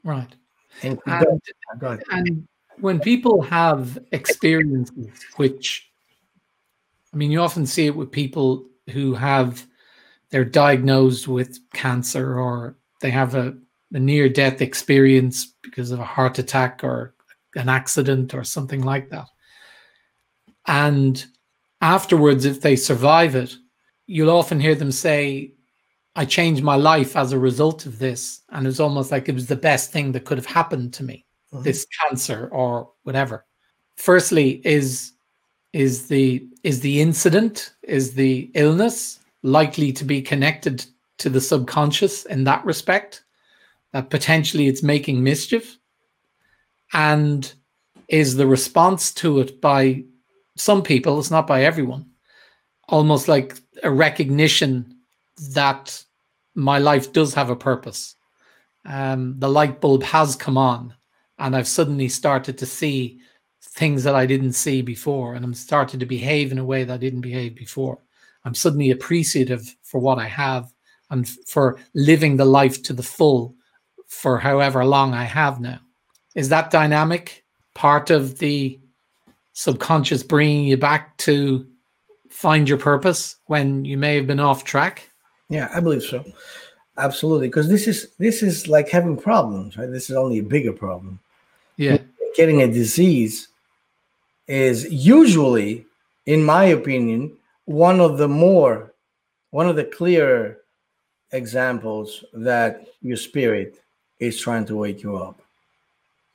Right. 0.05 0.35
And, 0.83 0.99
um, 1.07 1.41
And, 1.73 2.03
and 2.11 2.29
um, 2.29 2.49
when 2.81 3.01
people 3.01 3.41
have 3.43 3.99
experiences, 4.13 5.09
which 5.37 5.88
I 7.13 7.17
mean, 7.17 7.31
you 7.31 7.41
often 7.41 7.67
see 7.67 7.87
it 7.87 7.97
with 7.97 8.11
people 8.13 8.67
who 8.91 9.15
have 9.15 9.67
they're 10.31 10.45
diagnosed 10.45 11.27
with 11.27 11.59
cancer 11.73 12.39
or 12.39 12.77
they 13.01 13.11
have 13.11 13.35
a, 13.35 13.57
a 13.95 13.99
near 13.99 14.29
death 14.29 14.61
experience 14.61 15.55
because 15.63 15.91
of 15.91 16.01
a 16.01 16.05
heart 16.05 16.39
attack 16.39 16.85
or 16.85 17.15
an 17.55 17.69
accident 17.71 18.35
or 18.35 18.45
something 18.45 18.83
like 18.83 19.09
that. 19.09 19.27
And 20.67 21.25
afterwards, 21.81 22.45
if 22.45 22.61
they 22.61 22.77
survive 22.77 23.35
it, 23.35 23.55
you'll 24.07 24.31
often 24.31 24.61
hear 24.61 24.75
them 24.75 24.93
say, 24.93 25.55
I 26.15 26.25
changed 26.25 26.63
my 26.63 26.77
life 26.77 27.17
as 27.17 27.33
a 27.33 27.39
result 27.39 27.87
of 27.87 27.99
this. 27.99 28.43
And 28.51 28.67
it's 28.67 28.81
almost 28.81 29.11
like 29.11 29.29
it 29.29 29.35
was 29.35 29.47
the 29.47 29.57
best 29.57 29.93
thing 29.93 30.13
that 30.13 30.25
could 30.25 30.39
have 30.39 30.47
happened 30.47 30.93
to 30.95 31.05
me, 31.05 31.25
Mhm. 31.55 31.63
this 31.65 31.87
cancer 32.03 32.49
or 32.53 32.91
whatever. 33.05 33.47
Firstly, 33.97 34.61
is 34.65 35.13
is 35.79 36.09
the 36.09 36.45
is 36.65 36.81
the 36.81 37.01
incident, 37.01 37.73
is 37.85 38.15
the 38.15 38.51
illness 38.55 39.21
likely 39.45 39.93
to 39.93 40.05
be 40.05 40.21
connected 40.21 40.85
to 41.19 41.31
the 41.31 41.41
subconscious 41.41 42.27
in 42.27 42.43
that 42.45 42.65
respect? 42.65 43.23
That 43.93 44.11
potentially 44.11 44.67
it's 44.67 44.83
making 44.83 45.23
mischief? 45.23 45.79
And 46.93 47.53
is 48.09 48.35
the 48.35 48.47
response 48.47 49.13
to 49.23 49.39
it 49.39 49.61
by 49.61 50.03
some 50.57 50.83
people, 50.83 51.21
it's 51.21 51.31
not 51.31 51.47
by 51.47 51.63
everyone, 51.63 52.07
almost 52.89 53.29
like 53.29 53.57
a 53.85 53.91
recognition 53.93 54.97
that 55.53 56.05
my 56.57 56.79
life 56.81 57.13
does 57.13 57.35
have 57.35 57.51
a 57.51 57.63
purpose. 57.71 58.17
Um, 58.85 59.39
the 59.39 59.49
light 59.49 59.81
bulb 59.81 60.03
has 60.03 60.35
come 60.35 60.59
on, 60.59 60.93
and 61.39 61.55
I've 61.55 61.69
suddenly 61.69 62.09
started 62.09 62.59
to 62.59 62.67
see 62.67 63.21
things 63.61 64.05
that 64.05 64.15
I 64.15 64.27
didn't 64.27 64.53
see 64.53 64.83
before, 64.83 65.35
and 65.35 65.45
I'm 65.45 65.55
starting 65.55 66.01
to 66.01 66.07
behave 66.07 66.53
in 66.53 66.59
a 66.59 66.65
way 66.65 66.85
that 66.85 66.95
I 66.95 66.99
didn't 66.99 67.21
behave 67.21 67.55
before. 67.55 67.99
I'm 68.45 68.55
suddenly 68.55 68.91
appreciative 68.91 69.75
for 69.83 70.01
what 70.01 70.19
I 70.19 70.27
have 70.27 70.73
and 71.11 71.29
for 71.29 71.79
living 71.95 72.37
the 72.37 72.45
life 72.45 72.83
to 72.85 72.93
the 72.93 73.03
full 73.03 73.55
for 74.07 74.39
however 74.39 74.85
long 74.85 75.15
I 75.15 75.25
have 75.25 75.61
now. 75.61 75.81
Is 76.35 76.49
that 76.49 76.71
dynamic 76.71 77.45
part 77.75 78.11
of 78.11 78.39
the 78.39 78.79
subconscious 79.53 80.23
bringing 80.23 80.65
you 80.67 80.77
back 80.77 81.17
to 81.19 81.67
find 82.31 82.69
your 82.69 82.79
purpose 82.79 83.37
when 83.47 83.85
you 83.85 83.97
may 83.97 84.17
have 84.17 84.27
been 84.27 84.41
off 84.41 84.65
track? 84.65 85.11
Yeah, 85.49 85.69
I 85.75 85.81
believe 85.81 86.03
so. 86.03 86.25
Absolutely, 86.97 87.49
because 87.49 87.69
this 87.69 87.87
is 87.87 88.09
this 88.19 88.43
is 88.43 88.69
like 88.69 88.89
having 88.89 89.17
problems, 89.17 89.77
right? 89.77 89.91
This 89.91 90.11
is 90.11 90.17
only 90.17 90.39
a 90.39 90.43
bigger 90.43 90.73
problem. 90.73 91.21
Yeah. 91.77 91.99
Getting 92.37 92.63
a 92.63 92.67
disease 92.67 93.48
is 94.49 94.91
usually, 94.91 95.85
in 96.27 96.43
my 96.43 96.65
opinion, 96.65 97.37
one 97.67 98.01
of 98.01 98.19
the 98.19 98.29
more, 98.29 98.95
one 99.51 99.69
of 99.69 99.77
the 99.77 99.85
clearer 99.85 100.59
examples 101.33 102.25
that 102.33 102.87
your 103.03 103.17
spirit 103.17 103.81
is 104.19 104.41
trying 104.41 104.65
to 104.67 104.77
wake 104.77 105.03
you 105.03 105.17
up. 105.17 105.41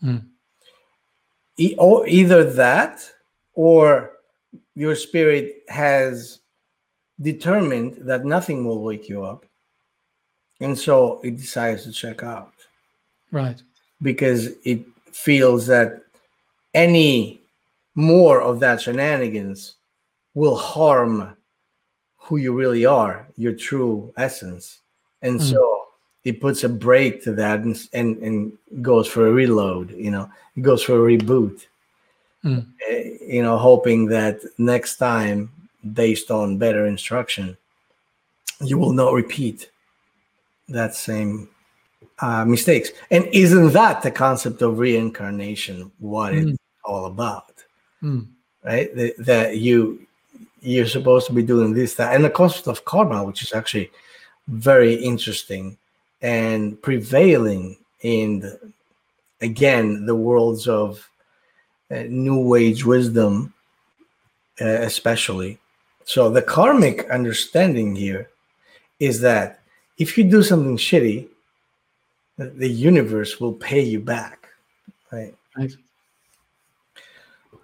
Mm. 0.03 0.23
E- 1.57 1.75
or 1.77 2.07
either 2.07 2.43
that, 2.53 3.09
or 3.55 4.11
your 4.75 4.95
spirit 4.95 5.63
has 5.67 6.39
determined 7.21 7.95
that 8.01 8.25
nothing 8.25 8.65
will 8.65 8.81
wake 8.83 9.09
you 9.09 9.23
up, 9.23 9.45
and 10.59 10.77
so 10.77 11.19
it 11.23 11.37
decides 11.37 11.83
to 11.83 11.91
check 11.91 12.23
out 12.23 12.53
Right. 13.31 13.61
because 14.01 14.49
it 14.63 14.85
feels 15.11 15.67
that 15.67 16.03
any 16.73 17.42
more 17.95 18.41
of 18.41 18.59
that 18.59 18.81
shenanigans 18.81 19.75
will 20.33 20.55
harm 20.55 21.35
who 22.17 22.37
you 22.37 22.53
really 22.53 22.85
are, 22.85 23.27
your 23.37 23.53
true 23.53 24.13
essence. 24.17 24.79
And 25.21 25.39
Mm. 25.39 25.51
so 25.51 25.85
it 26.23 26.39
puts 26.41 26.63
a 26.63 26.69
break 26.69 27.23
to 27.23 27.33
that 27.33 27.59
and, 27.59 27.77
and, 27.93 28.17
and 28.17 28.57
goes 28.81 29.07
for 29.07 29.27
a 29.27 29.31
reload, 29.31 29.91
you 29.91 30.09
know, 30.09 30.29
it 30.55 30.61
goes 30.61 30.81
for 30.83 30.95
a 30.95 31.17
reboot, 31.17 31.65
Mm. 32.43 32.65
you 33.27 33.41
know, 33.43 33.57
hoping 33.57 34.07
that 34.07 34.41
next 34.57 34.97
time, 34.97 35.49
based 35.93 36.31
on 36.31 36.57
better 36.57 36.85
instruction, 36.85 37.57
you 38.61 38.77
will 38.77 38.93
not 38.93 39.13
repeat 39.13 39.69
that 40.69 40.95
same 40.95 41.49
uh, 42.19 42.45
mistakes. 42.45 42.91
And 43.11 43.25
isn't 43.33 43.73
that 43.73 44.01
the 44.01 44.11
concept 44.11 44.61
of 44.61 44.79
reincarnation? 44.79 45.91
What 45.99 46.33
Mm. 46.33 46.49
it's 46.53 46.59
all 46.85 47.05
about, 47.05 47.52
Mm. 48.03 48.27
right? 48.63 48.93
That, 48.95 49.15
that 49.19 49.57
you 49.57 50.05
you're 50.61 50.87
supposed 50.87 51.27
to 51.27 51.33
be 51.33 51.43
doing 51.43 51.73
this, 51.73 51.95
that, 51.95 52.15
and 52.15 52.23
the 52.23 52.29
concept 52.29 52.67
of 52.67 52.85
karma, 52.85 53.23
which 53.23 53.43
is 53.43 53.53
actually 53.53 53.91
very 54.47 54.93
interesting 54.95 55.77
and 56.21 56.81
prevailing 56.81 57.77
in 58.01 58.39
the, 58.39 58.59
again 59.41 60.05
the 60.05 60.15
worlds 60.15 60.67
of 60.67 61.09
uh, 61.91 62.03
new 62.07 62.55
age 62.55 62.85
wisdom, 62.85 63.53
uh, 64.61 64.65
especially. 64.65 65.59
So 66.05 66.29
the 66.29 66.41
karmic 66.41 67.09
understanding 67.09 67.95
here 67.95 68.29
is 68.99 69.19
that 69.21 69.59
if 69.97 70.17
you 70.17 70.23
do 70.23 70.43
something 70.43 70.77
shitty, 70.77 71.27
the- 72.37 72.67
universe 72.67 73.39
will 73.39 73.53
pay 73.53 73.81
you 73.81 73.99
back, 73.99 74.47
right? 75.11 75.33
Right. 75.55 75.71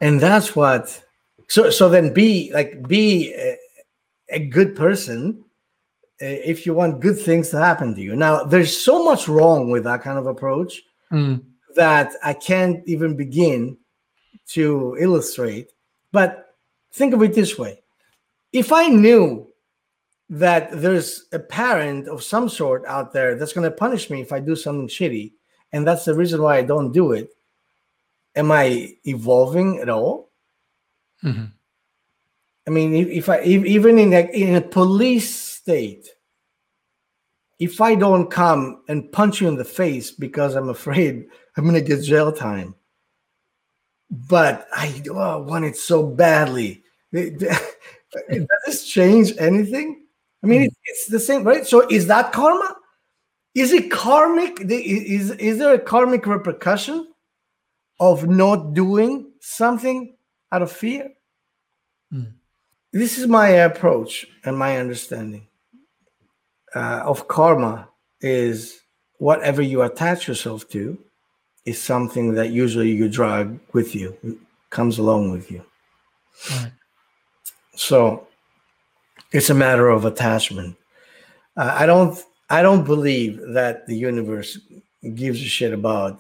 And 0.02 0.20
that's 0.20 0.56
what. 0.56 1.04
So 1.48 1.70
so 1.70 1.90
then 1.90 2.14
be 2.14 2.52
like 2.54 2.88
be 2.88 3.34
a, 3.34 3.58
a 4.30 4.40
good 4.40 4.76
person 4.76 5.44
uh, 6.22 6.26
if 6.26 6.66
you 6.66 6.74
want 6.74 7.00
good 7.00 7.20
things 7.20 7.50
to 7.50 7.58
happen 7.58 7.96
to 7.96 8.02
you. 8.02 8.16
Now 8.16 8.44
there's 8.44 8.76
so 8.76 9.04
much 9.04 9.28
wrong 9.28 9.72
with 9.72 9.84
that 9.86 10.02
kind 10.02 10.18
of 10.18 10.28
approach 10.28 10.82
Mm. 11.12 11.42
that 11.76 12.14
I 12.24 12.34
can't 12.34 12.88
even 12.88 13.16
begin 13.16 13.78
to 14.50 14.96
illustrate. 15.00 15.72
But 16.12 16.56
think 16.94 17.16
of 17.16 17.24
it 17.24 17.34
this 17.34 17.58
way 17.58 17.82
if 18.54 18.72
I 18.72 18.90
knew 18.90 19.48
that 20.30 20.70
there's 20.82 21.26
a 21.34 21.40
parent 21.40 22.08
of 22.08 22.22
some 22.22 22.48
sort 22.48 22.86
out 22.86 23.12
there 23.12 23.34
that's 23.34 23.54
going 23.54 23.70
to 23.70 23.76
punish 23.76 24.12
me 24.12 24.22
if 24.22 24.32
I 24.32 24.40
do 24.40 24.56
something 24.56 24.88
shitty, 24.88 25.34
and 25.74 25.88
that's 25.88 26.06
the 26.06 26.14
reason 26.14 26.42
why 26.44 26.58
I 26.58 26.62
don't 26.62 26.92
do 26.92 27.14
it, 27.14 27.30
am 28.40 28.52
I 28.52 28.96
evolving 29.04 29.80
at 29.80 29.90
all? 29.90 30.32
Mhm. 31.24 31.52
I 32.66 32.70
mean, 32.72 32.94
if, 32.96 33.08
if 33.10 33.30
I 33.30 33.38
if, 33.40 33.66
even 33.66 34.00
in 34.00 34.14
a, 34.14 34.22
in 34.32 34.56
a 34.56 34.62
police 34.62 35.30
state, 35.36 36.08
if 37.60 37.82
I 37.82 37.96
don't 37.96 38.32
come 38.32 38.84
and 38.88 39.12
punch 39.12 39.42
you 39.42 39.50
in 39.50 39.58
the 39.58 39.66
face 39.66 40.12
because 40.12 40.56
I'm 40.56 40.70
afraid 40.70 41.26
I'm 41.58 41.66
going 41.66 41.76
to 41.76 41.82
get 41.82 42.04
jail 42.04 42.32
time, 42.32 42.76
but 44.10 44.68
I 44.72 45.04
oh, 45.10 45.42
want 45.42 45.66
it 45.66 45.76
so 45.76 46.06
badly, 46.08 46.84
does 47.12 48.48
this 48.66 48.88
change 48.88 49.34
anything? 49.38 50.06
I 50.42 50.48
mean, 50.48 50.62
it's, 50.62 50.78
it's 50.86 51.08
the 51.08 51.20
same, 51.20 51.44
right? 51.44 51.68
So 51.68 51.86
is 51.90 52.08
that 52.08 52.32
karma? 52.32 52.78
Is 53.56 53.74
it 53.74 53.92
karmic? 53.92 54.62
Is 54.62 55.32
is 55.32 55.58
there 55.58 55.74
a 55.74 55.80
karmic 55.80 56.26
repercussion 56.26 57.10
of 58.00 58.28
not 58.28 58.74
doing 58.74 59.32
something 59.40 60.16
out 60.52 60.62
of 60.62 60.72
fear? 60.72 61.12
Mm. 62.14 62.34
This 62.92 63.18
is 63.18 63.28
my 63.28 63.50
approach 63.50 64.26
and 64.46 64.58
my 64.58 64.78
understanding 64.78 65.48
uh, 66.76 67.04
of 67.06 67.28
karma 67.28 67.90
is 68.22 68.82
whatever 69.18 69.62
you 69.62 69.82
attach 69.82 70.28
yourself 70.28 70.68
to 70.70 70.98
is 71.66 71.82
something 71.82 72.34
that 72.34 72.52
usually 72.52 72.92
you 72.92 73.10
drag 73.10 73.60
with 73.74 73.94
you, 73.96 74.18
comes 74.70 74.98
along 74.98 75.32
with 75.32 75.52
you. 75.52 75.64
Right. 76.52 76.72
So 77.76 78.28
it's 79.32 79.50
a 79.50 79.54
matter 79.54 79.90
of 79.90 80.06
attachment. 80.06 80.76
Uh, 81.56 81.76
I 81.78 81.86
don't. 81.86 82.18
I 82.52 82.64
don't 82.64 82.84
believe 82.84 83.40
that 83.54 83.86
the 83.86 83.96
universe 83.96 84.58
gives 85.14 85.40
a 85.40 85.46
shit 85.46 85.72
about 85.72 86.20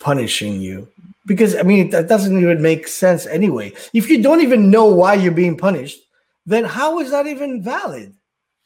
punishing 0.00 0.60
you 0.60 0.88
because 1.26 1.54
I 1.54 1.62
mean 1.62 1.90
that 1.90 2.08
doesn't 2.08 2.40
even 2.40 2.62
make 2.62 2.88
sense 2.88 3.26
anyway. 3.26 3.72
If 3.92 4.08
you 4.08 4.22
don't 4.22 4.40
even 4.40 4.70
know 4.70 4.86
why 4.86 5.14
you're 5.14 5.32
being 5.32 5.56
punished, 5.56 6.00
then 6.46 6.64
how 6.64 6.98
is 7.00 7.10
that 7.10 7.26
even 7.26 7.62
valid? 7.62 8.14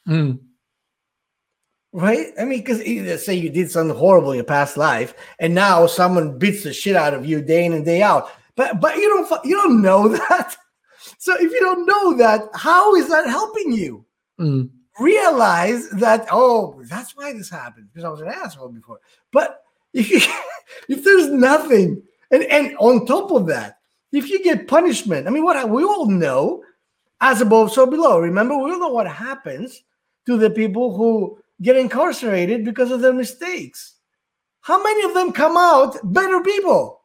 Mm. 0.07 0.39
Right? 1.91 2.27
I 2.39 2.45
mean, 2.45 2.59
because 2.59 2.79
let's 2.79 3.25
say 3.25 3.35
you 3.35 3.49
did 3.49 3.69
something 3.69 3.95
horrible 3.95 4.31
in 4.31 4.37
your 4.37 4.45
past 4.45 4.77
life, 4.77 5.13
and 5.39 5.53
now 5.53 5.85
someone 5.85 6.39
beats 6.39 6.63
the 6.63 6.73
shit 6.73 6.95
out 6.95 7.13
of 7.13 7.25
you 7.25 7.41
day 7.41 7.65
in 7.65 7.73
and 7.73 7.85
day 7.85 8.01
out, 8.01 8.31
but 8.55 8.79
but 8.79 8.95
you 8.95 9.09
don't 9.09 9.45
you 9.45 9.55
don't 9.55 9.81
know 9.81 10.07
that. 10.29 10.55
So 11.19 11.35
if 11.35 11.51
you 11.51 11.59
don't 11.59 11.85
know 11.85 12.17
that, 12.17 12.49
how 12.55 12.95
is 12.95 13.09
that 13.09 13.27
helping 13.27 13.73
you? 13.73 14.05
Mm. 14.39 14.71
realize 14.99 15.89
that 15.91 16.27
oh 16.31 16.81
that's 16.89 17.15
why 17.15 17.31
this 17.33 17.51
happened 17.51 17.87
because 17.93 18.03
i 18.03 18.09
was 18.09 18.21
an 18.21 18.29
asshole 18.29 18.69
before 18.69 18.99
but 19.31 19.63
if 20.89 21.03
there's 21.03 21.29
nothing, 21.29 22.01
and 22.31 22.43
and 22.43 22.75
on 22.77 23.05
top 23.05 23.31
of 23.31 23.47
that, 23.47 23.77
if 24.11 24.29
you 24.29 24.43
get 24.43 24.67
punishment, 24.67 25.27
I 25.27 25.29
mean, 25.29 25.43
what 25.43 25.69
we 25.69 25.83
all 25.83 26.05
know, 26.05 26.63
as 27.21 27.41
above, 27.41 27.71
so 27.71 27.85
below. 27.85 28.19
Remember, 28.19 28.57
we 28.57 28.71
all 28.71 28.79
know 28.79 28.89
what 28.89 29.07
happens 29.07 29.83
to 30.25 30.37
the 30.37 30.49
people 30.49 30.95
who 30.95 31.37
get 31.61 31.75
incarcerated 31.75 32.65
because 32.65 32.91
of 32.91 33.01
their 33.01 33.13
mistakes. 33.13 33.95
How 34.61 34.81
many 34.81 35.03
of 35.03 35.13
them 35.13 35.31
come 35.31 35.57
out 35.57 35.97
better 36.03 36.41
people? 36.41 37.01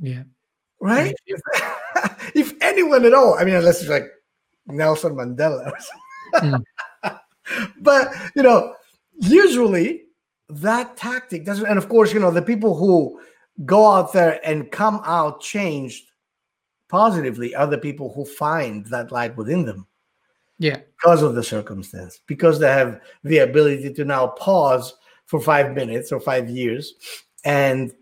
yeah. 0.00 0.22
Right? 0.80 1.14
If, 1.26 1.40
if 2.34 2.54
anyone 2.60 3.04
at 3.04 3.14
all, 3.14 3.34
I 3.38 3.44
mean, 3.44 3.54
unless 3.54 3.80
it's 3.80 3.90
like 3.90 4.04
Nelson 4.66 5.14
Mandela. 5.14 5.72
Mm. 6.34 6.62
but, 7.80 8.12
you 8.34 8.42
know, 8.42 8.74
usually 9.18 10.05
that 10.48 10.96
tactic 10.96 11.44
doesn't, 11.44 11.66
and 11.66 11.78
of 11.78 11.88
course, 11.88 12.12
you 12.12 12.20
know, 12.20 12.30
the 12.30 12.42
people 12.42 12.76
who 12.76 13.20
go 13.64 13.90
out 13.90 14.12
there 14.12 14.40
and 14.44 14.70
come 14.70 15.00
out 15.04 15.40
changed 15.40 16.04
positively 16.88 17.54
are 17.54 17.66
the 17.66 17.78
people 17.78 18.12
who 18.12 18.24
find 18.24 18.86
that 18.86 19.10
light 19.10 19.36
within 19.36 19.64
them. 19.64 19.86
Yeah. 20.58 20.78
Because 20.96 21.22
of 21.22 21.34
the 21.34 21.42
circumstance, 21.42 22.20
because 22.26 22.58
they 22.58 22.68
have 22.68 23.00
the 23.24 23.38
ability 23.38 23.92
to 23.92 24.04
now 24.04 24.28
pause 24.28 24.94
for 25.26 25.40
five 25.40 25.74
minutes 25.74 26.12
or 26.12 26.20
five 26.20 26.48
years 26.48 26.94
and 27.44 27.92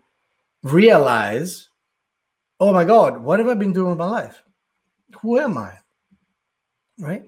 realize, 0.63 1.69
oh 2.59 2.71
my 2.71 2.85
God, 2.85 3.21
what 3.21 3.39
have 3.39 3.47
I 3.47 3.55
been 3.55 3.73
doing 3.73 3.89
with 3.89 3.97
my 3.97 4.07
life? 4.07 4.41
Who 5.21 5.39
am 5.39 5.57
I? 5.57 5.73
Right. 6.99 7.23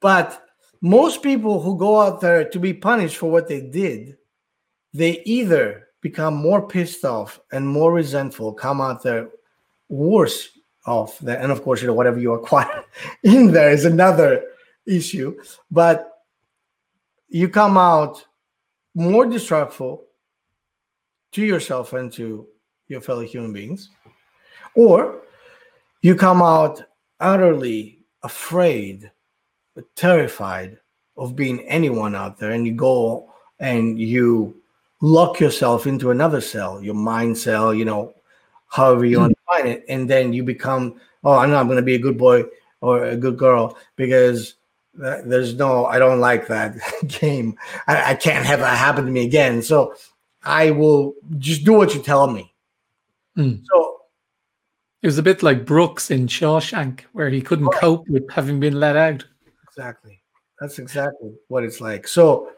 But 0.00 0.45
most 0.86 1.22
people 1.22 1.60
who 1.60 1.76
go 1.76 2.00
out 2.00 2.20
there 2.20 2.48
to 2.48 2.58
be 2.60 2.72
punished 2.72 3.16
for 3.16 3.28
what 3.28 3.48
they 3.48 3.60
did, 3.60 4.16
they 4.94 5.20
either 5.24 5.88
become 6.00 6.34
more 6.34 6.66
pissed 6.68 7.04
off 7.04 7.40
and 7.50 7.66
more 7.66 7.92
resentful, 7.92 8.52
come 8.52 8.80
out 8.80 9.02
there 9.02 9.28
worse 9.88 10.48
off. 10.86 11.18
That, 11.18 11.42
and 11.42 11.50
of 11.50 11.64
course, 11.64 11.80
you 11.80 11.88
know, 11.88 11.94
whatever 11.94 12.20
you 12.20 12.34
acquire 12.34 12.84
in 13.24 13.50
there 13.50 13.72
is 13.72 13.84
another 13.84 14.44
issue. 14.86 15.36
But 15.72 16.08
you 17.28 17.48
come 17.48 17.76
out 17.76 18.24
more 18.94 19.26
distrustful 19.26 20.04
to 21.32 21.44
yourself 21.44 21.94
and 21.94 22.12
to 22.12 22.46
your 22.86 23.00
fellow 23.00 23.22
human 23.22 23.52
beings, 23.52 23.90
or 24.76 25.22
you 26.00 26.14
come 26.14 26.40
out 26.40 26.80
utterly 27.18 28.04
afraid, 28.22 29.10
terrified 29.94 30.78
of 31.16 31.36
being 31.36 31.60
anyone 31.60 32.14
out 32.14 32.38
there, 32.38 32.50
and 32.50 32.66
you 32.66 32.72
go 32.72 33.32
and 33.58 33.98
you 33.98 34.56
lock 35.00 35.40
yourself 35.40 35.86
into 35.86 36.10
another 36.10 36.40
cell, 36.40 36.82
your 36.82 36.94
mind 36.94 37.36
cell, 37.36 37.74
you 37.74 37.84
know, 37.84 38.14
however 38.68 39.04
you 39.04 39.18
want 39.18 39.32
to 39.32 39.36
define 39.46 39.72
it, 39.72 39.84
and 39.88 40.08
then 40.08 40.32
you 40.32 40.42
become, 40.42 41.00
oh, 41.24 41.34
I'm 41.34 41.50
not 41.50 41.64
going 41.64 41.76
to 41.76 41.82
be 41.82 41.94
a 41.94 41.98
good 41.98 42.18
boy 42.18 42.44
or 42.80 43.04
a 43.04 43.16
good 43.16 43.38
girl 43.38 43.76
because 43.96 44.54
there's 44.94 45.54
no, 45.54 45.86
I 45.86 45.98
don't 45.98 46.20
like 46.20 46.46
that 46.48 46.76
game. 47.06 47.58
I, 47.86 48.12
I 48.12 48.14
can't 48.14 48.46
have 48.46 48.60
that 48.60 48.78
happen 48.78 49.04
to 49.04 49.10
me 49.10 49.24
again. 49.24 49.62
So 49.62 49.94
I 50.42 50.70
will 50.70 51.14
just 51.38 51.64
do 51.64 51.72
what 51.72 51.94
you 51.94 52.02
tell 52.02 52.26
me. 52.28 52.52
Mm. 53.36 53.62
So 53.70 54.00
it 55.02 55.06
was 55.06 55.18
a 55.18 55.22
bit 55.22 55.42
like 55.42 55.66
Brooks 55.66 56.10
in 56.10 56.26
Shawshank, 56.26 57.00
where 57.12 57.28
he 57.28 57.42
couldn't 57.42 57.72
cope 57.74 58.08
with 58.08 58.30
having 58.30 58.60
been 58.60 58.80
let 58.80 58.96
out. 58.96 59.24
Exactly. 59.76 60.20
That's 60.60 60.78
exactly 60.78 61.34
what 61.48 61.64
it's 61.64 61.80
like. 61.80 62.08
So 62.08 62.50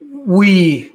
we 0.00 0.92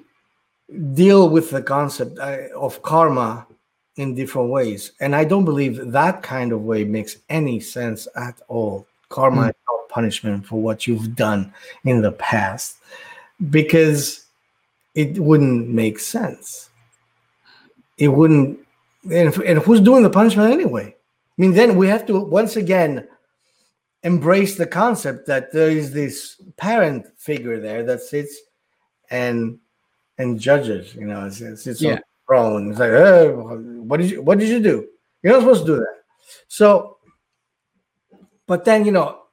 deal 0.93 1.29
with 1.29 1.49
the 1.49 1.61
concept 1.61 2.19
uh, 2.19 2.47
of 2.57 2.81
karma 2.81 3.47
in 3.95 4.15
different 4.15 4.49
ways. 4.49 4.91
And 4.99 5.15
I 5.15 5.23
don't 5.23 5.45
believe 5.45 5.91
that 5.91 6.23
kind 6.23 6.51
of 6.51 6.63
way 6.63 6.83
makes 6.83 7.17
any 7.29 7.59
sense 7.59 8.07
at 8.15 8.41
all. 8.47 8.85
Karma 9.09 9.43
mm. 9.43 9.49
is 9.49 9.55
not 9.69 9.89
punishment 9.89 10.45
for 10.45 10.61
what 10.61 10.87
you've 10.87 11.15
done 11.15 11.53
in 11.85 12.01
the 12.01 12.13
past 12.13 12.77
because 13.49 14.25
it 14.95 15.17
wouldn't 15.19 15.69
make 15.69 15.99
sense. 15.99 16.69
It 17.97 18.09
wouldn't. 18.09 18.59
And, 19.09 19.35
and 19.37 19.59
who's 19.59 19.81
doing 19.81 20.03
the 20.03 20.09
punishment 20.09 20.51
anyway? 20.51 20.87
I 20.87 21.41
mean, 21.41 21.53
then 21.53 21.75
we 21.75 21.87
have 21.87 22.05
to 22.07 22.19
once 22.19 22.55
again 22.55 23.07
embrace 24.03 24.57
the 24.57 24.67
concept 24.67 25.27
that 25.27 25.51
there 25.51 25.69
is 25.69 25.91
this 25.91 26.41
parent 26.57 27.07
figure 27.17 27.59
there 27.59 27.83
that 27.83 28.01
sits 28.01 28.35
and 29.09 29.59
and 30.17 30.39
judges. 30.39 30.93
You 30.95 31.05
know, 31.05 31.25
it's, 31.25 31.41
it's, 31.41 31.81
yeah 31.81 31.99
throne. 32.31 32.71
It's 32.71 32.79
like, 32.79 32.91
hey, 32.91 33.29
what 33.31 33.99
did 33.99 34.09
you 34.09 34.21
what 34.21 34.39
did 34.39 34.49
you 34.49 34.61
do? 34.61 34.87
You're 35.21 35.33
not 35.33 35.41
supposed 35.41 35.65
to 35.65 35.73
do 35.73 35.75
that. 35.77 35.95
So, 36.47 36.97
but 38.47 38.63
then 38.63 38.85
you 38.85 38.91
know, 38.91 39.23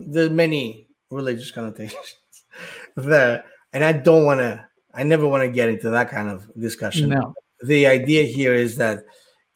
there's 0.00 0.30
many 0.30 0.88
religious 1.10 1.50
connotations 1.50 2.16
there, 2.96 3.44
and 3.72 3.84
I 3.84 3.92
don't 3.92 4.24
want 4.24 4.40
to. 4.40 4.64
I 4.94 5.02
never 5.02 5.26
want 5.26 5.42
to 5.42 5.48
get 5.48 5.68
into 5.68 5.90
that 5.90 6.10
kind 6.10 6.28
of 6.28 6.50
discussion. 6.58 7.10
No. 7.10 7.34
The 7.62 7.86
idea 7.86 8.24
here 8.24 8.54
is 8.54 8.76
that 8.76 9.04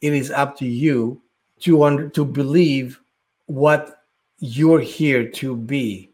it 0.01 0.13
is 0.13 0.31
up 0.31 0.57
to 0.59 0.65
you 0.65 1.21
to 1.61 1.83
under, 1.83 2.09
to 2.09 2.23
believe 2.23 2.99
what 3.45 3.96
you're 4.39 4.79
here 4.79 5.27
to 5.27 5.55
be. 5.55 6.09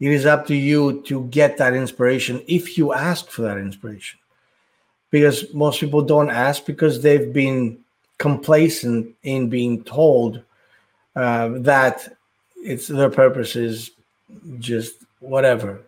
It 0.00 0.12
is 0.12 0.26
up 0.26 0.46
to 0.48 0.54
you 0.54 1.02
to 1.02 1.24
get 1.28 1.56
that 1.58 1.74
inspiration 1.74 2.42
if 2.46 2.76
you 2.76 2.92
ask 2.92 3.30
for 3.30 3.42
that 3.42 3.58
inspiration 3.58 4.18
because 5.10 5.54
most 5.54 5.78
people 5.78 6.02
don't 6.02 6.30
ask 6.30 6.66
because 6.66 7.00
they've 7.00 7.32
been 7.32 7.78
complacent 8.18 9.14
in 9.22 9.48
being 9.48 9.84
told 9.84 10.42
uh, 11.14 11.50
that 11.58 12.16
it's 12.56 12.88
their 12.88 13.10
purpose 13.10 13.54
is 13.54 13.92
just 14.58 15.04
whatever. 15.20 15.82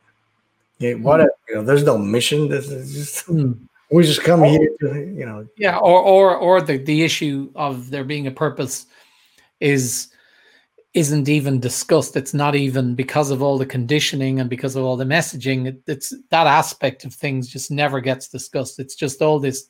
Yeah, 0.79 0.95
whatever. 0.95 1.33
You 1.49 1.57
know, 1.57 1.62
there's 1.64 1.83
no 1.83 1.99
mission. 1.99 2.49
This 2.49 2.70
is 2.70 2.95
just 2.95 3.27
mm. 3.27 3.59
we 3.91 4.05
just 4.05 4.22
come 4.22 4.45
here 4.45 4.68
to 4.81 4.95
you 4.95 5.27
know. 5.27 5.47
Yeah, 5.57 5.79
or 5.79 6.01
or 6.01 6.37
or 6.37 6.61
the 6.61 6.77
the 6.77 7.03
issue 7.03 7.51
of 7.57 7.91
there 7.91 8.05
being 8.05 8.27
a 8.27 8.31
purpose 8.31 8.87
is 9.59 10.09
isn't 10.97 11.28
even 11.28 11.61
discussed. 11.61 12.16
It's 12.16 12.32
not 12.32 12.57
even 12.57 12.94
because 12.94 13.30
of 13.30 13.42
all 13.42 13.59
the 13.59 13.66
conditioning 13.66 14.40
and 14.40 14.49
because 14.49 14.76
of 14.76 14.84
all 14.84 14.97
the 14.97 15.05
messaging. 15.05 15.66
It, 15.66 15.82
it's 15.86 16.14
that 16.30 16.47
aspect 16.47 17.05
of 17.05 17.12
things 17.12 17.49
just 17.49 17.70
never 17.70 18.01
gets 18.01 18.28
discussed. 18.28 18.78
It's 18.78 18.94
just 18.94 19.20
all 19.20 19.38
this, 19.38 19.68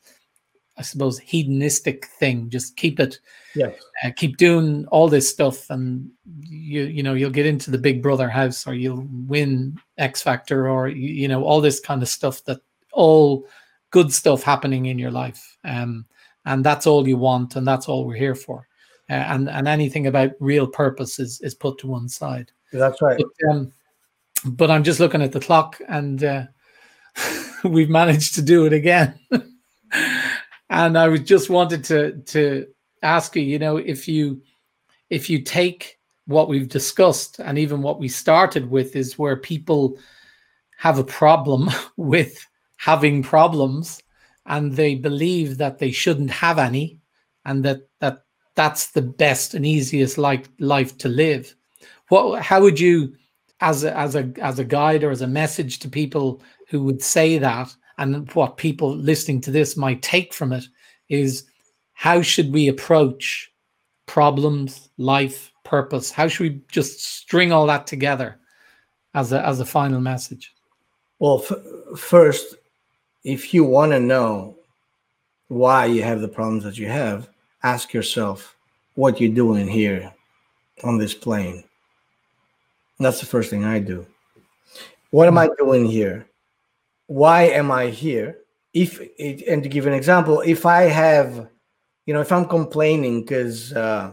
I 0.78 0.82
suppose, 0.82 1.18
hedonistic 1.18 2.06
thing. 2.20 2.48
Just 2.48 2.76
keep 2.76 3.00
it, 3.00 3.18
yes. 3.56 3.74
Uh, 4.04 4.10
keep 4.14 4.36
doing 4.36 4.86
all 4.92 5.08
this 5.08 5.28
stuff, 5.28 5.68
and 5.68 6.08
you 6.44 6.84
you 6.84 7.02
know 7.02 7.14
you'll 7.14 7.30
get 7.30 7.44
into 7.44 7.72
the 7.72 7.78
Big 7.78 8.04
Brother 8.04 8.28
house, 8.28 8.64
or 8.64 8.74
you'll 8.74 9.04
win 9.10 9.76
X 9.98 10.22
Factor, 10.22 10.68
or 10.68 10.86
you, 10.86 11.08
you 11.08 11.26
know 11.26 11.42
all 11.42 11.60
this 11.60 11.80
kind 11.80 12.02
of 12.02 12.08
stuff. 12.08 12.44
That 12.44 12.60
all 12.92 13.48
good 13.90 14.14
stuff 14.14 14.44
happening 14.44 14.86
in 14.86 14.96
your 14.96 15.10
life, 15.10 15.58
um, 15.64 16.06
and 16.44 16.64
that's 16.64 16.86
all 16.86 17.08
you 17.08 17.16
want, 17.16 17.56
and 17.56 17.66
that's 17.66 17.88
all 17.88 18.04
we're 18.04 18.14
here 18.14 18.36
for 18.36 18.68
uh, 19.08 19.14
and 19.14 19.48
and 19.48 19.68
anything 19.68 20.06
about 20.06 20.32
real 20.40 20.66
purpose 20.66 21.18
is 21.18 21.40
is 21.40 21.54
put 21.54 21.78
to 21.78 21.86
one 21.86 22.08
side. 22.08 22.52
That's 22.72 23.00
right. 23.00 23.18
But, 23.18 23.50
um, 23.50 23.72
but 24.44 24.70
I'm 24.70 24.84
just 24.84 25.00
looking 25.00 25.22
at 25.22 25.32
the 25.32 25.40
clock, 25.40 25.80
and 25.88 26.22
uh, 26.22 26.46
we've 27.64 27.90
managed 27.90 28.34
to 28.34 28.42
do 28.42 28.66
it 28.66 28.72
again. 28.72 29.18
and 30.70 30.98
I 30.98 31.08
was 31.08 31.20
just 31.20 31.50
wanted 31.50 31.84
to 31.84 32.12
to 32.18 32.66
ask 33.02 33.36
you, 33.36 33.42
you 33.42 33.58
know, 33.58 33.76
if 33.76 34.08
you 34.08 34.42
if 35.10 35.30
you 35.30 35.40
take 35.42 35.98
what 36.26 36.48
we've 36.48 36.68
discussed 36.68 37.38
and 37.38 37.58
even 37.58 37.82
what 37.82 38.00
we 38.00 38.08
started 38.08 38.68
with 38.68 38.96
is 38.96 39.18
where 39.18 39.36
people 39.36 39.96
have 40.76 40.98
a 40.98 41.04
problem 41.04 41.70
with 41.96 42.46
having 42.76 43.22
problems 43.22 44.02
and 44.46 44.72
they 44.72 44.94
believe 44.94 45.58
that 45.58 45.78
they 45.78 45.90
shouldn't 45.90 46.30
have 46.30 46.58
any 46.58 46.98
and 47.44 47.64
that 47.64 47.80
that 47.84 47.85
that's 48.56 48.88
the 48.88 49.02
best 49.02 49.54
and 49.54 49.64
easiest 49.64 50.18
life 50.18 50.48
life 50.58 50.98
to 50.98 51.08
live. 51.08 51.54
What 52.08 52.42
how 52.42 52.60
would 52.62 52.80
you 52.80 53.14
as 53.60 53.84
a, 53.84 53.96
as 53.96 54.16
a 54.16 54.32
as 54.40 54.58
a 54.58 54.64
guide 54.64 55.04
or 55.04 55.10
as 55.10 55.22
a 55.22 55.26
message 55.26 55.78
to 55.80 55.88
people 55.88 56.42
who 56.68 56.82
would 56.82 57.02
say 57.02 57.38
that 57.38 57.74
and 57.98 58.30
what 58.32 58.56
people 58.56 58.94
listening 58.94 59.40
to 59.42 59.50
this 59.50 59.76
might 59.76 60.02
take 60.02 60.34
from 60.34 60.52
it 60.52 60.64
is 61.08 61.44
how 61.94 62.20
should 62.20 62.52
we 62.52 62.68
approach 62.68 63.50
problems, 64.06 64.90
life, 64.98 65.52
purpose? 65.64 66.10
How 66.10 66.28
should 66.28 66.42
we 66.42 66.60
just 66.70 67.02
string 67.04 67.52
all 67.52 67.66
that 67.66 67.86
together 67.86 68.38
as 69.14 69.32
a 69.32 69.46
as 69.46 69.60
a 69.60 69.66
final 69.66 70.00
message? 70.00 70.52
Well, 71.18 71.44
f- 71.48 71.98
first, 71.98 72.56
if 73.24 73.54
you 73.54 73.64
want 73.64 73.92
to 73.92 74.00
know 74.00 74.56
why 75.48 75.86
you 75.86 76.02
have 76.02 76.20
the 76.20 76.28
problems 76.28 76.64
that 76.64 76.76
you 76.76 76.88
have, 76.88 77.28
ask 77.62 77.92
yourself 77.92 78.56
what 78.94 79.20
you're 79.20 79.34
doing 79.34 79.68
here 79.68 80.12
on 80.84 80.98
this 80.98 81.14
plane. 81.14 81.64
That's 82.98 83.20
the 83.20 83.26
first 83.26 83.50
thing 83.50 83.64
I 83.64 83.78
do. 83.78 84.06
What 85.10 85.28
am 85.28 85.38
I 85.38 85.48
doing 85.58 85.86
here? 85.86 86.26
Why 87.06 87.42
am 87.42 87.70
I 87.70 87.88
here? 87.88 88.38
if 88.76 89.00
it, 89.00 89.42
and 89.48 89.62
to 89.62 89.70
give 89.70 89.86
an 89.86 89.94
example, 89.94 90.42
if 90.42 90.66
I 90.66 90.82
have, 90.82 91.48
you 92.04 92.12
know, 92.12 92.20
if 92.20 92.30
I'm 92.30 92.44
complaining 92.44 93.22
because 93.22 93.72
uh, 93.72 94.12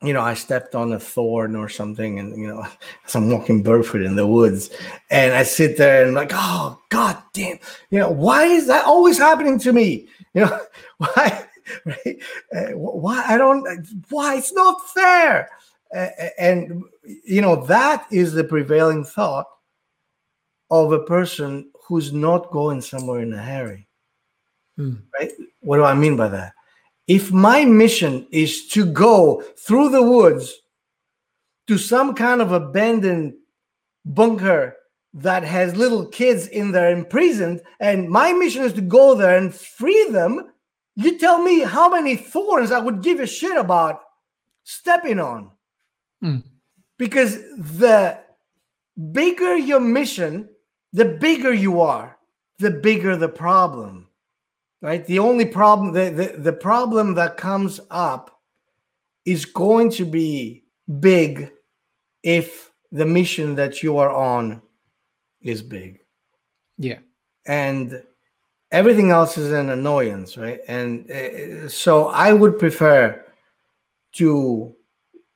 you 0.00 0.12
know, 0.12 0.20
I 0.20 0.34
stepped 0.34 0.76
on 0.76 0.92
a 0.92 1.00
thorn 1.00 1.56
or 1.56 1.68
something, 1.68 2.20
and 2.20 2.40
you 2.40 2.46
know, 2.46 2.64
as 3.06 3.16
I'm 3.16 3.28
walking 3.28 3.64
barefoot 3.64 4.02
in 4.02 4.14
the 4.14 4.28
woods, 4.28 4.70
and 5.10 5.34
I 5.34 5.42
sit 5.42 5.76
there 5.76 6.02
and 6.02 6.10
I'm 6.10 6.14
like, 6.14 6.30
oh 6.32 6.78
god 6.88 7.20
damn, 7.32 7.58
you 7.90 7.98
know, 7.98 8.10
why 8.10 8.44
is 8.44 8.68
that 8.68 8.84
always 8.84 9.18
happening 9.18 9.58
to 9.58 9.72
me? 9.72 10.06
You 10.32 10.42
know, 10.42 10.60
why, 10.98 11.46
right? 11.84 12.22
Uh, 12.54 12.76
why 12.76 13.24
I 13.26 13.38
don't, 13.38 13.86
why 14.10 14.36
it's 14.36 14.52
not 14.52 14.88
fair, 14.90 15.48
uh, 15.94 16.08
and 16.38 16.84
you 17.24 17.40
know, 17.40 17.64
that 17.66 18.06
is 18.10 18.32
the 18.32 18.44
prevailing 18.44 19.04
thought 19.04 19.46
of 20.70 20.92
a 20.92 21.00
person 21.00 21.70
who's 21.86 22.12
not 22.12 22.50
going 22.50 22.80
somewhere 22.80 23.20
in 23.20 23.32
a 23.32 23.42
hurry, 23.42 23.88
hmm. 24.76 24.94
right? 25.18 25.32
What 25.60 25.76
do 25.76 25.84
I 25.84 25.94
mean 25.94 26.16
by 26.16 26.28
that? 26.28 26.52
if 27.10 27.32
my 27.32 27.64
mission 27.64 28.24
is 28.30 28.68
to 28.68 28.86
go 28.86 29.42
through 29.58 29.88
the 29.88 30.00
woods 30.00 30.60
to 31.66 31.76
some 31.76 32.14
kind 32.14 32.40
of 32.40 32.52
abandoned 32.52 33.34
bunker 34.04 34.76
that 35.12 35.42
has 35.42 35.74
little 35.74 36.06
kids 36.06 36.46
in 36.46 36.70
there 36.70 36.92
imprisoned, 36.92 37.62
and 37.80 38.08
my 38.08 38.32
mission 38.32 38.62
is 38.62 38.72
to 38.74 38.80
go 38.80 39.16
there 39.16 39.36
and 39.36 39.52
free 39.52 40.06
them, 40.10 40.52
you 41.02 41.18
tell 41.18 41.42
me 41.42 41.60
how 41.60 41.88
many 41.88 42.16
thorns 42.16 42.72
I 42.72 42.78
would 42.78 43.02
give 43.02 43.20
a 43.20 43.26
shit 43.26 43.56
about 43.56 44.02
stepping 44.64 45.18
on. 45.18 45.50
Mm. 46.22 46.42
Because 46.98 47.36
the 47.56 48.18
bigger 49.12 49.56
your 49.56 49.80
mission, 49.80 50.48
the 50.92 51.04
bigger 51.04 51.52
you 51.52 51.80
are, 51.80 52.18
the 52.58 52.70
bigger 52.70 53.16
the 53.16 53.28
problem 53.28 54.10
right? 54.82 55.04
The 55.06 55.18
only 55.18 55.44
problem, 55.44 55.92
the, 55.92 56.10
the, 56.10 56.38
the 56.38 56.52
problem 56.52 57.14
that 57.14 57.36
comes 57.36 57.80
up 57.90 58.40
is 59.24 59.44
going 59.44 59.90
to 59.92 60.04
be 60.04 60.64
big 61.00 61.50
if 62.22 62.70
the 62.90 63.06
mission 63.06 63.54
that 63.56 63.82
you 63.82 63.98
are 63.98 64.10
on 64.10 64.62
is 65.42 65.62
big. 65.62 66.00
Yeah. 66.78 66.98
And 67.46 68.02
everything 68.72 69.10
else 69.10 69.36
is 69.36 69.52
an 69.52 69.70
annoyance, 69.70 70.36
right? 70.36 70.60
And 70.68 71.10
uh, 71.10 71.68
so 71.68 72.08
I 72.08 72.32
would 72.32 72.58
prefer 72.58 73.24
to 74.12 74.74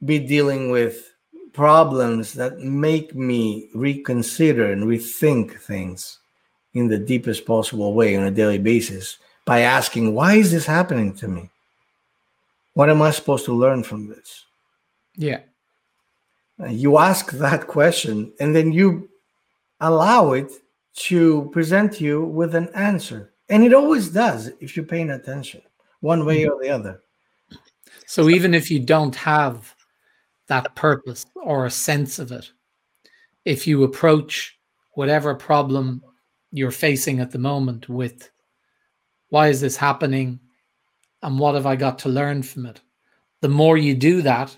be 0.04 0.18
dealing 0.18 0.70
with 0.70 1.14
problems 1.52 2.32
that 2.34 2.58
make 2.58 3.14
me 3.14 3.70
reconsider 3.74 4.72
and 4.72 4.84
rethink 4.84 5.60
things 5.60 6.18
in 6.74 6.88
the 6.88 6.98
deepest 6.98 7.46
possible 7.46 7.94
way 7.94 8.16
on 8.16 8.24
a 8.24 8.30
daily 8.30 8.58
basis 8.58 9.18
by 9.44 9.60
asking, 9.60 10.14
why 10.14 10.34
is 10.34 10.50
this 10.50 10.66
happening 10.66 11.14
to 11.14 11.28
me? 11.28 11.50
What 12.74 12.90
am 12.90 13.02
I 13.02 13.12
supposed 13.12 13.44
to 13.44 13.52
learn 13.52 13.84
from 13.84 14.08
this? 14.08 14.44
Yeah. 15.16 15.40
You 16.68 16.98
ask 16.98 17.30
that 17.32 17.68
question 17.68 18.32
and 18.40 18.54
then 18.54 18.72
you 18.72 19.08
allow 19.80 20.32
it 20.32 20.50
to 20.94 21.50
present 21.52 22.00
you 22.00 22.24
with 22.24 22.54
an 22.54 22.68
answer. 22.74 23.32
And 23.48 23.64
it 23.64 23.74
always 23.74 24.08
does 24.08 24.50
if 24.60 24.76
you're 24.76 24.86
paying 24.86 25.10
attention, 25.10 25.62
one 26.00 26.24
way 26.24 26.42
mm-hmm. 26.42 26.52
or 26.52 26.62
the 26.62 26.70
other. 26.70 27.00
So 28.06 28.28
even 28.28 28.54
if 28.54 28.70
you 28.70 28.80
don't 28.80 29.14
have 29.16 29.74
that 30.46 30.74
purpose 30.74 31.26
or 31.34 31.66
a 31.66 31.70
sense 31.70 32.18
of 32.18 32.32
it, 32.32 32.50
if 33.44 33.66
you 33.66 33.82
approach 33.82 34.58
whatever 34.92 35.34
problem 35.34 36.02
you're 36.52 36.70
facing 36.70 37.20
at 37.20 37.30
the 37.30 37.38
moment 37.38 37.88
with 37.88 38.30
why 39.28 39.48
is 39.48 39.60
this 39.60 39.76
happening? 39.76 40.38
And 41.22 41.38
what 41.38 41.54
have 41.54 41.66
I 41.66 41.74
got 41.74 41.98
to 42.00 42.08
learn 42.08 42.42
from 42.42 42.66
it? 42.66 42.80
The 43.40 43.48
more 43.48 43.76
you 43.76 43.94
do 43.94 44.22
that, 44.22 44.56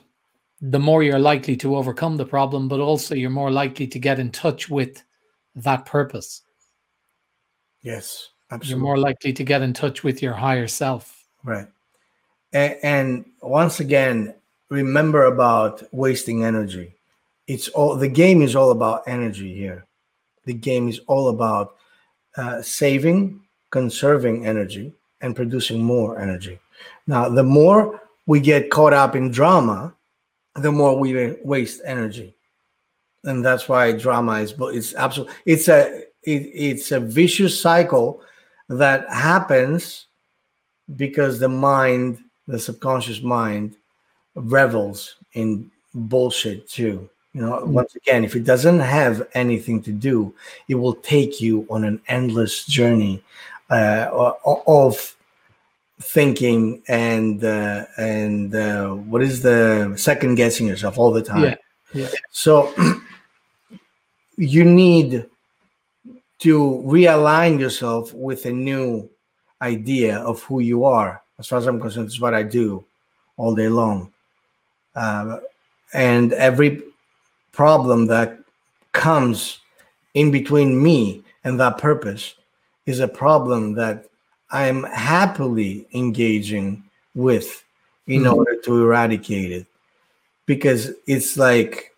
the 0.60 0.78
more 0.78 1.02
you're 1.02 1.18
likely 1.18 1.56
to 1.56 1.76
overcome 1.76 2.16
the 2.16 2.26
problem, 2.26 2.68
but 2.68 2.80
also 2.80 3.14
you're 3.14 3.30
more 3.30 3.50
likely 3.50 3.86
to 3.86 3.98
get 3.98 4.18
in 4.18 4.30
touch 4.30 4.68
with 4.68 5.02
that 5.56 5.86
purpose. 5.86 6.42
Yes, 7.82 8.28
absolutely. 8.50 8.70
You're 8.70 8.84
more 8.84 8.98
likely 8.98 9.32
to 9.32 9.44
get 9.44 9.62
in 9.62 9.72
touch 9.72 10.04
with 10.04 10.22
your 10.22 10.34
higher 10.34 10.68
self. 10.68 11.24
Right. 11.44 11.66
And, 12.52 12.76
and 12.82 13.24
once 13.42 13.80
again, 13.80 14.34
remember 14.68 15.24
about 15.24 15.82
wasting 15.92 16.44
energy. 16.44 16.94
It's 17.46 17.68
all 17.68 17.96
the 17.96 18.08
game 18.08 18.42
is 18.42 18.56
all 18.56 18.70
about 18.70 19.02
energy 19.06 19.54
here. 19.54 19.86
The 20.44 20.54
game 20.54 20.88
is 20.88 21.00
all 21.06 21.28
about 21.28 21.76
uh, 22.36 22.60
saving 22.62 23.40
conserving 23.70 24.46
energy 24.46 24.92
and 25.20 25.34
producing 25.34 25.82
more 25.82 26.18
energy. 26.18 26.58
Now, 27.06 27.28
the 27.28 27.42
more 27.42 28.00
we 28.26 28.40
get 28.40 28.70
caught 28.70 28.92
up 28.92 29.16
in 29.16 29.30
drama, 29.30 29.94
the 30.54 30.72
more 30.72 30.98
we 30.98 31.36
waste 31.42 31.82
energy, 31.84 32.35
and 33.24 33.44
that's 33.44 33.68
why 33.68 33.92
drama 33.92 34.40
is. 34.40 34.52
But 34.52 34.74
it's 34.74 34.94
absolutely 34.94 35.34
it's 35.44 35.68
a 35.68 36.04
it, 36.22 36.42
it's 36.54 36.92
a 36.92 37.00
vicious 37.00 37.60
cycle 37.60 38.20
that 38.68 39.08
happens 39.10 40.06
because 40.96 41.38
the 41.38 41.48
mind, 41.48 42.18
the 42.46 42.58
subconscious 42.58 43.22
mind, 43.22 43.76
revels 44.34 45.16
in 45.32 45.70
bullshit 45.94 46.68
too. 46.68 47.08
You 47.32 47.42
know, 47.42 47.52
mm-hmm. 47.52 47.72
once 47.72 47.94
again, 47.94 48.24
if 48.24 48.34
it 48.34 48.44
doesn't 48.44 48.80
have 48.80 49.28
anything 49.34 49.82
to 49.82 49.92
do, 49.92 50.34
it 50.68 50.76
will 50.76 50.94
take 50.94 51.40
you 51.40 51.66
on 51.68 51.84
an 51.84 52.00
endless 52.08 52.64
journey 52.64 53.22
uh, 53.70 54.08
of 54.66 55.16
thinking 56.00 56.82
and 56.88 57.42
uh, 57.44 57.86
and 57.98 58.54
uh, 58.54 58.90
what 58.90 59.22
is 59.22 59.42
the 59.42 59.94
second 59.96 60.36
guessing 60.36 60.66
yourself 60.66 60.98
all 60.98 61.10
the 61.10 61.22
time. 61.22 61.42
Yeah. 61.42 61.56
yeah. 61.92 62.08
So 62.30 62.72
you 64.36 64.64
need 64.64 65.26
to 66.38 66.82
realign 66.84 67.58
yourself 67.58 68.12
with 68.12 68.44
a 68.46 68.52
new 68.52 69.08
idea 69.62 70.18
of 70.18 70.42
who 70.42 70.60
you 70.60 70.84
are. 70.84 71.22
As 71.38 71.48
far 71.48 71.58
as 71.58 71.66
I'm 71.66 71.80
concerned, 71.80 72.06
it's 72.06 72.20
what 72.20 72.34
I 72.34 72.42
do 72.42 72.84
all 73.36 73.54
day 73.54 73.68
long. 73.68 74.12
Uh, 74.94 75.38
and 75.92 76.32
every 76.32 76.82
problem 77.52 78.06
that 78.06 78.38
comes 78.92 79.60
in 80.14 80.30
between 80.30 80.82
me 80.82 81.22
and 81.44 81.58
that 81.60 81.78
purpose 81.78 82.34
is 82.86 83.00
a 83.00 83.08
problem 83.08 83.74
that 83.74 84.06
I'm 84.50 84.84
happily 84.84 85.86
engaging 85.92 86.84
with 87.14 87.64
in 88.06 88.22
mm-hmm. 88.22 88.34
order 88.34 88.56
to 88.62 88.82
eradicate 88.82 89.52
it 89.52 89.66
because 90.46 90.92
it's 91.06 91.36
like 91.36 91.95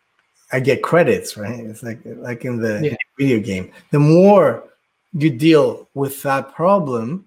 I 0.53 0.61
get 0.61 0.83
credits, 0.83 1.37
right? 1.37 1.61
It's 1.61 1.83
like 1.83 2.01
like 2.05 2.45
in 2.45 2.59
the 2.59 2.81
yeah. 2.83 2.97
video 3.19 3.41
game. 3.41 3.71
The 3.91 3.99
more 3.99 4.65
you 5.13 5.31
deal 5.31 5.89
with 5.95 6.23
that 6.23 6.55
problem, 6.55 7.27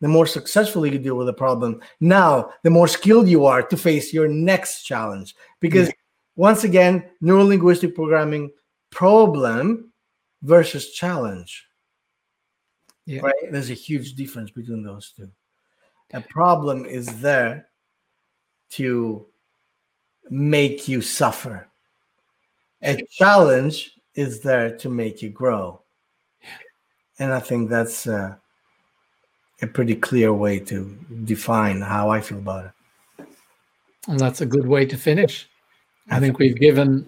the 0.00 0.08
more 0.08 0.26
successfully 0.26 0.90
you 0.92 0.98
deal 0.98 1.16
with 1.16 1.26
the 1.26 1.32
problem. 1.32 1.80
Now, 2.00 2.50
the 2.62 2.70
more 2.70 2.88
skilled 2.88 3.28
you 3.28 3.46
are 3.46 3.62
to 3.62 3.76
face 3.76 4.12
your 4.12 4.28
next 4.28 4.82
challenge. 4.82 5.34
Because 5.60 5.88
yeah. 5.88 5.94
once 6.36 6.64
again, 6.64 7.04
neuro 7.20 7.44
linguistic 7.44 7.94
programming 7.94 8.50
problem 8.90 9.92
versus 10.42 10.92
challenge. 10.92 11.66
Yeah. 13.06 13.20
Right? 13.20 13.50
There's 13.50 13.70
a 13.70 13.74
huge 13.74 14.14
difference 14.14 14.50
between 14.50 14.82
those 14.82 15.12
two. 15.16 15.30
A 16.12 16.20
problem 16.20 16.84
is 16.84 17.20
there 17.20 17.68
to 18.70 19.26
make 20.30 20.88
you 20.88 21.00
suffer. 21.00 21.66
A 22.82 23.02
challenge 23.10 23.92
is 24.14 24.40
there 24.40 24.76
to 24.76 24.88
make 24.88 25.22
you 25.22 25.30
grow. 25.30 25.80
And 27.18 27.32
I 27.32 27.40
think 27.40 27.68
that's 27.68 28.06
uh, 28.06 28.36
a 29.60 29.66
pretty 29.66 29.96
clear 29.96 30.32
way 30.32 30.60
to 30.60 30.96
define 31.24 31.80
how 31.80 32.10
I 32.10 32.20
feel 32.20 32.38
about 32.38 32.66
it. 32.66 33.26
And 34.06 34.18
that's 34.18 34.40
a 34.40 34.46
good 34.46 34.66
way 34.66 34.86
to 34.86 34.96
finish. 34.96 35.48
I 36.10 36.20
think 36.20 36.38
we've 36.38 36.56
given 36.56 37.06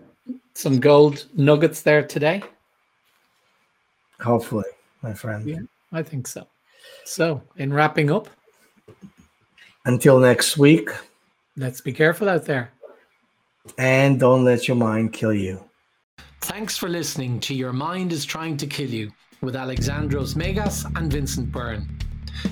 some 0.55 0.79
gold 0.79 1.27
nuggets 1.35 1.83
there 1.83 2.07
today. 2.07 2.43
Hopefully, 4.21 4.69
my 5.03 5.15
friend. 5.15 5.49
Yeah. 5.49 5.61
I 5.93 6.03
think 6.03 6.27
so. 6.27 6.47
So, 7.05 7.43
in 7.57 7.73
wrapping 7.73 8.11
up, 8.11 8.29
until 9.87 10.21
next 10.21 10.59
week, 10.59 10.91
let's 11.57 11.81
be 11.81 11.93
careful 11.93 12.29
out 12.29 12.45
there. 12.45 12.71
And 13.79 14.19
don't 14.19 14.45
let 14.45 14.69
your 14.69 14.77
mind 14.77 15.13
kill 15.13 15.35
you. 15.35 15.63
Thanks 16.43 16.77
for 16.77 16.89
listening 16.89 17.41
to 17.41 17.55
Your 17.55 17.73
Mind 17.73 18.13
is 18.13 18.25
Trying 18.25 18.57
to 18.59 18.67
Kill 18.67 18.89
You 18.89 19.13
with 19.41 19.55
Alexandros 19.55 20.37
Megas 20.37 20.85
and 20.97 21.13
Vincent 21.13 21.53
Byrne. 21.53 21.89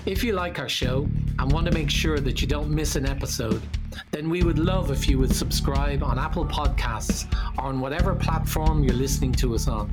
If 0.07 0.23
you 0.23 0.33
like 0.33 0.59
our 0.59 0.69
show 0.69 1.09
and 1.39 1.53
want 1.53 1.67
to 1.67 1.73
make 1.73 1.91
sure 1.91 2.21
that 2.21 2.41
you 2.41 2.49
don't 2.49 2.71
miss 2.71 2.97
an 2.97 3.07
episode, 3.07 3.63
then 4.11 4.29
we 4.29 4.43
would 4.43 4.59
love 4.59 4.91
if 4.91 5.09
you 5.09 5.19
would 5.19 5.35
subscribe 5.35 6.03
on 6.03 6.19
Apple 6.19 6.47
Podcasts 6.47 7.33
or 7.59 7.65
on 7.65 7.81
whatever 7.81 8.15
platform 8.15 8.85
you're 8.85 8.95
listening 8.95 9.33
to 9.33 9.55
us 9.55 9.69
on. 9.69 9.93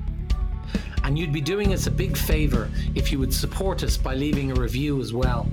And 1.04 1.18
you'd 1.18 1.34
be 1.34 1.42
doing 1.42 1.74
us 1.74 1.88
a 1.88 1.92
big 1.92 2.18
favor 2.18 2.70
if 2.96 3.12
you 3.12 3.20
would 3.20 3.34
support 3.34 3.84
us 3.84 3.96
by 3.96 4.16
leaving 4.16 4.52
a 4.52 4.56
review 4.56 5.00
as 5.02 5.14
well. 5.14 5.48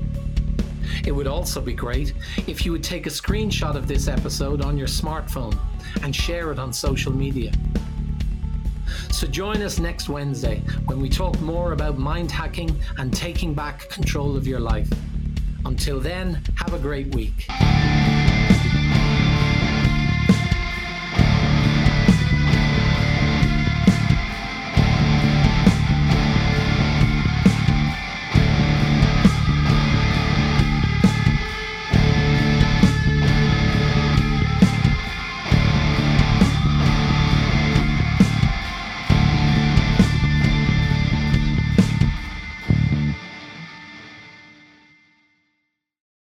It 1.06 1.12
would 1.12 1.26
also 1.26 1.60
be 1.60 1.72
great 1.72 2.14
if 2.46 2.64
you 2.64 2.72
would 2.72 2.84
take 2.84 3.06
a 3.06 3.10
screenshot 3.10 3.76
of 3.76 3.88
this 3.88 4.08
episode 4.08 4.62
on 4.62 4.76
your 4.76 4.88
smartphone 4.88 5.56
and 6.02 6.14
share 6.14 6.52
it 6.52 6.58
on 6.58 6.72
social 6.72 7.12
media. 7.12 7.52
So 9.10 9.26
join 9.26 9.62
us 9.62 9.78
next 9.78 10.08
Wednesday 10.08 10.62
when 10.86 11.00
we 11.00 11.08
talk 11.08 11.40
more 11.40 11.72
about 11.72 11.98
mind 11.98 12.30
hacking 12.30 12.78
and 12.98 13.12
taking 13.12 13.54
back 13.54 13.88
control 13.88 14.36
of 14.36 14.46
your 14.46 14.60
life. 14.60 14.90
Until 15.64 16.00
then, 16.00 16.42
have 16.56 16.74
a 16.74 16.78
great 16.78 17.14
week. 17.14 17.46